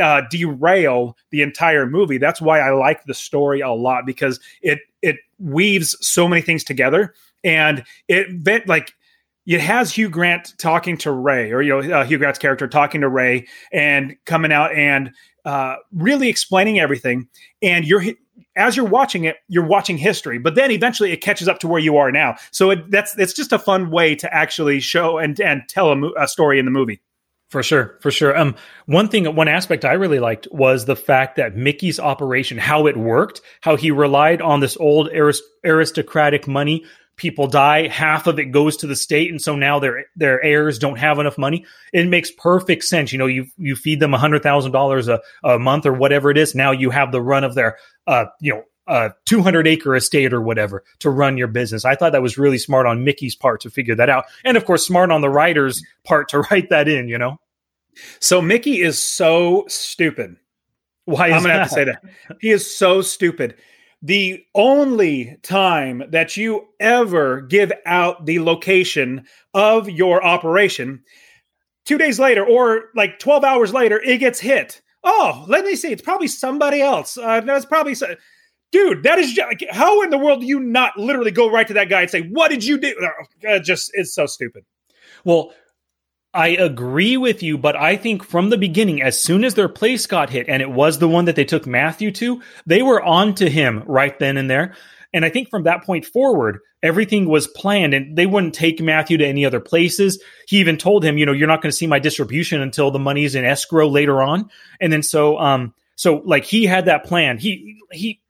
uh, 0.00 0.22
derail 0.28 1.16
the 1.30 1.40
entire 1.42 1.86
movie. 1.86 2.18
That's 2.18 2.40
why 2.40 2.58
I 2.58 2.70
like 2.70 3.04
the 3.04 3.14
story 3.14 3.60
a 3.60 3.70
lot 3.70 4.06
because 4.06 4.40
it 4.60 4.80
it 5.02 5.16
weaves 5.38 5.96
so 6.00 6.26
many 6.26 6.42
things 6.42 6.64
together, 6.64 7.14
and 7.44 7.84
it 8.08 8.66
like 8.66 8.94
it 9.46 9.60
has 9.60 9.92
Hugh 9.92 10.08
Grant 10.08 10.54
talking 10.58 10.96
to 10.98 11.10
Ray, 11.10 11.52
or 11.52 11.62
you 11.62 11.80
know 11.80 12.00
uh, 12.00 12.04
Hugh 12.04 12.18
Grant's 12.18 12.38
character 12.38 12.68
talking 12.68 13.00
to 13.00 13.08
Ray, 13.08 13.46
and 13.72 14.16
coming 14.24 14.52
out 14.52 14.74
and 14.74 15.12
uh, 15.44 15.76
really 15.92 16.28
explaining 16.28 16.78
everything. 16.78 17.28
And 17.60 17.84
you're 17.84 18.02
as 18.56 18.76
you're 18.76 18.86
watching 18.86 19.24
it, 19.24 19.36
you're 19.48 19.66
watching 19.66 19.96
history, 19.96 20.38
but 20.38 20.54
then 20.54 20.70
eventually 20.70 21.12
it 21.12 21.18
catches 21.18 21.48
up 21.48 21.58
to 21.60 21.68
where 21.68 21.80
you 21.80 21.96
are 21.96 22.12
now. 22.12 22.36
So 22.50 22.70
it, 22.70 22.90
that's 22.90 23.16
it's 23.18 23.32
just 23.32 23.52
a 23.52 23.58
fun 23.58 23.90
way 23.90 24.14
to 24.16 24.32
actually 24.32 24.80
show 24.80 25.18
and 25.18 25.40
and 25.40 25.62
tell 25.68 25.90
a, 25.90 25.96
mo- 25.96 26.14
a 26.18 26.28
story 26.28 26.58
in 26.58 26.64
the 26.64 26.70
movie. 26.70 27.00
For 27.52 27.62
sure, 27.62 27.98
for 28.00 28.10
sure. 28.10 28.34
Um, 28.34 28.54
one 28.86 29.08
thing, 29.08 29.26
one 29.36 29.46
aspect 29.46 29.84
I 29.84 29.92
really 29.92 30.20
liked 30.20 30.48
was 30.50 30.86
the 30.86 30.96
fact 30.96 31.36
that 31.36 31.54
Mickey's 31.54 32.00
operation, 32.00 32.56
how 32.56 32.86
it 32.86 32.96
worked, 32.96 33.42
how 33.60 33.76
he 33.76 33.90
relied 33.90 34.40
on 34.40 34.60
this 34.60 34.74
old 34.78 35.10
aris- 35.10 35.42
aristocratic 35.62 36.48
money. 36.48 36.86
People 37.22 37.46
die, 37.46 37.86
half 37.86 38.26
of 38.26 38.40
it 38.40 38.46
goes 38.46 38.76
to 38.78 38.88
the 38.88 38.96
state, 38.96 39.30
and 39.30 39.40
so 39.40 39.54
now 39.54 39.78
their 39.78 40.06
their 40.16 40.42
heirs 40.42 40.76
don't 40.76 40.98
have 40.98 41.20
enough 41.20 41.38
money. 41.38 41.64
It 41.92 42.08
makes 42.08 42.32
perfect 42.32 42.82
sense. 42.82 43.12
You 43.12 43.18
know, 43.20 43.26
you 43.26 43.46
you 43.56 43.76
feed 43.76 44.00
them 44.00 44.12
a 44.12 44.18
hundred 44.18 44.42
thousand 44.42 44.72
dollars 44.72 45.06
a 45.06 45.20
a 45.44 45.56
month 45.56 45.86
or 45.86 45.92
whatever 45.92 46.32
it 46.32 46.36
is. 46.36 46.56
Now 46.56 46.72
you 46.72 46.90
have 46.90 47.12
the 47.12 47.22
run 47.22 47.44
of 47.44 47.54
their 47.54 47.78
uh 48.08 48.24
you 48.40 48.54
know 48.54 48.64
uh 48.88 49.10
200 49.26 49.68
acre 49.68 49.94
estate 49.94 50.32
or 50.32 50.42
whatever 50.42 50.82
to 50.98 51.10
run 51.10 51.38
your 51.38 51.46
business. 51.46 51.84
I 51.84 51.94
thought 51.94 52.10
that 52.10 52.22
was 52.22 52.38
really 52.38 52.58
smart 52.58 52.86
on 52.86 53.04
Mickey's 53.04 53.36
part 53.36 53.60
to 53.60 53.70
figure 53.70 53.94
that 53.94 54.10
out, 54.10 54.24
and 54.44 54.56
of 54.56 54.64
course 54.64 54.84
smart 54.84 55.12
on 55.12 55.20
the 55.20 55.30
writer's 55.30 55.80
part 56.04 56.28
to 56.30 56.40
write 56.50 56.70
that 56.70 56.88
in. 56.88 57.06
You 57.06 57.18
know. 57.18 57.38
So 58.18 58.42
Mickey 58.42 58.80
is 58.80 59.00
so 59.00 59.64
stupid. 59.68 60.38
Why 61.04 61.28
is 61.28 61.34
I'm 61.34 61.42
gonna 61.42 61.54
that? 61.54 61.58
have 61.60 61.68
to 61.68 61.74
say 61.74 61.84
that 61.84 62.02
he 62.40 62.50
is 62.50 62.76
so 62.76 63.00
stupid. 63.00 63.54
The 64.02 64.44
only 64.54 65.36
time 65.42 66.02
that 66.10 66.36
you 66.36 66.66
ever 66.80 67.40
give 67.42 67.72
out 67.86 68.26
the 68.26 68.40
location 68.40 69.26
of 69.54 69.88
your 69.88 70.24
operation, 70.24 71.04
two 71.84 71.98
days 71.98 72.18
later 72.18 72.44
or 72.44 72.86
like 72.96 73.18
12 73.20 73.44
hours 73.44 73.72
later, 73.72 74.00
it 74.02 74.18
gets 74.18 74.40
hit. 74.40 74.82
Oh, 75.04 75.44
let 75.48 75.64
me 75.64 75.76
see. 75.76 75.92
It's 75.92 76.02
probably 76.02 76.28
somebody 76.28 76.80
else. 76.80 77.16
Uh, 77.16 77.40
that's 77.40 77.64
probably 77.64 77.94
so- 77.94 78.16
dude. 78.72 79.04
That 79.04 79.18
is 79.18 79.32
just, 79.32 79.64
how 79.70 80.02
in 80.02 80.10
the 80.10 80.18
world 80.18 80.40
do 80.40 80.46
you 80.46 80.58
not 80.60 80.96
literally 80.98 81.30
go 81.30 81.50
right 81.50 81.66
to 81.68 81.74
that 81.74 81.88
guy 81.88 82.02
and 82.02 82.10
say, 82.10 82.22
"What 82.22 82.50
did 82.50 82.64
you 82.64 82.78
do?" 82.78 82.94
Uh, 83.48 83.58
just 83.60 83.90
it's 83.94 84.14
so 84.14 84.26
stupid. 84.26 84.64
Well, 85.24 85.52
I 86.34 86.48
agree 86.48 87.18
with 87.18 87.42
you, 87.42 87.58
but 87.58 87.76
I 87.76 87.96
think 87.96 88.24
from 88.24 88.48
the 88.48 88.56
beginning, 88.56 89.02
as 89.02 89.20
soon 89.20 89.44
as 89.44 89.54
their 89.54 89.68
place 89.68 90.06
got 90.06 90.30
hit, 90.30 90.48
and 90.48 90.62
it 90.62 90.70
was 90.70 90.98
the 90.98 91.08
one 91.08 91.26
that 91.26 91.36
they 91.36 91.44
took 91.44 91.66
Matthew 91.66 92.10
to, 92.12 92.40
they 92.64 92.82
were 92.82 93.02
on 93.02 93.34
to 93.34 93.50
him 93.50 93.82
right 93.86 94.18
then 94.18 94.38
and 94.38 94.48
there. 94.48 94.74
And 95.12 95.26
I 95.26 95.28
think 95.28 95.50
from 95.50 95.64
that 95.64 95.84
point 95.84 96.06
forward, 96.06 96.60
everything 96.82 97.26
was 97.28 97.46
planned 97.46 97.92
and 97.92 98.16
they 98.16 98.24
wouldn't 98.24 98.54
take 98.54 98.80
Matthew 98.80 99.18
to 99.18 99.26
any 99.26 99.44
other 99.44 99.60
places. 99.60 100.22
He 100.48 100.58
even 100.58 100.78
told 100.78 101.04
him, 101.04 101.18
you 101.18 101.26
know, 101.26 101.32
you're 101.32 101.48
not 101.48 101.60
going 101.60 101.70
to 101.70 101.76
see 101.76 101.86
my 101.86 101.98
distribution 101.98 102.62
until 102.62 102.90
the 102.90 102.98
money's 102.98 103.34
in 103.34 103.44
escrow 103.44 103.88
later 103.88 104.22
on. 104.22 104.48
And 104.80 104.90
then 104.90 105.02
so, 105.02 105.38
um, 105.38 105.74
so 105.96 106.22
like 106.24 106.44
he 106.44 106.64
had 106.64 106.86
that 106.86 107.04
plan. 107.04 107.36
He, 107.36 107.76
he, 107.90 108.21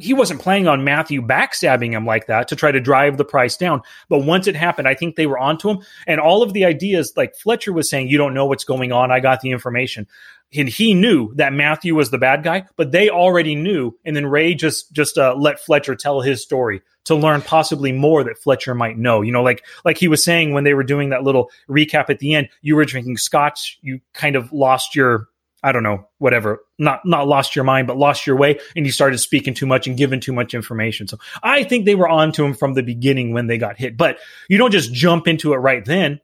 he 0.00 0.14
wasn't 0.14 0.40
planning 0.40 0.68
on 0.68 0.84
Matthew 0.84 1.22
backstabbing 1.22 1.92
him 1.92 2.06
like 2.06 2.26
that 2.26 2.48
to 2.48 2.56
try 2.56 2.72
to 2.72 2.80
drive 2.80 3.16
the 3.16 3.24
price 3.24 3.56
down. 3.56 3.82
But 4.08 4.20
once 4.24 4.46
it 4.46 4.56
happened, 4.56 4.88
I 4.88 4.94
think 4.94 5.16
they 5.16 5.26
were 5.26 5.38
onto 5.38 5.68
him. 5.68 5.78
And 6.06 6.20
all 6.20 6.42
of 6.42 6.52
the 6.52 6.64
ideas, 6.64 7.12
like 7.16 7.36
Fletcher 7.36 7.72
was 7.72 7.88
saying, 7.88 8.08
you 8.08 8.18
don't 8.18 8.34
know 8.34 8.46
what's 8.46 8.64
going 8.64 8.92
on. 8.92 9.10
I 9.10 9.20
got 9.20 9.40
the 9.40 9.50
information. 9.50 10.06
And 10.52 10.68
he 10.68 10.94
knew 10.94 11.32
that 11.36 11.52
Matthew 11.52 11.94
was 11.94 12.10
the 12.10 12.18
bad 12.18 12.42
guy, 12.42 12.64
but 12.76 12.90
they 12.90 13.08
already 13.08 13.54
knew. 13.54 13.96
And 14.04 14.16
then 14.16 14.26
Ray 14.26 14.54
just 14.54 14.92
just 14.92 15.16
uh, 15.16 15.34
let 15.36 15.60
Fletcher 15.60 15.94
tell 15.94 16.20
his 16.20 16.42
story 16.42 16.82
to 17.04 17.14
learn 17.14 17.40
possibly 17.42 17.92
more 17.92 18.24
that 18.24 18.38
Fletcher 18.38 18.74
might 18.74 18.98
know. 18.98 19.22
You 19.22 19.30
know, 19.30 19.44
like 19.44 19.64
like 19.84 19.96
he 19.96 20.08
was 20.08 20.24
saying 20.24 20.52
when 20.52 20.64
they 20.64 20.74
were 20.74 20.82
doing 20.82 21.10
that 21.10 21.22
little 21.22 21.50
recap 21.68 22.10
at 22.10 22.18
the 22.18 22.34
end, 22.34 22.48
you 22.62 22.74
were 22.74 22.84
drinking 22.84 23.18
scotch, 23.18 23.78
you 23.82 24.00
kind 24.12 24.34
of 24.34 24.52
lost 24.52 24.96
your 24.96 25.28
I 25.62 25.72
don't 25.72 25.82
know, 25.82 26.08
whatever, 26.18 26.60
not 26.78 27.00
not 27.04 27.28
lost 27.28 27.54
your 27.54 27.64
mind, 27.64 27.86
but 27.86 27.98
lost 27.98 28.26
your 28.26 28.36
way, 28.36 28.58
and 28.74 28.86
you 28.86 28.92
started 28.92 29.18
speaking 29.18 29.54
too 29.54 29.66
much 29.66 29.86
and 29.86 29.96
giving 29.96 30.20
too 30.20 30.32
much 30.32 30.54
information. 30.54 31.06
So 31.06 31.18
I 31.42 31.64
think 31.64 31.84
they 31.84 31.94
were 31.94 32.08
on 32.08 32.32
to 32.32 32.44
him 32.44 32.54
from 32.54 32.74
the 32.74 32.82
beginning 32.82 33.32
when 33.34 33.46
they 33.46 33.58
got 33.58 33.76
hit. 33.76 33.96
But 33.96 34.18
you 34.48 34.58
don't 34.58 34.72
just 34.72 34.92
jump 34.92 35.28
into 35.28 35.52
it 35.52 35.58
right 35.58 35.84
then. 35.84 36.20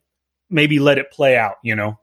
Maybe 0.48 0.78
let 0.78 0.98
it 0.98 1.10
play 1.10 1.36
out, 1.36 1.56
you 1.62 1.74
know. 1.74 1.98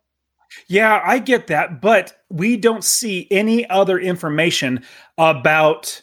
Yeah, 0.67 1.01
I 1.03 1.19
get 1.19 1.47
that, 1.47 1.81
but 1.81 2.15
we 2.29 2.57
don't 2.57 2.83
see 2.83 3.27
any 3.31 3.67
other 3.67 3.97
information 3.97 4.83
about 5.17 6.01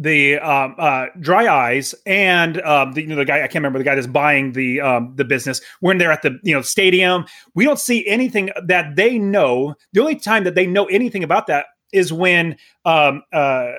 the 0.00 0.38
um, 0.38 0.76
uh, 0.78 1.06
dry 1.18 1.46
eyes 1.52 1.92
and 2.06 2.62
um, 2.62 2.92
the, 2.92 3.02
you 3.02 3.08
know, 3.08 3.16
the 3.16 3.24
guy 3.24 3.38
I 3.38 3.48
can't 3.48 3.56
remember 3.56 3.78
the 3.80 3.84
guy 3.84 3.96
that's 3.96 4.06
buying 4.06 4.52
the 4.52 4.80
um, 4.80 5.12
the 5.16 5.24
business 5.24 5.60
when 5.80 5.98
they're 5.98 6.12
at 6.12 6.22
the 6.22 6.38
you 6.44 6.54
know 6.54 6.62
stadium. 6.62 7.26
We 7.54 7.64
don't 7.64 7.80
see 7.80 8.06
anything 8.06 8.50
that 8.66 8.94
they 8.94 9.18
know. 9.18 9.74
The 9.92 10.00
only 10.00 10.16
time 10.16 10.44
that 10.44 10.54
they 10.54 10.66
know 10.66 10.84
anything 10.86 11.24
about 11.24 11.48
that 11.48 11.66
is 11.92 12.12
when 12.12 12.56
um, 12.84 13.22
uh, 13.32 13.72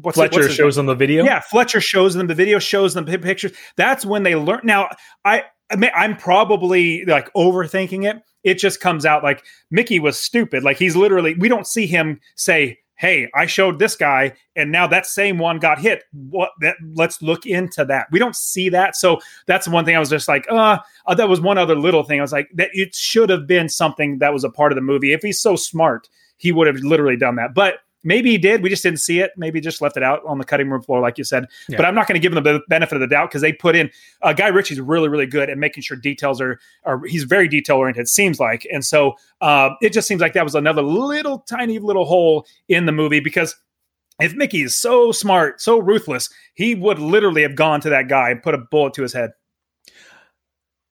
what's 0.00 0.16
it- 0.16 0.32
Fletcher 0.32 0.46
his 0.46 0.54
shows 0.54 0.76
them 0.76 0.86
the 0.86 0.94
video. 0.94 1.24
yeah, 1.24 1.40
Fletcher 1.40 1.80
shows 1.80 2.14
them 2.14 2.26
the 2.26 2.34
video, 2.34 2.58
shows 2.58 2.94
them 2.94 3.04
the 3.04 3.18
pictures. 3.18 3.52
That's 3.76 4.06
when 4.06 4.22
they 4.22 4.36
learn. 4.36 4.60
Now, 4.64 4.88
I, 5.24 5.44
I 5.70 5.76
mean, 5.76 5.90
I'm 5.94 6.16
probably 6.16 7.04
like 7.04 7.32
overthinking 7.34 8.08
it. 8.08 8.22
It 8.44 8.54
just 8.54 8.80
comes 8.80 9.04
out 9.04 9.22
like 9.22 9.44
Mickey 9.70 10.00
was 10.00 10.18
stupid. 10.18 10.62
Like 10.64 10.78
he's 10.78 10.96
literally, 10.96 11.34
we 11.34 11.48
don't 11.48 11.66
see 11.66 11.86
him 11.86 12.18
say, 12.36 12.78
"Hey, 13.00 13.28
I 13.34 13.46
showed 13.46 13.78
this 13.78 13.96
guy, 13.96 14.34
and 14.54 14.70
now 14.70 14.86
that 14.86 15.06
same 15.06 15.38
one 15.38 15.58
got 15.58 15.80
hit." 15.80 16.04
What? 16.12 16.50
That, 16.60 16.76
let's 16.94 17.22
look 17.22 17.46
into 17.46 17.84
that. 17.86 18.06
We 18.12 18.18
don't 18.18 18.36
see 18.36 18.68
that, 18.68 18.94
so 18.94 19.18
that's 19.46 19.66
one 19.66 19.84
thing. 19.84 19.96
I 19.96 20.00
was 20.00 20.10
just 20.10 20.28
like, 20.28 20.46
uh, 20.50 20.78
uh, 21.06 21.14
that 21.14 21.28
was 21.28 21.40
one 21.40 21.58
other 21.58 21.74
little 21.74 22.04
thing. 22.04 22.20
I 22.20 22.22
was 22.22 22.32
like, 22.32 22.48
that 22.54 22.70
it 22.72 22.94
should 22.94 23.30
have 23.30 23.46
been 23.46 23.68
something 23.68 24.18
that 24.18 24.32
was 24.32 24.44
a 24.44 24.50
part 24.50 24.70
of 24.70 24.76
the 24.76 24.82
movie. 24.82 25.12
If 25.12 25.22
he's 25.22 25.40
so 25.40 25.56
smart, 25.56 26.08
he 26.36 26.52
would 26.52 26.66
have 26.66 26.76
literally 26.76 27.16
done 27.16 27.36
that. 27.36 27.54
But 27.54 27.80
maybe 28.02 28.30
he 28.30 28.38
did. 28.38 28.62
We 28.62 28.68
just 28.68 28.82
didn't 28.82 29.00
see 29.00 29.20
it. 29.20 29.32
Maybe 29.36 29.60
just 29.60 29.80
left 29.80 29.96
it 29.96 30.02
out 30.02 30.20
on 30.26 30.38
the 30.38 30.44
cutting 30.44 30.70
room 30.70 30.82
floor, 30.82 31.00
like 31.00 31.18
you 31.18 31.24
said. 31.24 31.46
Yeah. 31.68 31.76
But 31.76 31.86
I'm 31.86 31.94
not 31.94 32.06
going 32.06 32.20
to 32.20 32.20
give 32.20 32.32
him 32.36 32.42
the 32.42 32.60
benefit 32.68 32.94
of 32.94 33.00
the 33.00 33.06
doubt 33.06 33.30
because 33.30 33.42
they 33.42 33.52
put 33.52 33.76
in 33.76 33.90
uh, 34.22 34.32
Guy 34.32 34.48
Ritchie's 34.48 34.80
really, 34.80 35.08
really 35.08 35.26
good 35.26 35.50
at 35.50 35.58
making 35.58 35.82
sure 35.82 35.96
details 35.96 36.40
are. 36.40 36.58
are 36.84 37.04
he's 37.06 37.24
very 37.24 37.48
detail 37.48 37.76
oriented. 37.76 38.08
Seems 38.08 38.40
like, 38.40 38.66
and 38.72 38.84
so 38.84 39.14
uh, 39.40 39.70
it 39.82 39.92
just 39.92 40.08
seems 40.08 40.20
like 40.20 40.32
that 40.34 40.44
was 40.44 40.54
another 40.54 40.82
little 40.82 41.40
tiny 41.40 41.78
little 41.78 42.04
hole 42.04 42.46
in 42.68 42.86
the 42.86 42.92
movie 42.92 43.20
because 43.20 43.56
if 44.20 44.34
Mickey 44.34 44.62
is 44.62 44.76
so 44.76 45.12
smart, 45.12 45.60
so 45.60 45.78
ruthless, 45.78 46.28
he 46.54 46.74
would 46.74 46.98
literally 46.98 47.42
have 47.42 47.56
gone 47.56 47.80
to 47.80 47.90
that 47.90 48.08
guy 48.08 48.30
and 48.30 48.42
put 48.42 48.54
a 48.54 48.58
bullet 48.58 48.94
to 48.94 49.02
his 49.02 49.12
head. 49.12 49.30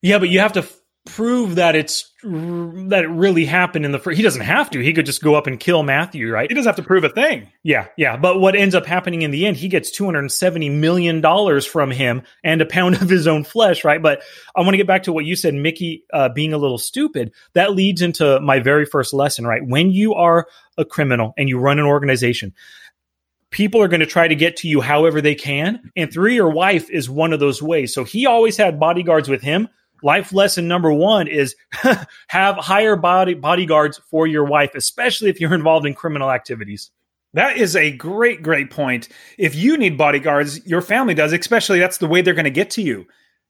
Yeah, 0.01 0.17
but 0.17 0.29
you 0.29 0.39
have 0.39 0.53
to 0.53 0.65
prove 1.05 1.55
that 1.55 1.75
it's 1.75 2.11
that 2.21 3.03
it 3.03 3.09
really 3.09 3.45
happened 3.45 3.85
in 3.85 3.91
the 3.91 3.97
first. 3.99 4.17
He 4.17 4.23
doesn't 4.23 4.41
have 4.41 4.69
to. 4.71 4.79
He 4.79 4.93
could 4.93 5.05
just 5.05 5.23
go 5.23 5.35
up 5.35 5.47
and 5.47 5.59
kill 5.59 5.81
Matthew, 5.81 6.31
right? 6.31 6.49
He 6.49 6.53
doesn't 6.53 6.69
have 6.69 6.75
to 6.75 6.83
prove 6.83 7.03
a 7.03 7.09
thing. 7.09 7.49
Yeah, 7.63 7.87
yeah. 7.97 8.17
But 8.17 8.39
what 8.39 8.55
ends 8.55 8.75
up 8.75 8.85
happening 8.85 9.23
in 9.23 9.31
the 9.31 9.47
end, 9.47 9.57
he 9.57 9.69
gets 9.69 9.89
two 9.89 10.05
hundred 10.05 10.19
and 10.19 10.31
seventy 10.31 10.69
million 10.69 11.21
dollars 11.21 11.65
from 11.65 11.89
him 11.89 12.23
and 12.43 12.61
a 12.61 12.65
pound 12.65 13.01
of 13.01 13.09
his 13.09 13.27
own 13.27 13.43
flesh, 13.43 13.83
right? 13.83 14.01
But 14.01 14.21
I 14.55 14.61
want 14.61 14.71
to 14.71 14.77
get 14.77 14.87
back 14.87 15.03
to 15.03 15.13
what 15.13 15.25
you 15.25 15.35
said, 15.35 15.53
Mickey, 15.53 16.03
uh, 16.13 16.29
being 16.29 16.53
a 16.53 16.57
little 16.57 16.77
stupid. 16.77 17.31
That 17.53 17.73
leads 17.73 18.01
into 18.01 18.39
my 18.41 18.59
very 18.59 18.85
first 18.85 19.13
lesson, 19.13 19.47
right? 19.47 19.65
When 19.65 19.91
you 19.91 20.13
are 20.13 20.47
a 20.77 20.85
criminal 20.85 21.33
and 21.37 21.49
you 21.49 21.59
run 21.59 21.79
an 21.79 21.85
organization, 21.85 22.53
people 23.49 23.81
are 23.81 23.87
going 23.87 24.01
to 24.01 24.05
try 24.05 24.27
to 24.27 24.35
get 24.35 24.57
to 24.57 24.67
you 24.67 24.81
however 24.81 25.21
they 25.21 25.35
can. 25.35 25.91
And 25.95 26.11
through 26.11 26.31
your 26.31 26.51
wife 26.51 26.89
is 26.89 27.09
one 27.09 27.33
of 27.33 27.39
those 27.39 27.63
ways. 27.63 27.93
So 27.93 28.03
he 28.03 28.27
always 28.27 28.57
had 28.57 28.79
bodyguards 28.79 29.27
with 29.27 29.41
him. 29.41 29.69
Life 30.03 30.33
lesson 30.33 30.67
number 30.67 30.91
one 30.91 31.27
is 31.27 31.55
have 32.27 32.55
hire 32.57 32.95
body 32.95 33.33
bodyguards 33.33 33.99
for 34.09 34.27
your 34.27 34.45
wife, 34.45 34.71
especially 34.75 35.29
if 35.29 35.39
you're 35.39 35.53
involved 35.53 35.85
in 35.85 35.93
criminal 35.93 36.31
activities. 36.31 36.91
That 37.33 37.57
is 37.57 37.75
a 37.75 37.91
great, 37.91 38.41
great 38.41 38.71
point. 38.71 39.09
If 39.37 39.55
you 39.55 39.77
need 39.77 39.97
bodyguards, 39.97 40.65
your 40.65 40.81
family 40.81 41.13
does, 41.13 41.31
especially 41.31 41.79
that's 41.79 41.99
the 41.99 42.07
way 42.07 42.21
they're 42.21 42.33
going 42.33 42.45
to 42.45 42.49
get 42.49 42.71
to 42.71 42.81
you. 42.81 43.05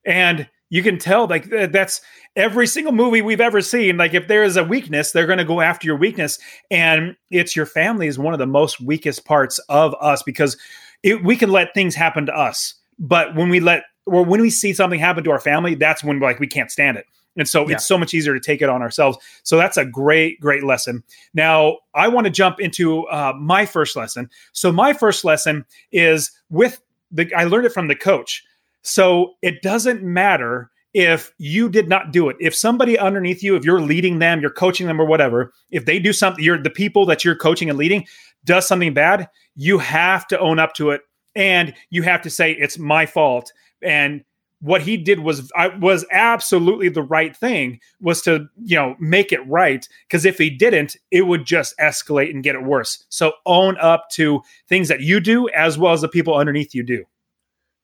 And 0.05 0.49
you 0.69 0.83
can 0.83 0.97
tell 0.97 1.27
like 1.27 1.49
that's 1.49 2.01
every 2.35 2.67
single 2.67 2.93
movie 2.93 3.21
we've 3.21 3.41
ever 3.41 3.61
seen 3.61 3.97
like 3.97 4.13
if 4.13 4.27
there 4.27 4.43
is 4.43 4.55
a 4.55 4.63
weakness 4.63 5.11
they're 5.11 5.25
going 5.25 5.39
to 5.39 5.45
go 5.45 5.61
after 5.61 5.87
your 5.87 5.97
weakness 5.97 6.39
and 6.69 7.15
it's 7.31 7.55
your 7.55 7.65
family 7.65 8.07
is 8.07 8.19
one 8.19 8.33
of 8.33 8.39
the 8.39 8.45
most 8.45 8.79
weakest 8.79 9.25
parts 9.25 9.59
of 9.69 9.95
us 9.99 10.23
because 10.23 10.57
it, 11.03 11.23
we 11.23 11.35
can 11.35 11.51
let 11.51 11.73
things 11.73 11.95
happen 11.95 12.25
to 12.25 12.35
us 12.35 12.75
but 12.99 13.35
when 13.35 13.49
we 13.49 13.59
let 13.59 13.83
or 14.09 14.23
when 14.23 14.41
we 14.41 14.49
see 14.49 14.73
something 14.73 14.99
happen 14.99 15.23
to 15.23 15.31
our 15.31 15.39
family 15.39 15.75
that's 15.75 16.03
when 16.03 16.19
like 16.19 16.39
we 16.39 16.47
can't 16.47 16.71
stand 16.71 16.97
it 16.97 17.05
and 17.37 17.47
so 17.47 17.67
yeah. 17.67 17.75
it's 17.75 17.85
so 17.85 17.97
much 17.97 18.13
easier 18.13 18.33
to 18.33 18.39
take 18.39 18.61
it 18.61 18.69
on 18.69 18.81
ourselves 18.81 19.17
so 19.43 19.57
that's 19.57 19.77
a 19.77 19.85
great 19.85 20.39
great 20.39 20.63
lesson 20.63 21.03
now 21.33 21.77
i 21.95 22.07
want 22.07 22.25
to 22.25 22.31
jump 22.31 22.59
into 22.59 23.05
uh, 23.07 23.33
my 23.39 23.65
first 23.65 23.95
lesson 23.95 24.29
so 24.51 24.71
my 24.71 24.93
first 24.93 25.23
lesson 25.23 25.65
is 25.91 26.31
with 26.49 26.81
the 27.11 27.31
i 27.35 27.43
learned 27.43 27.65
it 27.65 27.73
from 27.73 27.87
the 27.87 27.95
coach 27.95 28.43
so 28.81 29.33
it 29.41 29.61
doesn't 29.61 30.03
matter 30.03 30.71
if 30.93 31.31
you 31.37 31.69
did 31.69 31.87
not 31.87 32.11
do 32.11 32.29
it. 32.29 32.37
If 32.39 32.55
somebody 32.55 32.97
underneath 32.97 33.43
you, 33.43 33.55
if 33.55 33.63
you're 33.63 33.81
leading 33.81 34.19
them, 34.19 34.41
you're 34.41 34.49
coaching 34.49 34.87
them 34.87 34.99
or 34.99 35.05
whatever, 35.05 35.53
if 35.69 35.85
they 35.85 35.99
do 35.99 36.13
something, 36.13 36.43
you're 36.43 36.61
the 36.61 36.69
people 36.69 37.05
that 37.05 37.23
you're 37.23 37.35
coaching 37.35 37.69
and 37.69 37.77
leading 37.77 38.05
does 38.45 38.67
something 38.67 38.93
bad, 38.93 39.29
you 39.55 39.77
have 39.77 40.25
to 40.27 40.39
own 40.39 40.59
up 40.59 40.73
to 40.73 40.89
it 40.91 41.01
and 41.35 41.73
you 41.89 42.01
have 42.03 42.21
to 42.23 42.29
say 42.29 42.53
it's 42.53 42.79
my 42.79 43.05
fault. 43.05 43.51
And 43.83 44.23
what 44.61 44.81
he 44.81 44.97
did 44.97 45.19
was 45.19 45.51
I, 45.55 45.69
was 45.69 46.05
absolutely 46.11 46.89
the 46.89 47.01
right 47.01 47.35
thing 47.35 47.79
was 48.01 48.21
to 48.23 48.47
you 48.63 48.75
know 48.75 48.95
make 48.99 49.31
it 49.31 49.47
right 49.47 49.87
because 50.07 50.25
if 50.25 50.37
he 50.37 50.49
didn't 50.49 50.97
it 51.11 51.27
would 51.27 51.45
just 51.45 51.77
escalate 51.79 52.31
and 52.31 52.43
get 52.43 52.55
it 52.55 52.63
worse. 52.63 53.05
So 53.09 53.33
own 53.45 53.77
up 53.77 54.09
to 54.13 54.41
things 54.67 54.89
that 54.89 55.01
you 55.01 55.19
do 55.19 55.47
as 55.49 55.77
well 55.77 55.93
as 55.93 56.01
the 56.01 56.09
people 56.09 56.35
underneath 56.35 56.75
you 56.75 56.83
do 56.83 57.05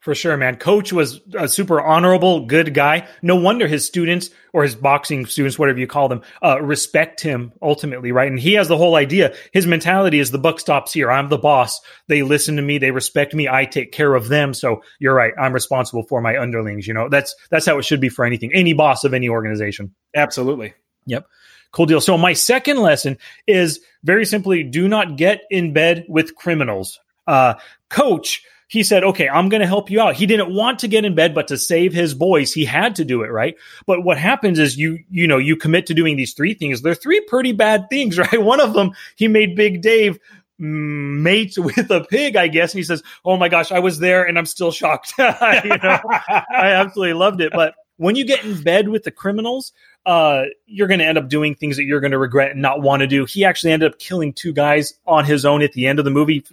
for 0.06 0.14
sure, 0.14 0.38
man. 0.38 0.58
Coach 0.58 0.94
was 0.94 1.20
a 1.34 1.48
super 1.48 1.82
honorable, 1.82 2.46
good 2.46 2.76
guy. 2.76 3.08
No 3.24 3.38
wonder 3.38 3.68
his 3.68 3.88
students 3.88 4.30
or 4.54 4.62
his 4.62 4.76
boxing 4.76 5.26
students, 5.26 5.58
whatever 5.58 5.80
you 5.80 5.88
call 5.88 6.10
them, 6.10 6.22
uh, 6.44 6.62
respect 6.62 7.22
him 7.22 7.52
ultimately, 7.60 8.12
right? 8.12 8.30
And 8.30 8.40
he 8.40 8.54
has 8.54 8.68
the 8.68 8.78
whole 8.78 8.94
idea. 8.94 9.34
His 9.52 9.66
mentality 9.66 10.20
is 10.20 10.30
the 10.30 10.38
buck 10.38 10.60
stops 10.60 10.94
here. 10.94 11.10
I'm 11.10 11.30
the 11.30 11.40
boss. 11.40 11.82
They 12.08 12.22
listen 12.22 12.58
to 12.58 12.62
me. 12.62 12.78
They 12.78 12.92
respect 12.92 13.34
me. 13.34 13.50
I 13.50 13.66
take 13.66 13.92
care 13.92 14.14
of 14.14 14.28
them. 14.28 14.54
So 14.54 14.84
you're 15.00 15.16
right. 15.16 15.34
I'm 15.40 15.54
responsible 15.54 16.04
for 16.04 16.22
my 16.22 16.40
underlings. 16.40 16.86
You 16.86 16.94
know, 16.94 17.10
that's 17.10 17.36
that's 17.50 17.66
how 17.66 17.80
it 17.80 17.84
should 17.84 18.00
be 18.00 18.10
for 18.10 18.26
anything. 18.26 18.54
Any 18.54 18.74
boss 18.74 19.06
of 19.06 19.16
any 19.16 19.28
organization. 19.28 19.96
Absolutely. 20.16 20.76
Yep. 21.08 21.26
Cool 21.72 21.88
deal. 21.88 22.00
So 22.00 22.16
my 22.16 22.34
second 22.34 22.78
lesson 22.78 23.18
is 23.48 23.80
very 24.04 24.28
simply: 24.28 24.62
do 24.62 24.88
not 24.88 25.18
get 25.18 25.42
in 25.50 25.74
bed 25.74 26.06
with 26.08 26.36
criminals. 26.36 27.00
Uh, 27.26 27.56
coach 27.90 28.44
he 28.68 28.84
said, 28.84 29.04
okay, 29.04 29.30
I'm 29.30 29.50
going 29.50 29.62
to 29.62 29.68
help 29.68 29.92
you 29.92 30.02
out. 30.02 30.16
He 30.16 30.26
didn't 30.26 30.54
want 30.54 30.80
to 30.80 30.88
get 30.88 31.06
in 31.06 31.16
bed, 31.16 31.36
but 31.36 31.48
to 31.50 31.58
save 31.58 31.94
his 31.94 32.14
boys, 32.14 32.52
he 32.52 32.66
had 32.66 32.96
to 32.96 33.06
do 33.06 33.22
it, 33.22 33.32
right? 33.32 33.56
But 33.86 34.04
what 34.04 34.18
happens 34.18 34.58
is 34.58 34.78
you, 34.78 35.00
you 35.10 35.28
know, 35.28 35.38
you 35.38 35.56
commit 35.56 35.86
to 35.88 35.94
doing 35.94 36.16
these 36.16 36.34
three 36.34 36.54
things. 36.54 36.82
They're 36.82 36.96
three 36.96 37.22
pretty 37.22 37.52
bad 37.52 37.90
things, 37.90 38.18
right? 38.18 38.42
One 38.42 38.60
of 38.60 38.74
them, 38.74 38.92
he 39.16 39.28
made 39.28 39.56
Big 39.56 39.82
Dave 39.82 40.20
mm, 40.60 41.22
mate 41.22 41.56
with 41.58 41.92
a 41.92 42.06
pig, 42.10 42.36
I 42.36 42.48
guess. 42.48 42.74
And 42.74 42.80
he 42.80 42.84
says, 42.84 43.04
oh 43.24 43.38
my 43.38 43.50
gosh, 43.50 43.72
I 43.72 43.80
was 43.80 44.00
there 44.00 44.24
and 44.24 44.38
I'm 44.38 44.46
still 44.46 44.72
shocked. 44.72 45.14
you 45.18 45.26
know, 45.26 46.00
I 46.10 46.74
absolutely 46.76 47.14
loved 47.14 47.42
it. 47.42 47.52
But 47.54 47.76
when 47.98 48.16
you 48.16 48.26
get 48.26 48.44
in 48.44 48.62
bed 48.62 48.90
with 48.90 49.04
the 49.04 49.12
criminals, 49.12 49.74
uh, 50.06 50.44
you're 50.66 50.88
going 50.88 51.00
to 51.00 51.06
end 51.06 51.18
up 51.18 51.30
doing 51.30 51.56
things 51.56 51.78
that 51.78 51.84
you're 51.84 52.00
going 52.00 52.12
to 52.12 52.18
regret 52.18 52.52
and 52.52 52.62
not 52.62 52.82
want 52.82 53.02
to 53.02 53.08
do. 53.08 53.26
He 53.26 53.44
actually 53.44 53.72
ended 53.72 53.92
up 53.92 54.00
killing 54.00 54.34
two 54.34 54.54
guys 54.54 54.94
on 55.08 55.26
his 55.26 55.46
own 55.46 55.62
at 55.62 55.74
the 55.74 55.88
end 55.88 56.00
of 56.00 56.06
the 56.06 56.12
movie, 56.12 56.44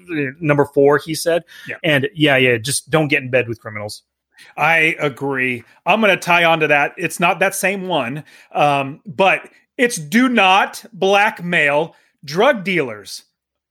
number 0.40 0.64
four, 0.64 0.98
he 0.98 1.14
said. 1.14 1.44
Yeah. 1.68 1.76
And 1.84 2.08
yeah, 2.14 2.36
yeah, 2.36 2.56
just 2.56 2.90
don't 2.90 3.08
get 3.08 3.22
in 3.22 3.30
bed 3.30 3.48
with 3.48 3.60
criminals. 3.60 4.02
I 4.56 4.96
agree. 4.98 5.64
I'm 5.86 6.00
going 6.00 6.14
to 6.14 6.20
tie 6.20 6.44
on 6.44 6.60
to 6.60 6.68
that. 6.68 6.94
It's 6.96 7.20
not 7.20 7.38
that 7.40 7.54
same 7.54 7.86
one, 7.86 8.24
um, 8.52 9.00
but 9.06 9.48
it's 9.76 9.96
do 9.96 10.28
not 10.28 10.84
blackmail 10.92 11.94
drug 12.24 12.64
dealers. 12.64 13.24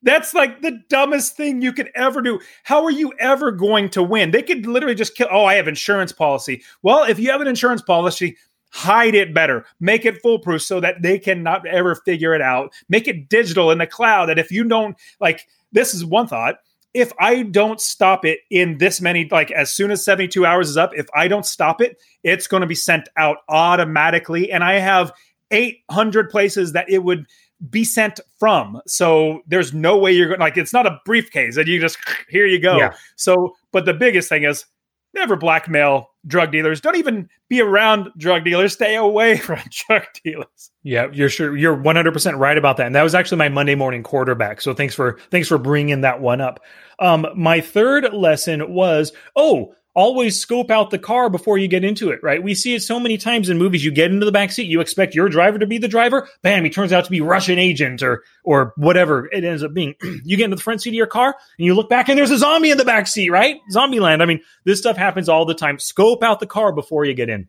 That's 0.04 0.34
like 0.34 0.62
the 0.62 0.82
dumbest 0.90 1.38
thing 1.38 1.62
you 1.62 1.74
could 1.74 1.92
ever 1.94 2.22
do. 2.22 2.40
How 2.64 2.84
are 2.84 2.92
you 2.92 3.14
ever 3.20 3.52
going 3.52 3.90
to 3.90 4.02
win? 4.02 4.32
They 4.32 4.42
could 4.42 4.66
literally 4.66 4.96
just 4.96 5.16
kill. 5.16 5.28
Oh, 5.30 5.46
I 5.46 5.56
have 5.56 5.68
insurance 5.68 6.12
policy. 6.12 6.64
Well, 6.82 7.04
if 7.04 7.20
you 7.20 7.30
have 7.32 7.42
an 7.42 7.48
insurance 7.48 7.84
policy, 7.84 8.38
hide 8.72 9.16
it 9.16 9.34
better, 9.34 9.66
make 9.80 10.06
it 10.06 10.22
foolproof 10.22 10.62
so 10.62 10.80
that 10.80 11.02
they 11.02 11.20
cannot 11.20 11.66
ever 11.68 11.96
figure 11.96 12.34
it 12.34 12.42
out. 12.42 12.74
Make 12.90 13.08
it 13.08 13.30
digital 13.30 13.72
in 13.72 13.78
the 13.78 13.88
cloud. 13.88 14.28
That 14.28 14.40
if 14.40 14.52
you 14.52 14.64
don't 14.64 14.96
like, 15.20 15.48
this 15.72 15.94
is 15.94 16.04
one 16.04 16.28
thought. 16.28 16.56
If 16.94 17.14
I 17.20 17.44
don't 17.44 17.80
stop 17.80 18.26
it 18.26 18.40
in 18.50 18.78
this 18.78 19.00
many, 19.00 19.28
like 19.30 19.50
as 19.52 19.74
soon 19.74 19.92
as 19.92 20.04
72 20.04 20.46
hours 20.46 20.70
is 20.70 20.76
up, 20.76 20.92
if 20.94 21.08
I 21.16 21.30
don't 21.30 21.46
stop 21.46 21.80
it, 21.80 21.98
it's 22.24 22.48
going 22.48 22.62
to 22.62 22.68
be 22.68 22.76
sent 22.76 23.08
out 23.16 23.38
automatically. 23.48 24.52
And 24.52 24.62
I 24.62 24.74
have 24.74 25.14
800 25.52 26.30
places 26.30 26.74
that 26.74 26.90
it 26.90 27.04
would 27.04 27.28
be 27.70 27.84
sent 27.84 28.20
from. 28.40 28.82
So 28.88 29.42
there's 29.48 29.74
no 29.74 29.98
way 29.98 30.12
you're 30.12 30.30
going 30.30 30.40
like 30.40 30.58
it's 30.58 30.74
not 30.74 30.88
a 30.88 31.00
briefcase 31.06 31.58
and 31.58 31.68
you 31.68 31.80
just 31.80 31.98
here 32.30 32.46
you 32.46 32.60
go. 32.60 32.78
Yeah. 32.78 32.94
So 33.16 33.56
but 33.72 33.86
the 33.86 33.94
biggest 33.94 34.30
thing 34.30 34.44
is 34.44 34.66
never 35.14 35.36
blackmail 35.36 36.11
drug 36.28 36.52
dealers. 36.52 36.82
Don't 36.82 36.96
even 36.98 37.30
be 37.50 37.62
around 37.62 38.10
drug 38.18 38.44
dealers. 38.44 38.74
Stay 38.74 38.96
away 38.96 39.38
from 39.40 39.60
drug 39.88 40.04
dealers. 40.24 40.72
Yeah, 40.84 41.08
you're 41.12 41.30
sure 41.30 41.56
you're 41.56 41.76
100% 41.76 42.38
right 42.38 42.58
about 42.58 42.78
that. 42.78 42.88
And 42.88 42.96
that 42.96 43.04
was 43.04 43.16
actually 43.16 43.38
my 43.38 43.50
Monday 43.50 43.76
morning 43.76 44.04
quarterback. 44.04 44.62
So 44.62 44.74
thanks 44.74 44.96
for 44.96 45.20
thanks 45.30 45.48
for 45.48 45.58
bringing 45.58 46.02
that 46.02 46.22
one 46.22 46.42
up. 46.42 46.60
Um 47.00 47.26
my 47.36 47.62
third 47.62 48.14
lesson 48.14 48.74
was, 48.74 49.12
"Oh, 49.36 49.74
always 49.94 50.40
scope 50.40 50.72
out 50.72 50.90
the 50.90 51.00
car 51.00 51.30
before 51.30 51.58
you 51.58 51.68
get 51.68 51.84
into 51.84 52.10
it, 52.10 52.22
right? 52.24 52.42
We 52.42 52.56
see 52.56 52.76
it 52.76 52.82
so 52.82 53.00
many 53.00 53.18
times 53.18 53.50
in 53.50 53.58
movies. 53.58 53.84
You 53.84 53.92
get 53.92 54.12
into 54.12 54.26
the 54.26 54.32
back 54.32 54.52
seat, 54.52 54.68
you 54.68 54.80
expect 54.80 55.16
your 55.16 55.30
driver 55.30 55.60
to 55.60 55.68
be 55.68 55.78
the 55.78 55.88
driver. 55.88 56.28
Bam, 56.42 56.64
he 56.64 56.70
turns 56.70 56.94
out 56.94 57.06
to 57.06 57.12
be 57.12 57.22
Russian 57.22 57.60
agent 57.60 58.02
or 58.02 58.24
or 58.44 58.74
whatever 58.78 59.28
it 59.32 59.44
ends 59.44 59.64
up 59.64 59.74
being. 59.74 59.96
you 60.24 60.38
get 60.38 60.46
into 60.46 60.56
the 60.56 60.62
front 60.62 60.82
seat 60.82 60.92
of 60.92 60.96
your 60.96 61.08
car 61.08 61.36
and 61.58 61.66
you 61.66 61.74
look 61.74 61.90
back 61.90 62.10
and 62.10 62.18
there's 62.18 62.32
a 62.32 62.38
zombie 62.38 62.72
in 62.72 62.78
the 62.78 62.86
back 62.86 63.08
seat, 63.08 63.30
right? 63.30 63.58
Zombieland. 63.74 64.22
I 64.22 64.26
mean, 64.26 64.42
this 64.64 64.80
stuff 64.80 64.98
happens 64.98 65.28
all 65.28 65.46
the 65.46 65.54
time. 65.56 65.80
Scope 65.80 66.24
out 66.24 66.40
the 66.40 66.48
car 66.48 66.72
before 66.72 67.06
you 67.06 67.14
get 67.14 67.30
in. 67.30 67.48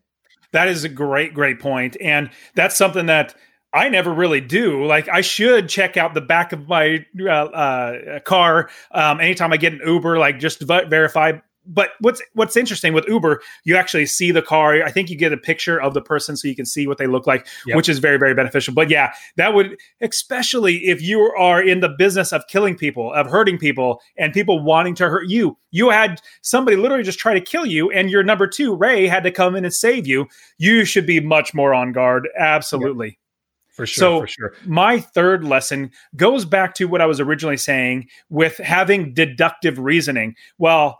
That 0.51 0.67
is 0.67 0.83
a 0.83 0.89
great, 0.89 1.33
great 1.33 1.59
point, 1.59 1.97
and 2.01 2.29
that's 2.55 2.75
something 2.75 3.07
that. 3.07 3.35
I 3.75 3.89
never 3.89 4.13
really 4.13 4.39
do. 4.39 4.85
Like 4.85 5.09
I 5.09 5.21
should 5.21 5.67
check 5.67 5.97
out 5.97 6.13
the 6.13 6.21
back 6.21 6.53
of 6.53 6.67
my 6.67 7.03
uh, 7.19 7.27
uh, 7.27 8.19
car 8.19 8.69
um, 8.91 9.19
anytime 9.19 9.51
I 9.51 9.57
get 9.57 9.73
an 9.73 9.81
Uber, 9.83 10.19
like 10.19 10.37
just 10.37 10.59
to 10.59 10.65
verify 10.67 11.39
but 11.65 11.91
what's 11.99 12.21
what's 12.33 12.57
interesting 12.57 12.93
with 12.93 13.07
Uber, 13.07 13.41
you 13.63 13.75
actually 13.75 14.05
see 14.05 14.31
the 14.31 14.41
car. 14.41 14.83
I 14.83 14.91
think 14.91 15.09
you 15.09 15.17
get 15.17 15.33
a 15.33 15.37
picture 15.37 15.81
of 15.81 15.93
the 15.93 16.01
person 16.01 16.35
so 16.35 16.47
you 16.47 16.55
can 16.55 16.65
see 16.65 16.87
what 16.87 16.97
they 16.97 17.07
look 17.07 17.27
like, 17.27 17.47
yep. 17.65 17.75
which 17.77 17.89
is 17.89 17.99
very 17.99 18.17
very 18.17 18.33
beneficial. 18.33 18.73
But 18.73 18.89
yeah, 18.89 19.13
that 19.37 19.53
would 19.53 19.77
especially 20.01 20.85
if 20.85 21.01
you 21.01 21.21
are 21.37 21.61
in 21.61 21.79
the 21.79 21.89
business 21.89 22.31
of 22.31 22.45
killing 22.47 22.75
people, 22.75 23.13
of 23.13 23.27
hurting 23.27 23.57
people, 23.57 24.01
and 24.17 24.33
people 24.33 24.63
wanting 24.63 24.95
to 24.95 25.09
hurt 25.09 25.29
you. 25.29 25.57
You 25.71 25.89
had 25.89 26.21
somebody 26.41 26.77
literally 26.77 27.03
just 27.03 27.19
try 27.19 27.33
to 27.33 27.41
kill 27.41 27.65
you, 27.65 27.91
and 27.91 28.09
your 28.09 28.23
number 28.23 28.47
two 28.47 28.75
Ray 28.75 29.07
had 29.07 29.23
to 29.23 29.31
come 29.31 29.55
in 29.55 29.65
and 29.65 29.73
save 29.73 30.07
you. 30.07 30.27
You 30.57 30.85
should 30.85 31.05
be 31.05 31.19
much 31.19 31.53
more 31.53 31.73
on 31.73 31.91
guard. 31.91 32.27
Absolutely. 32.37 33.07
Yep. 33.07 33.17
For 33.73 33.87
sure. 33.87 34.01
So, 34.01 34.19
for 34.21 34.27
sure. 34.27 34.53
my 34.67 34.99
third 34.99 35.43
lesson 35.43 35.89
goes 36.15 36.45
back 36.45 36.75
to 36.75 36.85
what 36.85 37.01
I 37.01 37.07
was 37.07 37.19
originally 37.19 37.57
saying 37.57 38.07
with 38.29 38.57
having 38.57 39.15
deductive 39.15 39.79
reasoning. 39.79 40.35
Well, 40.59 40.99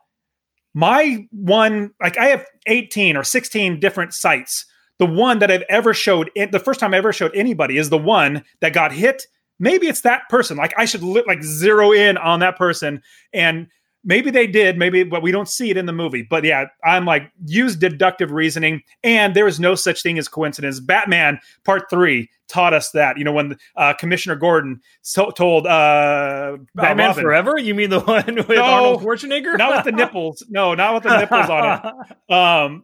my 0.73 1.27
one 1.31 1.91
like 2.01 2.17
i 2.17 2.25
have 2.25 2.45
18 2.67 3.15
or 3.17 3.23
16 3.23 3.79
different 3.79 4.13
sites 4.13 4.65
the 4.99 5.05
one 5.05 5.39
that 5.39 5.51
i've 5.51 5.63
ever 5.69 5.93
showed 5.93 6.29
the 6.35 6.59
first 6.59 6.79
time 6.79 6.93
i 6.93 6.97
ever 6.97 7.13
showed 7.13 7.35
anybody 7.35 7.77
is 7.77 7.89
the 7.89 7.97
one 7.97 8.43
that 8.61 8.73
got 8.73 8.91
hit 8.91 9.25
maybe 9.59 9.87
it's 9.87 10.01
that 10.01 10.29
person. 10.29 10.57
Like 10.57 10.73
I 10.77 10.85
should 10.85 11.03
li- 11.03 11.23
like 11.25 11.43
zero 11.43 11.91
in 11.91 12.17
on 12.17 12.41
that 12.41 12.57
person 12.57 13.01
and 13.33 13.67
maybe 14.03 14.29
they 14.29 14.47
did 14.47 14.77
maybe 14.77 15.03
but 15.03 15.21
we 15.21 15.31
don't 15.31 15.47
see 15.47 15.69
it 15.69 15.77
in 15.77 15.85
the 15.85 15.93
movie 15.93 16.23
but 16.23 16.43
yeah 16.43 16.65
i'm 16.83 17.05
like 17.05 17.31
use 17.45 17.75
deductive 17.75 18.31
reasoning 18.31 18.81
and 19.03 19.35
there 19.35 19.47
is 19.47 19.59
no 19.59 19.75
such 19.75 20.01
thing 20.01 20.17
as 20.17 20.27
coincidence 20.27 20.79
batman 20.79 21.39
part 21.63 21.89
three 21.89 22.29
taught 22.47 22.73
us 22.73 22.91
that 22.91 23.17
you 23.17 23.23
know 23.23 23.31
when 23.31 23.57
uh, 23.77 23.93
commissioner 23.93 24.35
gordon 24.35 24.79
so- 25.01 25.31
told 25.31 25.65
uh 25.65 26.57
batman 26.75 27.07
Robin, 27.07 27.23
forever 27.23 27.57
you 27.57 27.73
mean 27.73 27.89
the 27.89 27.99
one 28.01 28.35
with 28.35 28.49
no, 28.49 28.63
arnold 28.63 29.01
schwarzenegger 29.01 29.57
not 29.57 29.75
with 29.75 29.85
the 29.85 29.91
nipples 29.91 30.45
no 30.49 30.73
not 30.73 30.93
with 30.93 31.03
the 31.03 31.17
nipples 31.17 31.49
on 31.49 31.81
it 32.29 32.33
um 32.33 32.83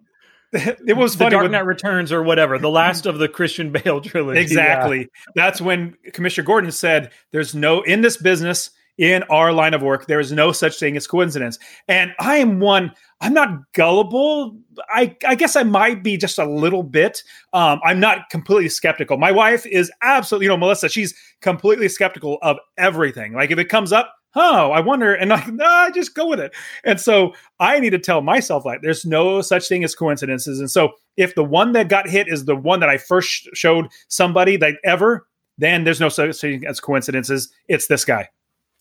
it 0.51 0.97
was 0.97 1.13
the 1.13 1.25
funny. 1.25 1.35
Dark 1.35 1.51
Knight 1.51 1.65
Returns 1.67 2.11
or 2.11 2.23
whatever, 2.23 2.57
the 2.57 2.71
last 2.71 3.05
of 3.05 3.19
the 3.19 3.29
Christian 3.29 3.71
Bale 3.71 4.01
trilogy. 4.01 4.39
Exactly. 4.39 5.01
Yeah. 5.01 5.05
That's 5.35 5.61
when 5.61 5.95
Commissioner 6.11 6.43
Gordon 6.43 6.71
said, 6.71 7.11
"There's 7.29 7.53
no 7.53 7.83
in 7.83 8.01
this 8.01 8.17
business 8.17 8.71
in 8.99 9.23
our 9.23 9.53
line 9.53 9.73
of 9.73 9.81
work, 9.81 10.07
there 10.07 10.19
is 10.19 10.31
no 10.33 10.51
such 10.51 10.77
thing 10.77 10.97
as 10.97 11.07
coincidence. 11.07 11.57
And 11.87 12.11
I 12.19 12.37
am 12.37 12.59
one, 12.59 12.91
I'm 13.21 13.33
not 13.33 13.71
gullible. 13.73 14.59
I, 14.89 15.15
I 15.25 15.35
guess 15.35 15.55
I 15.55 15.63
might 15.63 16.03
be 16.03 16.17
just 16.17 16.37
a 16.37 16.45
little 16.45 16.83
bit. 16.83 17.23
Um, 17.53 17.79
I'm 17.85 18.01
not 18.01 18.29
completely 18.29 18.67
skeptical. 18.67 19.17
My 19.17 19.31
wife 19.31 19.65
is 19.65 19.89
absolutely, 20.01 20.45
you 20.45 20.49
know, 20.49 20.57
Melissa, 20.57 20.89
she's 20.89 21.15
completely 21.41 21.87
skeptical 21.87 22.39
of 22.41 22.57
everything. 22.77 23.33
Like 23.33 23.51
if 23.51 23.57
it 23.57 23.69
comes 23.69 23.93
up, 23.93 24.13
oh, 24.35 24.71
I 24.71 24.81
wonder, 24.81 25.13
and 25.13 25.29
like, 25.29 25.47
nah, 25.47 25.89
just 25.91 26.13
go 26.13 26.27
with 26.27 26.41
it. 26.41 26.53
And 26.83 26.99
so 26.99 27.33
I 27.57 27.79
need 27.79 27.91
to 27.91 27.99
tell 27.99 28.21
myself 28.21 28.65
like 28.65 28.81
there's 28.81 29.05
no 29.05 29.41
such 29.41 29.69
thing 29.69 29.85
as 29.85 29.95
coincidences. 29.95 30.59
And 30.59 30.69
so 30.69 30.91
if 31.15 31.35
the 31.35 31.43
one 31.43 31.71
that 31.71 31.87
got 31.87 32.09
hit 32.09 32.27
is 32.27 32.43
the 32.43 32.55
one 32.55 32.81
that 32.81 32.89
I 32.89 32.97
first 32.97 33.47
showed 33.53 33.87
somebody 34.09 34.57
that 34.57 34.75
ever, 34.83 35.25
then 35.57 35.85
there's 35.85 36.01
no 36.01 36.09
such 36.09 36.35
thing 36.35 36.65
as 36.67 36.81
coincidences. 36.81 37.49
It's 37.69 37.87
this 37.87 38.03
guy. 38.03 38.27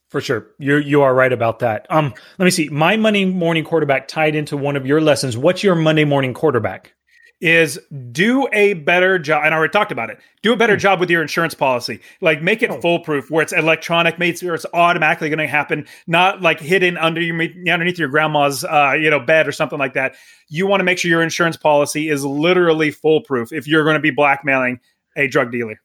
For 0.08 0.20
sure. 0.20 0.46
You 0.58 0.76
you 0.78 1.02
are 1.02 1.14
right 1.14 1.32
about 1.32 1.58
that. 1.60 1.86
Um 1.90 2.14
let 2.38 2.44
me 2.44 2.50
see. 2.50 2.68
My 2.68 2.96
Monday 2.96 3.24
morning 3.26 3.64
quarterback 3.64 4.08
tied 4.08 4.34
into 4.34 4.56
one 4.56 4.76
of 4.76 4.86
your 4.86 5.00
lessons. 5.00 5.36
What's 5.36 5.62
your 5.62 5.74
Monday 5.74 6.04
morning 6.04 6.34
quarterback? 6.34 6.94
Is 7.40 7.78
do 8.10 8.48
a 8.52 8.72
better 8.72 9.16
job, 9.16 9.44
and 9.44 9.54
I 9.54 9.56
already 9.56 9.70
talked 9.70 9.92
about 9.92 10.10
it. 10.10 10.18
Do 10.42 10.52
a 10.52 10.56
better 10.56 10.74
mm. 10.74 10.80
job 10.80 10.98
with 10.98 11.08
your 11.08 11.22
insurance 11.22 11.54
policy. 11.54 12.00
Like 12.20 12.42
make 12.42 12.64
it 12.64 12.70
oh. 12.70 12.80
foolproof, 12.80 13.30
where 13.30 13.44
it's 13.44 13.52
electronic, 13.52 14.18
made 14.18 14.42
where 14.42 14.56
it's 14.56 14.66
automatically 14.74 15.28
going 15.28 15.38
to 15.38 15.46
happen, 15.46 15.86
not 16.08 16.42
like 16.42 16.58
hidden 16.58 16.96
under 16.96 17.20
your 17.20 17.40
underneath 17.40 17.96
your 17.96 18.08
grandma's 18.08 18.64
uh, 18.64 18.96
you 18.98 19.08
know 19.08 19.20
bed 19.20 19.46
or 19.46 19.52
something 19.52 19.78
like 19.78 19.94
that. 19.94 20.16
You 20.48 20.66
want 20.66 20.80
to 20.80 20.84
make 20.84 20.98
sure 20.98 21.12
your 21.12 21.22
insurance 21.22 21.56
policy 21.56 22.08
is 22.08 22.24
literally 22.24 22.90
foolproof 22.90 23.52
if 23.52 23.68
you're 23.68 23.84
going 23.84 23.94
to 23.94 24.00
be 24.00 24.10
blackmailing 24.10 24.80
a 25.16 25.28
drug 25.28 25.52
dealer. 25.52 25.80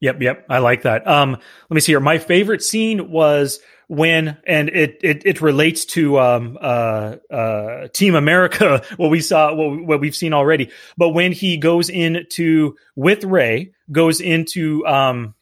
Yep, 0.00 0.22
yep. 0.22 0.46
I 0.48 0.58
like 0.58 0.82
that. 0.82 1.06
Um, 1.06 1.32
let 1.32 1.74
me 1.74 1.80
see 1.80 1.92
here. 1.92 2.00
My 2.00 2.18
favorite 2.18 2.62
scene 2.62 3.10
was 3.10 3.60
when, 3.88 4.36
and 4.46 4.68
it 4.68 4.98
it, 5.02 5.22
it 5.24 5.40
relates 5.40 5.84
to 5.86 6.20
um, 6.20 6.58
uh, 6.60 7.16
uh, 7.30 7.88
Team 7.88 8.14
America, 8.14 8.82
what 8.96 9.10
we 9.10 9.20
saw, 9.20 9.52
what, 9.54 9.84
what 9.84 10.00
we've 10.00 10.14
seen 10.14 10.32
already. 10.32 10.70
But 10.96 11.10
when 11.10 11.32
he 11.32 11.56
goes 11.56 11.88
into 11.88 12.76
with 12.94 13.24
Ray, 13.24 13.72
goes 13.90 14.20
into 14.20 14.86
um, 14.86 15.34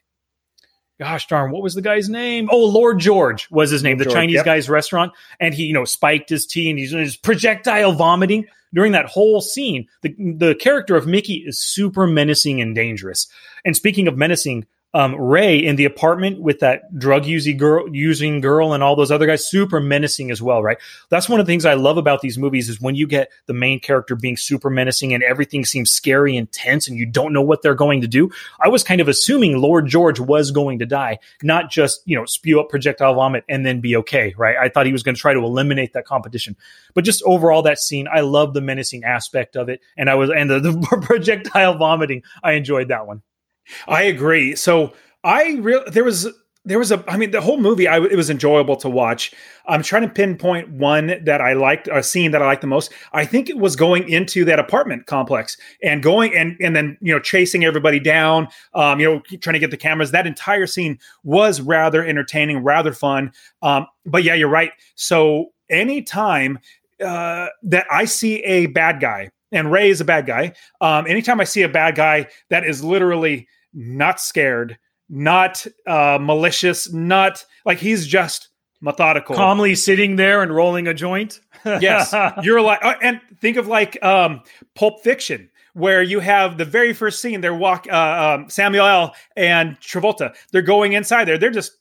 gosh 0.99 1.27
darn, 1.27 1.51
what 1.51 1.63
was 1.63 1.75
the 1.75 1.83
guy's 1.83 2.09
name? 2.09 2.49
Oh, 2.51 2.67
Lord 2.67 2.99
George 2.99 3.49
was 3.51 3.71
his 3.71 3.83
name, 3.83 3.99
the 3.99 4.05
George, 4.05 4.15
Chinese 4.15 4.37
yep. 4.37 4.45
guy's 4.45 4.69
restaurant. 4.69 5.13
And 5.41 5.55
he, 5.55 5.65
you 5.65 5.73
know, 5.73 5.85
spiked 5.85 6.31
his 6.31 6.47
tea 6.47 6.71
and 6.71 6.79
he's, 6.79 6.93
he's 6.93 7.17
projectile 7.17 7.93
vomiting 7.93 8.47
during 8.75 8.93
that 8.93 9.07
whole 9.07 9.41
scene. 9.41 9.89
The, 10.03 10.15
the 10.19 10.55
character 10.55 10.97
of 10.97 11.07
Mickey 11.07 11.45
is 11.47 11.61
super 11.61 12.07
menacing 12.07 12.61
and 12.61 12.75
dangerous. 12.75 13.29
And 13.65 13.77
speaking 13.77 14.09
of 14.09 14.17
menacing, 14.17 14.67
um, 14.97 15.15
Ray 15.15 15.59
in 15.59 15.77
the 15.77 15.85
apartment 15.85 16.41
with 16.41 16.61
that 16.61 16.99
drug 16.99 17.27
using 17.27 17.59
girl, 17.59 17.87
using 17.95 18.41
girl, 18.41 18.73
and 18.73 18.83
all 18.83 18.97
those 18.97 19.11
other 19.11 19.27
guys, 19.27 19.45
super 19.45 19.79
menacing 19.79 20.31
as 20.31 20.41
well, 20.41 20.63
right? 20.63 20.79
That's 21.11 21.29
one 21.29 21.39
of 21.39 21.45
the 21.45 21.53
things 21.53 21.67
I 21.67 21.75
love 21.75 21.99
about 21.99 22.23
these 22.23 22.39
movies 22.39 22.71
is 22.71 22.81
when 22.81 22.95
you 22.95 23.07
get 23.07 23.31
the 23.45 23.53
main 23.53 23.79
character 23.79 24.17
being 24.17 24.39
super 24.39 24.71
menacing 24.71 25.13
and 25.13 25.23
everything 25.23 25.67
seems 25.67 25.91
scary 25.91 26.35
and 26.35 26.51
tense, 26.51 26.89
and 26.89 26.97
you 26.97 27.05
don't 27.05 27.35
know 27.35 27.43
what 27.43 27.61
they're 27.61 27.75
going 27.75 28.01
to 28.01 28.09
do. 28.09 28.31
I 28.59 28.69
was 28.69 28.83
kind 28.83 29.03
of 29.03 29.07
assuming 29.07 29.59
Lord 29.59 29.87
George 29.87 30.19
was 30.19 30.51
going 30.51 30.79
to 30.79 30.87
die, 30.87 31.19
not 31.43 31.71
just 31.71 32.01
you 32.07 32.17
know 32.17 32.25
spew 32.25 32.59
up 32.59 32.71
projectile 32.71 33.13
vomit 33.13 33.45
and 33.51 33.67
then 33.67 33.83
be 33.83 33.97
okay, 33.97 34.33
right? 34.39 34.57
I 34.57 34.71
thought 34.71 34.87
he 34.87 34.93
was 34.93 35.03
going 35.03 35.15
to 35.15 35.21
try 35.21 35.35
to 35.35 35.41
eliminate 35.41 35.93
that 35.93 36.07
competition, 36.07 36.57
but 36.95 37.05
just 37.05 37.23
overall 37.25 37.61
that 37.63 37.79
scene, 37.79 38.09
I 38.11 38.21
love 38.21 38.55
the 38.55 38.63
menacing 38.63 39.05
aspect 39.05 39.57
of 39.57 39.69
it, 39.69 39.83
and 39.95 40.09
I 40.09 40.15
was 40.15 40.31
and 40.35 40.49
the, 40.49 40.61
the 40.61 40.99
projectile 41.03 41.77
vomiting, 41.77 42.23
I 42.43 42.53
enjoyed 42.53 42.89
that 42.89 43.07
one. 43.07 43.21
I 43.87 44.03
agree. 44.03 44.55
So 44.57 44.95
I 45.25 45.55
really 45.61 45.91
there 45.91 46.05
was 46.05 46.29
there 46.67 46.79
was 46.79 46.91
a 46.91 47.03
I 47.09 47.17
mean 47.17 47.31
the 47.31 47.41
whole 47.41 47.59
movie 47.59 47.89
I 47.89 47.99
it 47.99 48.17
was 48.17 48.29
enjoyable 48.29 48.77
to 48.77 48.91
watch. 48.91 49.33
I'm 49.67 49.83
trying 49.83 50.03
to 50.03 50.09
pinpoint 50.09 50.69
one 50.71 51.25
that 51.25 51.41
I 51.41 51.55
liked 51.55 51.89
a 51.89 52.03
scene 52.03 52.33
that 52.33 52.43
I 52.43 52.47
liked 52.47 52.61
the 52.61 52.67
most. 52.67 52.93
I 53.13 53.25
think 53.25 53.49
it 53.49 53.57
was 53.57 53.77
going 53.77 54.09
into 54.09 54.45
that 54.45 54.59
apartment 54.59 55.07
complex 55.07 55.57
and 55.83 56.03
going 56.03 56.35
and 56.37 56.57
and 56.61 56.75
then 56.75 56.99
you 57.01 57.15
know 57.15 57.21
chasing 57.21 57.65
everybody 57.65 58.01
down 58.01 58.49
um 58.75 59.01
you 59.01 59.07
know 59.07 59.21
trying 59.41 59.55
to 59.55 59.61
get 59.61 59.71
the 59.71 59.77
cameras. 59.77 60.11
That 60.11 60.27
entire 60.27 60.67
scene 60.67 60.99
was 61.23 61.61
rather 61.61 62.05
entertaining, 62.05 62.59
rather 62.59 62.93
fun. 62.93 63.33
Um 63.63 63.87
but 64.05 64.25
yeah, 64.25 64.35
you're 64.35 64.49
right. 64.49 64.73
So 64.97 65.53
anytime 65.71 66.59
uh 67.05 67.47
that 67.63 67.87
I 67.91 68.05
see 68.05 68.43
a 68.43 68.67
bad 68.67 69.01
guy 69.01 69.31
and 69.53 69.71
Ray 69.71 69.91
is 69.91 70.01
a 70.01 70.05
bad 70.05 70.27
guy. 70.27 70.53
Um, 70.81 71.07
anytime 71.07 71.41
I 71.41 71.45
see 71.45 71.63
a 71.63 71.69
bad 71.69 71.95
guy 71.95 72.27
that 72.51 72.65
is 72.65 72.83
literally 72.83 73.49
not 73.77 74.19
scared, 74.19 74.79
not 75.09 75.65
uh, 75.87 76.19
malicious, 76.21 76.93
not 76.93 77.45
like 77.65 77.79
he's 77.79 78.07
just 78.07 78.49
methodical, 78.81 79.37
calmly 79.37 79.75
sitting 79.75 80.17
there 80.17 80.43
and 80.43 80.53
rolling 80.53 80.89
a 80.89 80.95
joint. 80.95 81.41
yes, 81.65 82.15
you're 82.43 82.61
like, 82.61 82.83
uh, 82.83 82.95
and 83.03 83.21
think 83.41 83.57
of 83.57 83.69
like 83.69 84.03
um, 84.03 84.41
Pulp 84.75 85.05
Fiction. 85.05 85.51
Where 85.75 86.03
you 86.03 86.21
have 86.21 86.57
the 86.57 86.65
very 86.65 86.95
first 86.95 87.21
scene, 87.21 87.43
they're 87.43 87.53
walk 87.53 87.87
uh, 87.93 88.39
um, 88.39 88.49
Samuel 88.49 88.87
L. 88.87 89.15
and 89.37 89.79
Travolta. 89.79 90.35
They're 90.51 90.63
going 90.63 90.95
inside 90.95 91.27
there. 91.27 91.37
They're 91.37 91.51
just 91.51 91.73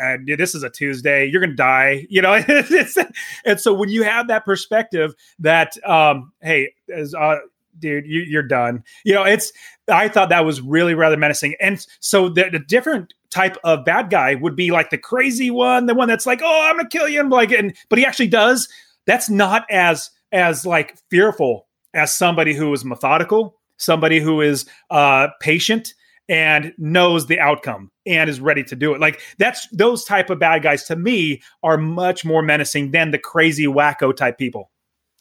uh, 0.00 0.16
this 0.24 0.54
is 0.54 0.62
a 0.62 0.70
Tuesday, 0.70 1.26
you're 1.26 1.40
gonna 1.40 1.54
die, 1.54 2.06
you 2.10 2.22
know. 2.22 2.34
and 3.44 3.60
so 3.60 3.74
when 3.74 3.88
you 3.88 4.02
have 4.02 4.28
that 4.28 4.44
perspective 4.44 5.14
that, 5.38 5.72
um, 5.86 6.32
hey, 6.40 6.72
as 6.92 7.14
uh, 7.14 7.38
dude, 7.78 8.06
you, 8.06 8.38
are 8.38 8.42
done. 8.42 8.84
You 9.04 9.14
know, 9.14 9.24
it's. 9.24 9.52
I 9.88 10.08
thought 10.08 10.28
that 10.28 10.44
was 10.44 10.60
really 10.60 10.94
rather 10.94 11.16
menacing, 11.16 11.54
and 11.60 11.84
so 12.00 12.28
the, 12.28 12.48
the, 12.50 12.58
different 12.60 13.14
type 13.30 13.56
of 13.64 13.84
bad 13.84 14.10
guy 14.10 14.36
would 14.36 14.54
be 14.54 14.70
like 14.70 14.90
the 14.90 14.98
crazy 14.98 15.50
one, 15.50 15.86
the 15.86 15.94
one 15.94 16.08
that's 16.08 16.26
like, 16.26 16.40
oh, 16.42 16.68
I'm 16.70 16.76
gonna 16.76 16.88
kill 16.88 17.08
you, 17.08 17.20
and 17.20 17.30
like, 17.30 17.50
and 17.50 17.74
but 17.88 17.98
he 17.98 18.06
actually 18.06 18.28
does. 18.28 18.68
That's 19.06 19.28
not 19.28 19.66
as 19.70 20.10
as 20.30 20.64
like 20.64 20.96
fearful 21.10 21.66
as 21.94 22.14
somebody 22.14 22.54
who 22.54 22.72
is 22.72 22.84
methodical, 22.84 23.58
somebody 23.76 24.20
who 24.20 24.40
is 24.40 24.66
uh, 24.90 25.28
patient 25.40 25.94
and 26.28 26.72
knows 26.78 27.26
the 27.26 27.38
outcome 27.38 27.90
and 28.06 28.30
is 28.30 28.40
ready 28.40 28.64
to 28.64 28.76
do 28.76 28.94
it. 28.94 29.00
Like 29.00 29.20
that's 29.38 29.68
those 29.68 30.04
type 30.04 30.30
of 30.30 30.38
bad 30.38 30.62
guys 30.62 30.84
to 30.84 30.96
me 30.96 31.42
are 31.62 31.76
much 31.76 32.24
more 32.24 32.42
menacing 32.42 32.92
than 32.92 33.10
the 33.10 33.18
crazy 33.18 33.66
wacko 33.66 34.16
type 34.16 34.38
people. 34.38 34.70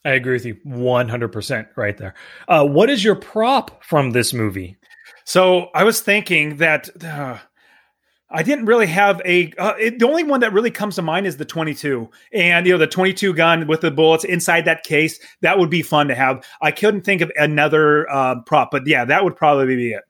I 0.03 0.11
agree 0.11 0.33
with 0.33 0.45
you 0.45 0.55
100% 0.65 1.67
right 1.75 1.97
there. 1.97 2.15
Uh, 2.47 2.65
what 2.65 2.89
is 2.89 3.03
your 3.03 3.15
prop 3.15 3.83
from 3.83 4.11
this 4.11 4.33
movie? 4.33 4.77
So 5.25 5.69
I 5.75 5.83
was 5.83 6.01
thinking 6.01 6.57
that 6.57 6.89
uh, 7.03 7.37
I 8.29 8.43
didn't 8.43 8.65
really 8.65 8.87
have 8.87 9.21
a. 9.25 9.51
Uh, 9.57 9.73
it, 9.79 9.99
the 9.99 10.07
only 10.07 10.23
one 10.23 10.39
that 10.39 10.53
really 10.53 10.71
comes 10.71 10.95
to 10.95 11.01
mind 11.01 11.27
is 11.27 11.37
the 11.37 11.45
22, 11.45 12.09
and 12.33 12.65
you 12.65 12.71
know 12.73 12.77
the 12.79 12.87
22 12.87 13.33
gun 13.33 13.67
with 13.67 13.81
the 13.81 13.91
bullets 13.91 14.23
inside 14.23 14.65
that 14.65 14.83
case. 14.83 15.19
That 15.41 15.59
would 15.59 15.69
be 15.69 15.81
fun 15.81 16.07
to 16.07 16.15
have. 16.15 16.43
I 16.61 16.71
couldn't 16.71 17.01
think 17.01 17.21
of 17.21 17.31
another 17.35 18.09
uh, 18.09 18.41
prop, 18.45 18.71
but 18.71 18.87
yeah, 18.87 19.05
that 19.05 19.23
would 19.23 19.35
probably 19.35 19.75
be 19.75 19.91
it. 19.91 20.03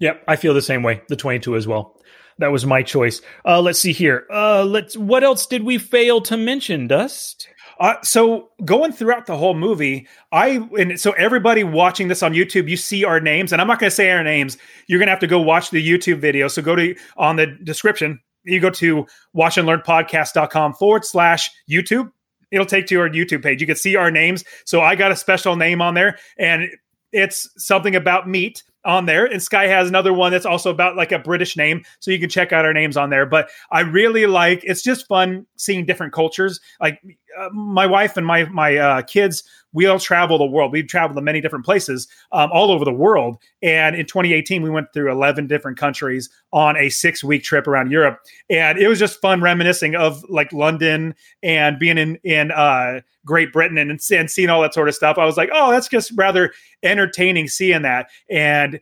Yep, 0.00 0.24
I 0.28 0.36
feel 0.36 0.54
the 0.54 0.62
same 0.62 0.82
way. 0.82 1.02
The 1.08 1.16
22 1.16 1.56
as 1.56 1.66
well. 1.66 1.96
That 2.38 2.52
was 2.52 2.64
my 2.64 2.82
choice. 2.82 3.20
Uh, 3.44 3.60
let's 3.60 3.78
see 3.78 3.92
here. 3.92 4.26
Uh, 4.32 4.64
let's. 4.64 4.96
What 4.96 5.22
else 5.22 5.46
did 5.46 5.62
we 5.62 5.78
fail 5.78 6.20
to 6.22 6.36
mention, 6.36 6.86
Dust? 6.86 7.48
Uh, 7.80 7.94
so 8.02 8.50
going 8.62 8.92
throughout 8.92 9.24
the 9.24 9.36
whole 9.36 9.54
movie, 9.54 10.06
I 10.30 10.60
and 10.78 11.00
so 11.00 11.12
everybody 11.12 11.64
watching 11.64 12.08
this 12.08 12.22
on 12.22 12.34
YouTube, 12.34 12.68
you 12.68 12.76
see 12.76 13.04
our 13.04 13.20
names, 13.20 13.52
and 13.52 13.60
I'm 13.60 13.66
not 13.66 13.80
going 13.80 13.88
to 13.88 13.94
say 13.94 14.10
our 14.10 14.22
names. 14.22 14.58
You're 14.86 14.98
going 14.98 15.06
to 15.06 15.12
have 15.12 15.20
to 15.20 15.26
go 15.26 15.40
watch 15.40 15.70
the 15.70 15.86
YouTube 15.86 16.18
video. 16.18 16.46
So 16.48 16.60
go 16.60 16.76
to 16.76 16.94
on 17.16 17.36
the 17.36 17.46
description. 17.46 18.20
You 18.44 18.60
go 18.60 18.70
to 18.70 19.06
watchandlearnpodcast.com 19.34 20.74
forward 20.74 21.06
slash 21.06 21.50
YouTube. 21.70 22.12
It'll 22.50 22.66
take 22.66 22.90
you 22.90 22.98
to 22.98 23.02
our 23.02 23.08
YouTube 23.08 23.42
page. 23.42 23.62
You 23.62 23.66
can 23.66 23.76
see 23.76 23.96
our 23.96 24.10
names. 24.10 24.44
So 24.66 24.82
I 24.82 24.94
got 24.94 25.10
a 25.10 25.16
special 25.16 25.56
name 25.56 25.80
on 25.80 25.94
there, 25.94 26.18
and 26.38 26.68
it's 27.12 27.48
something 27.56 27.96
about 27.96 28.28
meat 28.28 28.62
on 28.84 29.04
there 29.04 29.26
and 29.26 29.42
sky 29.42 29.66
has 29.66 29.88
another 29.88 30.12
one 30.12 30.32
that's 30.32 30.46
also 30.46 30.70
about 30.70 30.96
like 30.96 31.12
a 31.12 31.18
british 31.18 31.54
name 31.56 31.82
so 31.98 32.10
you 32.10 32.18
can 32.18 32.30
check 32.30 32.50
out 32.52 32.64
our 32.64 32.72
names 32.72 32.96
on 32.96 33.10
there 33.10 33.26
but 33.26 33.50
i 33.70 33.80
really 33.80 34.26
like 34.26 34.62
it's 34.64 34.82
just 34.82 35.06
fun 35.06 35.46
seeing 35.56 35.84
different 35.84 36.12
cultures 36.14 36.60
like 36.80 36.98
uh, 37.38 37.48
my 37.50 37.86
wife 37.86 38.16
and 38.16 38.26
my 38.26 38.44
my 38.44 38.76
uh, 38.76 39.02
kids, 39.02 39.44
we 39.72 39.86
all 39.86 39.98
travel 39.98 40.38
the 40.38 40.44
world. 40.44 40.72
We've 40.72 40.86
traveled 40.86 41.16
to 41.16 41.22
many 41.22 41.40
different 41.40 41.64
places 41.64 42.08
um, 42.32 42.50
all 42.52 42.70
over 42.70 42.84
the 42.84 42.92
world. 42.92 43.38
And 43.62 43.94
in 43.96 44.06
2018, 44.06 44.62
we 44.62 44.70
went 44.70 44.92
through 44.92 45.12
11 45.12 45.46
different 45.46 45.78
countries 45.78 46.28
on 46.52 46.76
a 46.76 46.88
six 46.88 47.22
week 47.22 47.42
trip 47.42 47.66
around 47.66 47.90
Europe, 47.90 48.20
and 48.48 48.78
it 48.78 48.88
was 48.88 48.98
just 48.98 49.20
fun 49.20 49.40
reminiscing 49.40 49.94
of 49.94 50.24
like 50.28 50.52
London 50.52 51.14
and 51.42 51.78
being 51.78 51.98
in 51.98 52.16
in 52.24 52.50
uh, 52.50 53.00
Great 53.24 53.52
Britain 53.52 53.78
and, 53.78 53.90
and 53.90 54.30
seeing 54.30 54.48
all 54.48 54.62
that 54.62 54.74
sort 54.74 54.88
of 54.88 54.94
stuff. 54.94 55.18
I 55.18 55.24
was 55.24 55.36
like, 55.36 55.50
oh, 55.52 55.70
that's 55.70 55.88
just 55.88 56.12
rather 56.16 56.52
entertaining 56.82 57.48
seeing 57.48 57.82
that 57.82 58.08
and 58.28 58.80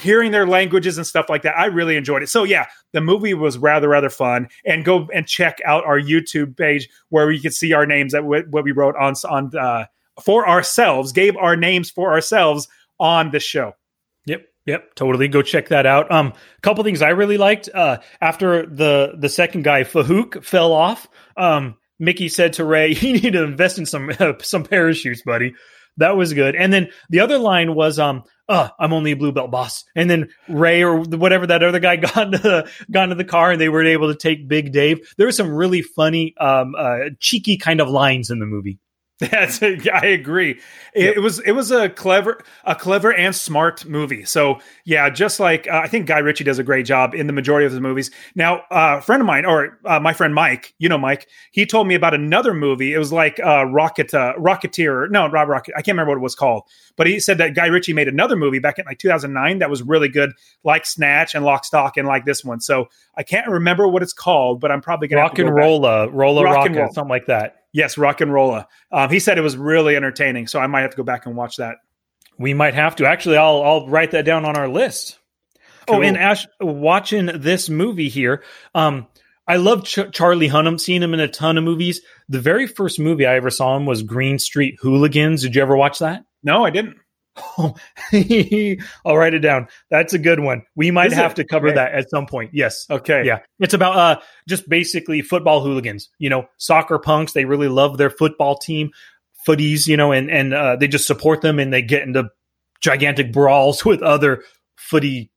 hearing 0.00 0.32
their 0.32 0.46
languages 0.46 0.98
and 0.98 1.06
stuff 1.06 1.26
like 1.28 1.42
that. 1.42 1.56
I 1.56 1.66
really 1.66 1.96
enjoyed 1.96 2.22
it. 2.22 2.28
So 2.28 2.44
yeah, 2.44 2.66
the 2.92 3.00
movie 3.00 3.34
was 3.34 3.58
rather 3.58 3.88
rather 3.88 4.10
fun. 4.10 4.48
And 4.64 4.84
go 4.84 5.08
and 5.14 5.26
check 5.26 5.58
out 5.64 5.84
our 5.84 6.00
YouTube 6.00 6.56
page 6.56 6.88
where 7.08 7.30
you 7.30 7.40
can 7.40 7.52
see 7.52 7.72
our 7.72 7.86
names 7.86 8.12
that 8.12 8.24
what 8.24 8.64
we 8.64 8.72
wrote 8.72 8.96
on 8.96 9.14
on 9.28 9.56
uh, 9.56 9.86
for 10.22 10.48
ourselves, 10.48 11.12
gave 11.12 11.36
our 11.36 11.56
names 11.56 11.90
for 11.90 12.12
ourselves 12.12 12.68
on 12.98 13.30
the 13.30 13.40
show. 13.40 13.72
Yep. 14.26 14.46
Yep, 14.66 14.94
totally. 14.96 15.28
Go 15.28 15.42
check 15.42 15.68
that 15.68 15.86
out. 15.86 16.10
Um, 16.10 16.28
a 16.28 16.60
couple 16.60 16.82
things 16.82 17.00
I 17.00 17.10
really 17.10 17.38
liked. 17.38 17.68
Uh, 17.72 17.98
after 18.20 18.66
the 18.66 19.14
the 19.16 19.28
second 19.28 19.62
guy 19.62 19.84
Fahouk 19.84 20.42
fell 20.42 20.72
off, 20.72 21.06
um, 21.36 21.76
Mickey 22.00 22.28
said 22.28 22.54
to 22.54 22.64
Ray, 22.64 22.88
"You 23.00 23.12
need 23.12 23.34
to 23.34 23.44
invest 23.44 23.78
in 23.78 23.86
some 23.86 24.10
uh, 24.18 24.32
some 24.42 24.64
parachutes, 24.64 25.22
buddy." 25.22 25.54
That 25.98 26.16
was 26.16 26.32
good. 26.32 26.54
And 26.54 26.72
then 26.72 26.88
the 27.08 27.20
other 27.20 27.38
line 27.38 27.74
was, 27.74 27.98
"Um, 27.98 28.24
uh, 28.48 28.68
I'm 28.78 28.92
only 28.92 29.12
a 29.12 29.16
blue 29.16 29.32
belt 29.32 29.50
boss." 29.50 29.84
And 29.94 30.10
then 30.10 30.28
Ray 30.48 30.82
or 30.82 31.00
whatever 31.00 31.46
that 31.46 31.62
other 31.62 31.80
guy 31.80 31.96
got 31.96 32.26
into 32.26 32.38
the, 32.38 32.70
got 32.90 33.04
into 33.04 33.16
the 33.16 33.24
car, 33.24 33.52
and 33.52 33.60
they 33.60 33.68
were 33.68 33.84
able 33.84 34.12
to 34.12 34.18
take 34.18 34.48
Big 34.48 34.72
Dave. 34.72 35.00
There 35.16 35.26
were 35.26 35.32
some 35.32 35.50
really 35.50 35.82
funny, 35.82 36.34
um, 36.38 36.74
uh, 36.76 37.10
cheeky 37.20 37.56
kind 37.56 37.80
of 37.80 37.88
lines 37.88 38.30
in 38.30 38.38
the 38.38 38.46
movie. 38.46 38.78
That's 39.30 39.62
I 39.62 40.06
agree. 40.08 40.60
It, 40.94 41.04
yep. 41.04 41.16
it, 41.16 41.20
was 41.20 41.38
it 41.38 41.52
was 41.52 41.70
a 41.70 41.88
clever 41.88 42.38
a 42.64 42.74
clever 42.74 43.10
and 43.14 43.34
smart 43.34 43.86
movie. 43.86 44.26
So 44.26 44.58
yeah, 44.84 45.08
just 45.08 45.40
like 45.40 45.66
uh, 45.66 45.80
I 45.82 45.88
think 45.88 46.06
Guy 46.06 46.18
Ritchie 46.18 46.44
does 46.44 46.58
a 46.58 46.62
great 46.62 46.84
job 46.84 47.14
in 47.14 47.26
the 47.26 47.32
majority 47.32 47.64
of 47.64 47.72
his 47.72 47.80
movies. 47.80 48.10
Now, 48.34 48.58
uh, 48.70 48.96
a 48.98 49.00
friend 49.00 49.22
of 49.22 49.26
mine 49.26 49.46
or 49.46 49.78
uh, 49.86 49.98
my 50.00 50.12
friend 50.12 50.34
Mike, 50.34 50.74
you 50.78 50.90
know 50.90 50.98
Mike, 50.98 51.28
he 51.50 51.64
told 51.64 51.86
me 51.86 51.94
about 51.94 52.12
another 52.12 52.52
movie. 52.52 52.92
It 52.92 52.98
was 52.98 53.10
like 53.10 53.40
uh, 53.40 53.64
Rocket 53.64 54.12
uh, 54.12 54.34
Rocketeer. 54.38 55.10
No, 55.10 55.30
Rob 55.30 55.48
Rocket. 55.48 55.72
I 55.74 55.80
can't 55.80 55.94
remember 55.94 56.10
what 56.10 56.18
it 56.18 56.22
was 56.22 56.34
called, 56.34 56.64
but 56.96 57.06
he 57.06 57.18
said 57.18 57.38
that 57.38 57.54
Guy 57.54 57.68
Ritchie 57.68 57.94
made 57.94 58.08
another 58.08 58.36
movie 58.36 58.58
back 58.58 58.78
in 58.78 58.84
like 58.84 58.98
2009 58.98 59.60
that 59.60 59.70
was 59.70 59.82
really 59.82 60.10
good, 60.10 60.32
like 60.62 60.84
Snatch 60.84 61.34
and 61.34 61.42
Lock, 61.42 61.64
Stock, 61.64 61.96
and 61.96 62.06
like 62.06 62.26
this 62.26 62.44
one. 62.44 62.60
So 62.60 62.88
I 63.16 63.22
can't 63.22 63.48
remember 63.48 63.88
what 63.88 64.02
it's 64.02 64.12
called, 64.12 64.60
but 64.60 64.70
I'm 64.70 64.82
probably 64.82 65.08
gonna 65.08 65.22
rock 65.22 65.38
and 65.38 65.54
rolla, 65.54 66.10
rolla, 66.10 66.44
rock, 66.44 66.56
rock 66.56 66.66
and 66.66 66.76
roll. 66.76 66.92
something 66.92 67.08
like 67.08 67.26
that. 67.26 67.62
Yes, 67.76 67.98
Rock 67.98 68.22
and 68.22 68.32
Rolla. 68.32 68.68
Um, 68.90 69.10
he 69.10 69.18
said 69.18 69.36
it 69.36 69.42
was 69.42 69.54
really 69.54 69.96
entertaining, 69.96 70.46
so 70.46 70.58
I 70.58 70.66
might 70.66 70.80
have 70.80 70.92
to 70.92 70.96
go 70.96 71.02
back 71.02 71.26
and 71.26 71.36
watch 71.36 71.58
that. 71.58 71.76
We 72.38 72.54
might 72.54 72.72
have 72.72 72.96
to. 72.96 73.06
Actually, 73.06 73.36
I'll 73.36 73.62
I'll 73.62 73.86
write 73.86 74.12
that 74.12 74.24
down 74.24 74.46
on 74.46 74.56
our 74.56 74.66
list. 74.66 75.18
Oh, 75.56 75.60
cool. 75.88 75.96
Oh, 75.96 76.02
and 76.02 76.16
Ash, 76.16 76.46
watching 76.58 77.26
this 77.26 77.68
movie 77.68 78.08
here, 78.08 78.42
um, 78.74 79.08
I 79.46 79.56
love 79.56 79.84
Ch- 79.84 80.10
Charlie 80.10 80.48
Hunnam. 80.48 80.80
Seen 80.80 81.02
him 81.02 81.12
in 81.12 81.20
a 81.20 81.28
ton 81.28 81.58
of 81.58 81.64
movies. 81.64 82.00
The 82.30 82.40
very 82.40 82.66
first 82.66 82.98
movie 82.98 83.26
I 83.26 83.36
ever 83.36 83.50
saw 83.50 83.76
him 83.76 83.84
was 83.84 84.02
Green 84.02 84.38
Street 84.38 84.76
Hooligans. 84.80 85.42
Did 85.42 85.54
you 85.54 85.60
ever 85.60 85.76
watch 85.76 85.98
that? 85.98 86.24
No, 86.42 86.64
I 86.64 86.70
didn't. 86.70 86.96
I'll 89.04 89.16
write 89.16 89.34
it 89.34 89.40
down. 89.40 89.68
That's 89.90 90.14
a 90.14 90.18
good 90.18 90.40
one. 90.40 90.62
We 90.74 90.90
might 90.90 91.08
Is 91.08 91.14
have 91.14 91.32
it? 91.32 91.36
to 91.36 91.44
cover 91.44 91.68
okay. 91.68 91.76
that 91.76 91.92
at 91.92 92.10
some 92.10 92.26
point. 92.26 92.52
Yes. 92.54 92.86
Okay. 92.88 93.24
Yeah. 93.24 93.40
It's 93.60 93.74
about 93.74 93.96
uh 93.96 94.20
just 94.48 94.68
basically 94.68 95.22
football 95.22 95.62
hooligans, 95.62 96.08
you 96.18 96.30
know, 96.30 96.46
soccer 96.56 96.98
punks. 96.98 97.32
They 97.32 97.44
really 97.44 97.68
love 97.68 97.98
their 97.98 98.10
football 98.10 98.56
team, 98.56 98.90
footies, 99.46 99.86
you 99.86 99.96
know, 99.96 100.12
and 100.12 100.30
and 100.30 100.54
uh, 100.54 100.76
they 100.76 100.88
just 100.88 101.06
support 101.06 101.42
them 101.42 101.58
and 101.58 101.72
they 101.72 101.82
get 101.82 102.02
into 102.02 102.30
gigantic 102.80 103.32
brawls 103.32 103.84
with 103.84 104.02
other 104.02 104.42
footy 104.76 105.30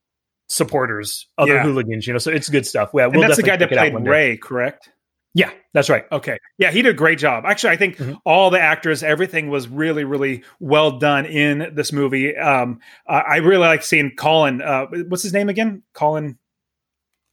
supporters, 0.48 1.28
other 1.38 1.56
yeah. 1.56 1.64
hooligans, 1.64 2.08
you 2.08 2.14
know. 2.14 2.20
So 2.20 2.32
it's 2.32 2.50
good 2.50 2.66
stuff. 2.66 2.92
Yeah, 2.94 3.08
we'll 3.08 3.22
and 3.22 3.24
that's 3.24 3.38
the 3.38 3.44
guy 3.44 3.58
that 3.58 3.70
played 3.70 3.94
Ray, 3.94 4.38
correct? 4.38 4.90
Yeah, 5.34 5.52
that's 5.74 5.90
right. 5.90 6.06
Okay. 6.12 6.38
Yeah, 6.58 6.72
he 6.72 6.82
did 6.82 6.90
a 6.90 6.98
great 6.98 7.20
job. 7.20 7.44
Actually, 7.46 7.72
I 7.72 7.78
think 7.78 7.98
mm-hmm. 7.98 8.16
all 8.26 8.50
the 8.50 8.60
actors, 8.60 9.04
everything 9.04 9.50
was 9.50 9.68
really, 9.68 10.04
really 10.04 10.44
well 10.60 10.98
done 10.98 11.26
in 11.26 11.72
this 11.76 11.94
movie. 11.94 12.36
Um, 12.36 12.80
uh, 13.08 13.22
I 13.28 13.38
really 13.38 13.68
like 13.68 13.84
seeing 13.84 14.12
Colin. 14.16 14.62
Uh, 14.62 14.88
what's 15.08 15.24
his 15.24 15.34
name 15.34 15.50
again? 15.50 15.84
Colin 15.94 16.38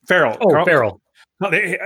Farrell. 0.06 0.36
Oh, 0.40 0.48
Carl- 0.48 0.64
Farrell. 0.66 1.00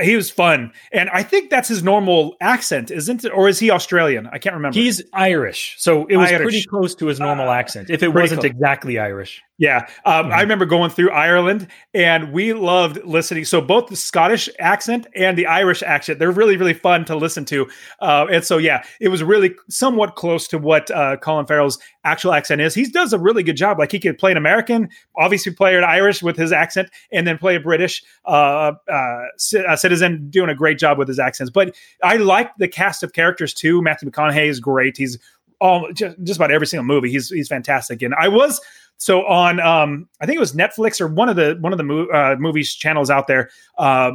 He 0.02 0.14
was 0.14 0.30
fun, 0.30 0.72
and 0.92 1.10
I 1.10 1.24
think 1.24 1.50
that's 1.50 1.68
his 1.68 1.82
normal 1.82 2.36
accent, 2.40 2.92
isn't 2.92 3.24
it? 3.24 3.30
Or 3.30 3.48
is 3.48 3.58
he 3.58 3.72
Australian? 3.72 4.28
I 4.28 4.38
can't 4.38 4.54
remember. 4.54 4.78
He's 4.78 5.02
Irish, 5.12 5.74
so 5.78 6.06
it 6.06 6.16
was 6.16 6.30
Irish. 6.30 6.42
pretty 6.42 6.64
close 6.64 6.94
to 6.96 7.06
his 7.06 7.18
normal 7.18 7.48
uh, 7.48 7.54
accent. 7.54 7.90
If 7.90 8.04
it 8.04 8.08
wasn't 8.08 8.42
close. 8.42 8.50
exactly 8.52 9.00
Irish, 9.00 9.42
yeah. 9.60 9.88
Um, 10.06 10.26
mm-hmm. 10.26 10.32
I 10.32 10.40
remember 10.40 10.64
going 10.64 10.90
through 10.90 11.10
Ireland, 11.10 11.68
and 11.92 12.32
we 12.32 12.54
loved 12.54 13.04
listening. 13.04 13.44
So 13.44 13.60
both 13.60 13.88
the 13.88 13.96
Scottish 13.96 14.48
accent 14.58 15.06
and 15.14 15.36
the 15.36 15.46
Irish 15.46 15.82
accent, 15.82 16.18
they're 16.18 16.30
really, 16.30 16.56
really 16.56 16.72
fun 16.72 17.04
to 17.04 17.14
listen 17.14 17.44
to. 17.46 17.68
Uh, 18.00 18.26
and 18.32 18.42
so, 18.42 18.56
yeah, 18.56 18.84
it 19.00 19.08
was 19.08 19.22
really 19.22 19.54
somewhat 19.68 20.16
close 20.16 20.48
to 20.48 20.58
what 20.58 20.90
uh, 20.90 21.18
Colin 21.18 21.44
Farrell's 21.44 21.78
actual 22.04 22.32
accent 22.32 22.60
is. 22.60 22.74
He 22.74 22.86
does 22.86 23.12
a 23.12 23.18
really 23.18 23.42
good 23.42 23.56
job. 23.56 23.78
Like 23.78 23.92
he 23.92 23.98
could 23.98 24.18
play 24.18 24.30
an 24.30 24.36
American, 24.36 24.88
obviously 25.16 25.52
play 25.52 25.76
an 25.76 25.84
Irish 25.84 26.22
with 26.22 26.36
his 26.36 26.52
accent, 26.52 26.90
and 27.12 27.26
then 27.26 27.38
play 27.38 27.56
a 27.56 27.60
British 27.60 28.02
uh, 28.24 28.72
uh, 28.90 29.24
citizen, 29.36 30.30
doing 30.30 30.50
a 30.50 30.54
great 30.54 30.78
job 30.78 30.98
with 30.98 31.08
his 31.08 31.18
accents. 31.18 31.50
But 31.50 31.74
I 32.02 32.16
like 32.16 32.50
the 32.56 32.68
cast 32.68 33.02
of 33.02 33.12
characters 33.12 33.52
too. 33.52 33.82
Matthew 33.82 34.10
McConaughey 34.10 34.48
is 34.48 34.60
great. 34.60 34.96
He's 34.96 35.18
all 35.60 35.92
just, 35.92 36.16
just 36.22 36.38
about 36.38 36.50
every 36.50 36.66
single 36.66 36.84
movie. 36.84 37.10
He's 37.10 37.28
he's 37.28 37.48
fantastic. 37.48 38.02
And 38.02 38.14
I 38.14 38.28
was 38.28 38.60
so 38.96 39.26
on 39.26 39.60
um 39.60 40.08
I 40.20 40.26
think 40.26 40.36
it 40.36 40.40
was 40.40 40.52
Netflix 40.52 41.00
or 41.00 41.06
one 41.06 41.28
of 41.28 41.36
the 41.36 41.56
one 41.60 41.72
of 41.72 41.76
the 41.76 41.84
mo- 41.84 42.06
uh, 42.06 42.36
movies 42.38 42.74
channels 42.74 43.10
out 43.10 43.26
there. 43.26 43.50
Uh, 43.78 44.12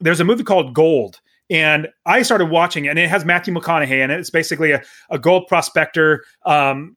there's 0.00 0.20
a 0.20 0.24
movie 0.24 0.44
called 0.44 0.74
Gold. 0.74 1.20
And 1.50 1.88
I 2.04 2.20
started 2.22 2.46
watching 2.46 2.84
it, 2.84 2.88
and 2.90 2.98
it 2.98 3.08
has 3.08 3.24
Matthew 3.24 3.54
McConaughey 3.54 4.04
in 4.04 4.10
it. 4.10 4.20
It's 4.20 4.28
basically 4.28 4.72
a, 4.72 4.82
a 5.08 5.18
gold 5.18 5.46
prospector 5.46 6.22
um, 6.44 6.94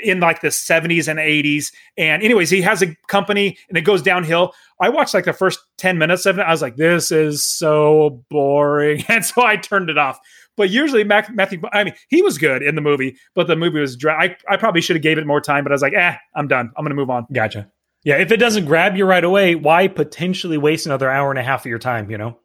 in 0.00 0.20
like 0.20 0.40
the 0.40 0.48
70s 0.48 1.08
and 1.08 1.18
80s. 1.18 1.72
And 1.96 2.22
anyways, 2.22 2.50
he 2.50 2.62
has 2.62 2.82
a 2.82 2.94
company 3.08 3.58
and 3.68 3.76
it 3.76 3.82
goes 3.82 4.02
downhill. 4.02 4.54
I 4.80 4.88
watched 4.88 5.14
like 5.14 5.24
the 5.24 5.32
first 5.32 5.60
10 5.78 5.98
minutes 5.98 6.26
of 6.26 6.38
it. 6.38 6.42
I 6.42 6.50
was 6.50 6.62
like, 6.62 6.76
this 6.76 7.10
is 7.10 7.44
so 7.44 8.22
boring. 8.30 9.04
And 9.08 9.24
so 9.24 9.44
I 9.44 9.56
turned 9.56 9.90
it 9.90 9.98
off. 9.98 10.18
But 10.56 10.70
usually 10.70 11.04
Matthew, 11.04 11.60
I 11.72 11.84
mean, 11.84 11.94
he 12.08 12.22
was 12.22 12.38
good 12.38 12.62
in 12.62 12.74
the 12.74 12.80
movie, 12.80 13.16
but 13.34 13.46
the 13.46 13.56
movie 13.56 13.80
was 13.80 13.96
dry. 13.96 14.36
I, 14.48 14.54
I 14.54 14.56
probably 14.56 14.80
should 14.80 14.96
have 14.96 15.02
gave 15.02 15.18
it 15.18 15.26
more 15.26 15.40
time, 15.40 15.64
but 15.64 15.72
I 15.72 15.74
was 15.74 15.82
like, 15.82 15.94
eh, 15.94 16.16
I'm 16.34 16.48
done. 16.48 16.70
I'm 16.76 16.84
going 16.84 16.90
to 16.90 16.96
move 16.96 17.10
on. 17.10 17.26
Gotcha. 17.32 17.70
Yeah. 18.04 18.16
If 18.16 18.32
it 18.32 18.38
doesn't 18.38 18.66
grab 18.66 18.96
you 18.96 19.04
right 19.04 19.24
away, 19.24 19.54
why 19.54 19.88
potentially 19.88 20.58
waste 20.58 20.86
another 20.86 21.10
hour 21.10 21.30
and 21.30 21.38
a 21.38 21.42
half 21.42 21.62
of 21.62 21.66
your 21.66 21.78
time, 21.78 22.10
you 22.10 22.18
know? 22.18 22.38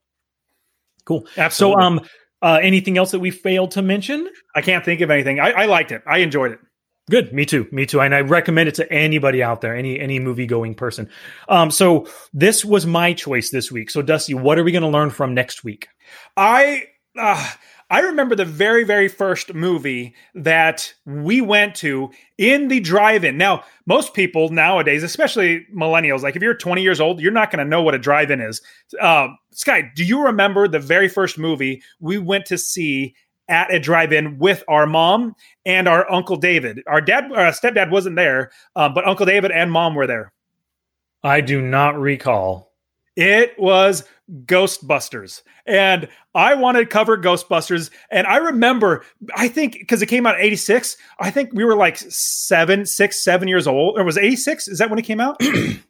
Cool. 1.06 1.26
Absolutely. 1.38 1.82
So, 1.82 1.86
um, 1.86 2.02
uh, 2.42 2.60
anything 2.62 2.98
else 2.98 3.12
that 3.12 3.20
we 3.20 3.32
failed 3.32 3.72
to 3.72 3.82
mention? 3.82 4.30
I 4.56 4.62
can't 4.62 4.86
think 4.86 5.02
of 5.02 5.10
anything. 5.10 5.40
I, 5.40 5.52
I 5.52 5.66
liked 5.66 5.92
it. 5.92 6.04
I 6.06 6.20
enjoyed 6.20 6.52
it. 6.52 6.60
Good. 7.10 7.32
Me 7.32 7.46
too. 7.46 7.68
Me 7.72 7.86
too. 7.86 8.02
And 8.02 8.14
I 8.14 8.20
recommend 8.20 8.68
it 8.68 8.76
to 8.76 8.92
anybody 8.92 9.42
out 9.42 9.62
there, 9.62 9.76
any 9.76 10.00
any 10.00 10.20
movie 10.20 10.46
going 10.46 10.76
person. 10.76 11.10
Um, 11.48 11.72
so 11.72 12.08
this 12.34 12.66
was 12.66 12.86
my 12.86 13.14
choice 13.14 13.50
this 13.50 13.72
week. 13.72 13.90
So 13.90 14.02
Dusty, 14.02 14.34
what 14.34 14.60
are 14.60 14.64
we 14.64 14.74
going 14.74 14.84
to 14.84 14.90
learn 14.90 15.10
from 15.10 15.34
next 15.34 15.64
week? 15.64 15.88
I 16.36 16.84
uh, 17.18 17.50
I 17.90 18.02
remember 18.02 18.36
the 18.36 18.44
very 18.44 18.84
very 18.84 19.08
first 19.08 19.54
movie 19.54 20.16
that 20.36 20.94
we 21.06 21.40
went 21.40 21.76
to 21.76 22.12
in 22.38 22.68
the 22.68 22.82
drive-in. 22.82 23.38
Now, 23.38 23.64
most 23.86 24.14
people 24.14 24.50
nowadays, 24.50 25.02
especially 25.02 25.66
millennials, 25.74 26.24
like 26.24 26.36
if 26.36 26.42
you're 26.42 26.56
20 26.56 26.82
years 26.82 27.00
old, 27.00 27.22
you're 27.22 27.32
not 27.32 27.52
going 27.52 27.64
to 27.64 27.70
know 27.70 27.82
what 27.82 27.96
a 27.96 28.00
drive-in 28.00 28.42
is. 28.42 28.62
Uh, 29.00 29.30
Sky, 29.52 29.92
do 29.96 30.04
you 30.04 30.26
remember 30.26 30.68
the 30.68 30.80
very 30.80 31.08
first 31.08 31.38
movie 31.38 31.82
we 32.02 32.18
went 32.18 32.46
to 32.48 32.58
see 32.58 33.16
at 33.48 33.74
a 33.74 33.80
drive-in 33.80 34.38
with 34.38 34.64
our 34.68 34.86
mom 34.86 35.36
and 35.66 35.88
our 35.88 36.10
uncle 36.12 36.36
David. 36.36 36.84
Our 36.88 37.02
dad, 37.02 37.32
our 37.32 37.52
stepdad 37.52 37.90
wasn't 37.90 38.16
there, 38.16 38.52
um, 38.76 38.94
but 38.94 39.08
Uncle 39.08 39.26
David 39.26 39.52
and 39.52 39.72
mom 39.72 39.96
were 39.96 40.08
there. 40.08 40.32
I 41.24 41.42
do 41.42 41.62
not 41.62 42.00
recall. 42.00 42.74
It 43.16 43.58
was 43.58 44.04
Ghostbusters, 44.46 45.42
and 45.66 46.08
I 46.36 46.54
wanted 46.54 46.82
to 46.82 46.86
cover 46.86 47.18
Ghostbusters. 47.18 47.90
And 48.12 48.28
I 48.28 48.38
remember, 48.38 49.04
I 49.36 49.48
think 49.48 49.74
because 49.74 50.04
it 50.04 50.06
came 50.06 50.28
out 50.28 50.40
'86, 50.40 50.98
I 51.20 51.32
think 51.32 51.52
we 51.54 51.66
were 51.66 51.76
like 51.76 51.98
seven, 51.98 52.86
six, 52.86 53.24
seven 53.24 53.48
years 53.48 53.66
old. 53.66 53.98
Or 53.98 54.04
was 54.04 54.18
'86? 54.18 54.68
Is 54.68 54.78
that 54.78 54.92
when 54.92 55.00
it 55.00 55.06
came 55.06 55.20
out? 55.20 55.42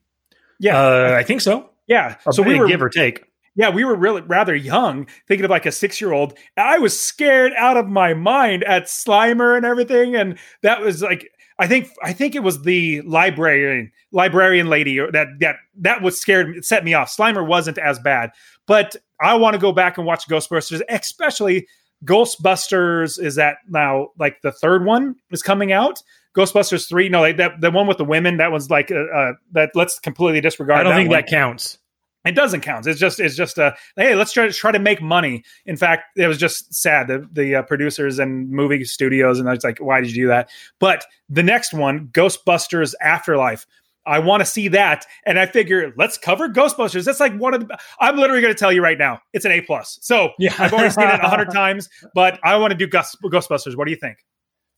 yeah, 0.59 0.79
uh, 0.79 1.15
I 1.17 1.23
think 1.23 1.41
so. 1.41 1.69
Yeah, 1.87 2.15
so 2.31 2.43
we 2.43 2.57
were 2.59 2.67
give 2.67 2.81
or 2.81 2.89
take 2.89 3.26
yeah, 3.57 3.69
we 3.69 3.83
were 3.83 3.95
really 3.95 4.21
rather 4.21 4.55
young, 4.55 5.07
thinking 5.27 5.43
of 5.43 5.49
like 5.49 5.65
a 5.65 5.71
six 5.71 5.99
year 5.99 6.13
old. 6.13 6.37
I 6.55 6.77
was 6.77 6.97
scared 6.97 7.51
out 7.57 7.75
of 7.75 7.87
my 7.87 8.13
mind 8.13 8.63
at 8.63 8.83
Slimer 8.83 9.57
and 9.57 9.65
everything, 9.65 10.15
and 10.15 10.37
that 10.61 10.79
was 10.79 11.01
like 11.01 11.31
I 11.59 11.67
think 11.67 11.89
I 12.03 12.13
think 12.13 12.35
it 12.35 12.43
was 12.43 12.61
the 12.61 13.01
librarian 13.01 13.91
librarian 14.11 14.67
lady 14.67 14.99
or 14.99 15.11
that 15.11 15.27
that 15.39 15.55
that 15.79 16.03
was 16.03 16.21
scared 16.21 16.63
set 16.63 16.85
me 16.85 16.93
off. 16.93 17.13
Slimer 17.15 17.45
wasn't 17.45 17.79
as 17.79 17.97
bad, 17.97 18.29
but 18.67 18.95
I 19.19 19.33
want 19.33 19.55
to 19.55 19.59
go 19.59 19.71
back 19.71 19.97
and 19.97 20.05
watch 20.05 20.27
Ghostbusters, 20.27 20.81
especially 20.87 21.67
Ghostbusters 22.05 23.19
is 23.19 23.35
that 23.35 23.57
now 23.67 24.09
like 24.19 24.41
the 24.43 24.51
third 24.51 24.85
one 24.85 25.15
is 25.31 25.41
coming 25.41 25.71
out. 25.71 25.99
Ghostbusters 26.37 26.87
three, 26.87 27.09
no, 27.09 27.21
like 27.21 27.37
that 27.37 27.59
the 27.59 27.71
one 27.71 27.87
with 27.87 27.97
the 27.97 28.05
women 28.05 28.37
that 28.37 28.51
was 28.51 28.69
like 28.69 28.91
uh, 28.91 28.99
uh 28.99 29.33
that. 29.53 29.71
Let's 29.73 29.97
completely 29.97 30.41
disregard. 30.41 30.81
I 30.81 30.83
don't 30.83 30.93
think 30.93 31.09
one. 31.09 31.17
that 31.17 31.27
counts. 31.27 31.79
It 32.27 32.35
doesn't 32.35 32.61
count. 32.61 32.85
It's 32.87 32.99
just 32.99 33.19
it's 33.19 33.35
just 33.35 33.57
a 33.57 33.75
hey, 33.95 34.15
let's 34.15 34.33
try 34.33 34.45
to 34.47 34.53
try 34.53 34.71
to 34.71 34.79
make 34.79 35.01
money. 35.01 35.43
In 35.65 35.77
fact, 35.77 36.17
it 36.17 36.27
was 36.27 36.37
just 36.37 36.73
sad 36.73 37.07
the 37.07 37.27
the 37.31 37.55
uh, 37.55 37.61
producers 37.63 38.19
and 38.19 38.49
movie 38.49 38.83
studios 38.83 39.39
and 39.39 39.49
I 39.49 39.53
was 39.53 39.63
like, 39.63 39.79
why 39.79 40.01
did 40.01 40.09
you 40.15 40.23
do 40.23 40.27
that? 40.27 40.49
But 40.79 41.05
the 41.29 41.43
next 41.43 41.73
one, 41.73 42.07
Ghostbusters 42.09 42.93
Afterlife. 43.01 43.65
I 44.05 44.19
want 44.19 44.39
to 44.39 44.45
see 44.45 44.69
that, 44.69 45.05
and 45.25 45.37
I 45.37 45.47
figure 45.47 45.93
let's 45.97 46.17
cover 46.17 46.47
Ghostbusters. 46.47 47.03
That's 47.03 47.19
like 47.19 47.35
one 47.37 47.53
of 47.53 47.67
the. 47.67 47.77
I'm 47.99 48.15
literally 48.15 48.41
going 48.41 48.53
to 48.53 48.57
tell 48.57 48.71
you 48.71 48.81
right 48.81 48.97
now, 48.97 49.19
it's 49.33 49.43
an 49.43 49.51
A 49.51 49.59
plus. 49.59 49.99
So 50.01 50.29
Yeah. 50.39 50.53
I've 50.57 50.71
already 50.71 50.91
seen 50.91 51.03
it 51.09 51.19
a 51.19 51.27
hundred 51.27 51.51
times, 51.53 51.89
but 52.15 52.39
I 52.41 52.55
want 52.55 52.71
to 52.71 52.77
do 52.77 52.87
Ghost- 52.87 53.17
Ghostbusters. 53.21 53.75
What 53.75 53.83
do 53.83 53.91
you 53.91 53.97
think? 53.97 54.19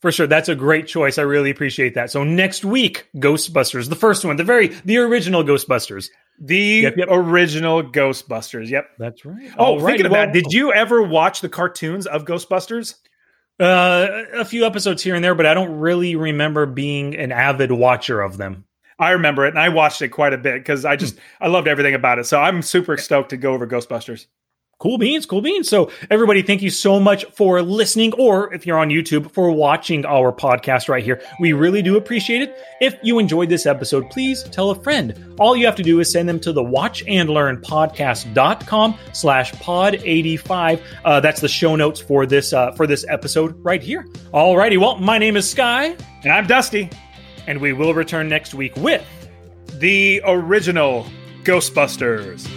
For 0.02 0.12
sure, 0.12 0.26
that's 0.26 0.50
a 0.50 0.56
great 0.56 0.88
choice. 0.88 1.20
I 1.20 1.24
really 1.24 1.52
appreciate 1.52 1.93
that. 1.93 2.10
So 2.10 2.24
next 2.24 2.66
week, 2.66 3.08
Ghostbusters, 3.18 3.89
the 3.89 3.95
first 3.95 4.26
one, 4.26 4.38
the 4.38 4.43
very 4.43 4.70
the 4.86 4.97
original 4.97 5.43
Ghostbusters. 5.43 6.08
The 6.39 6.57
Yep, 6.57 6.97
yep. 6.97 7.07
original 7.11 7.83
Ghostbusters. 7.83 8.69
Yep. 8.69 8.91
That's 8.97 9.25
right. 9.25 9.51
Oh, 9.57 9.85
thinking 9.85 10.05
of 10.05 10.13
that, 10.13 10.31
did 10.33 10.51
you 10.51 10.71
ever 10.73 11.03
watch 11.03 11.41
the 11.41 11.49
cartoons 11.49 12.07
of 12.07 12.25
Ghostbusters? 12.25 12.95
Uh, 13.59 14.23
a 14.35 14.45
few 14.45 14.65
episodes 14.65 15.03
here 15.03 15.15
and 15.15 15.23
there, 15.23 15.35
but 15.35 15.45
I 15.45 15.53
don't 15.53 15.79
really 15.79 16.15
remember 16.15 16.65
being 16.65 17.15
an 17.15 17.33
avid 17.33 17.73
watcher 17.73 18.21
of 18.21 18.37
them. 18.37 18.63
I 18.99 19.11
remember 19.11 19.45
it, 19.45 19.49
and 19.49 19.59
I 19.59 19.69
watched 19.69 20.01
it 20.01 20.09
quite 20.09 20.33
a 20.33 20.37
bit 20.37 20.55
because 20.55 20.85
I 20.85 20.95
just 20.95 21.17
I 21.41 21.47
loved 21.47 21.67
everything 21.67 21.93
about 21.93 22.19
it. 22.19 22.25
So 22.25 22.39
I'm 22.39 22.61
super 22.61 22.95
stoked 22.97 23.29
to 23.31 23.37
go 23.37 23.53
over 23.53 23.67
Ghostbusters. 23.67 24.27
Cool 24.80 24.97
beans, 24.97 25.25
cool 25.25 25.41
beans. 25.41 25.67
So, 25.67 25.91
everybody, 26.09 26.41
thank 26.41 26.61
you 26.61 26.69
so 26.69 27.01
much 27.01 27.25
for 27.34 27.61
listening, 27.61 28.13
or 28.13 28.53
if 28.53 28.65
you're 28.65 28.77
on 28.80 28.88
YouTube, 28.88 29.30
for 29.32 29.51
watching 29.51 30.05
our 30.05 30.32
podcast 30.32 30.88
right 30.88 31.03
here. 31.03 31.21
We 31.41 31.51
really 31.51 31.82
do 31.82 31.97
appreciate 31.97 32.43
it. 32.43 32.57
If 32.80 32.95
you 33.03 33.19
enjoyed 33.19 33.49
this 33.49 33.65
episode, 33.65 34.09
please 34.09 34.41
tell 34.43 34.69
a 34.69 34.82
friend. 34.82 35.36
All 35.38 35.53
you 35.53 35.65
have 35.65 35.75
to 35.75 35.84
do 35.84 35.99
is 35.99 36.09
send 36.09 36.30
them 36.30 36.39
to 36.39 36.53
the 36.53 36.63
watch 36.63 37.03
and 37.09 37.30
learn 37.30 37.57
podcast.com 37.57 38.97
slash 39.11 39.51
pod 39.59 39.95
85. 39.95 40.82
Uh, 41.03 41.19
that's 41.19 41.41
the 41.41 41.49
show 41.49 41.75
notes 41.75 41.99
for 41.99 42.25
this, 42.25 42.53
uh, 42.53 42.71
for 42.71 42.88
this 42.88 43.05
episode 43.09 43.61
right 43.61 43.84
here. 43.84 44.03
Alrighty. 44.34 44.80
Well, 44.80 44.97
my 44.97 45.17
name 45.17 45.36
is 45.36 45.49
Sky, 45.49 45.93
And 46.23 46.32
I'm 46.32 46.47
Dusty, 46.47 46.89
and 47.47 47.59
we 47.59 47.73
will 47.73 47.93
return 47.93 48.30
next 48.30 48.53
week 48.53 48.77
with 48.77 49.05
the 49.73 50.21
original 50.25 51.05
Ghostbusters. 51.43 52.47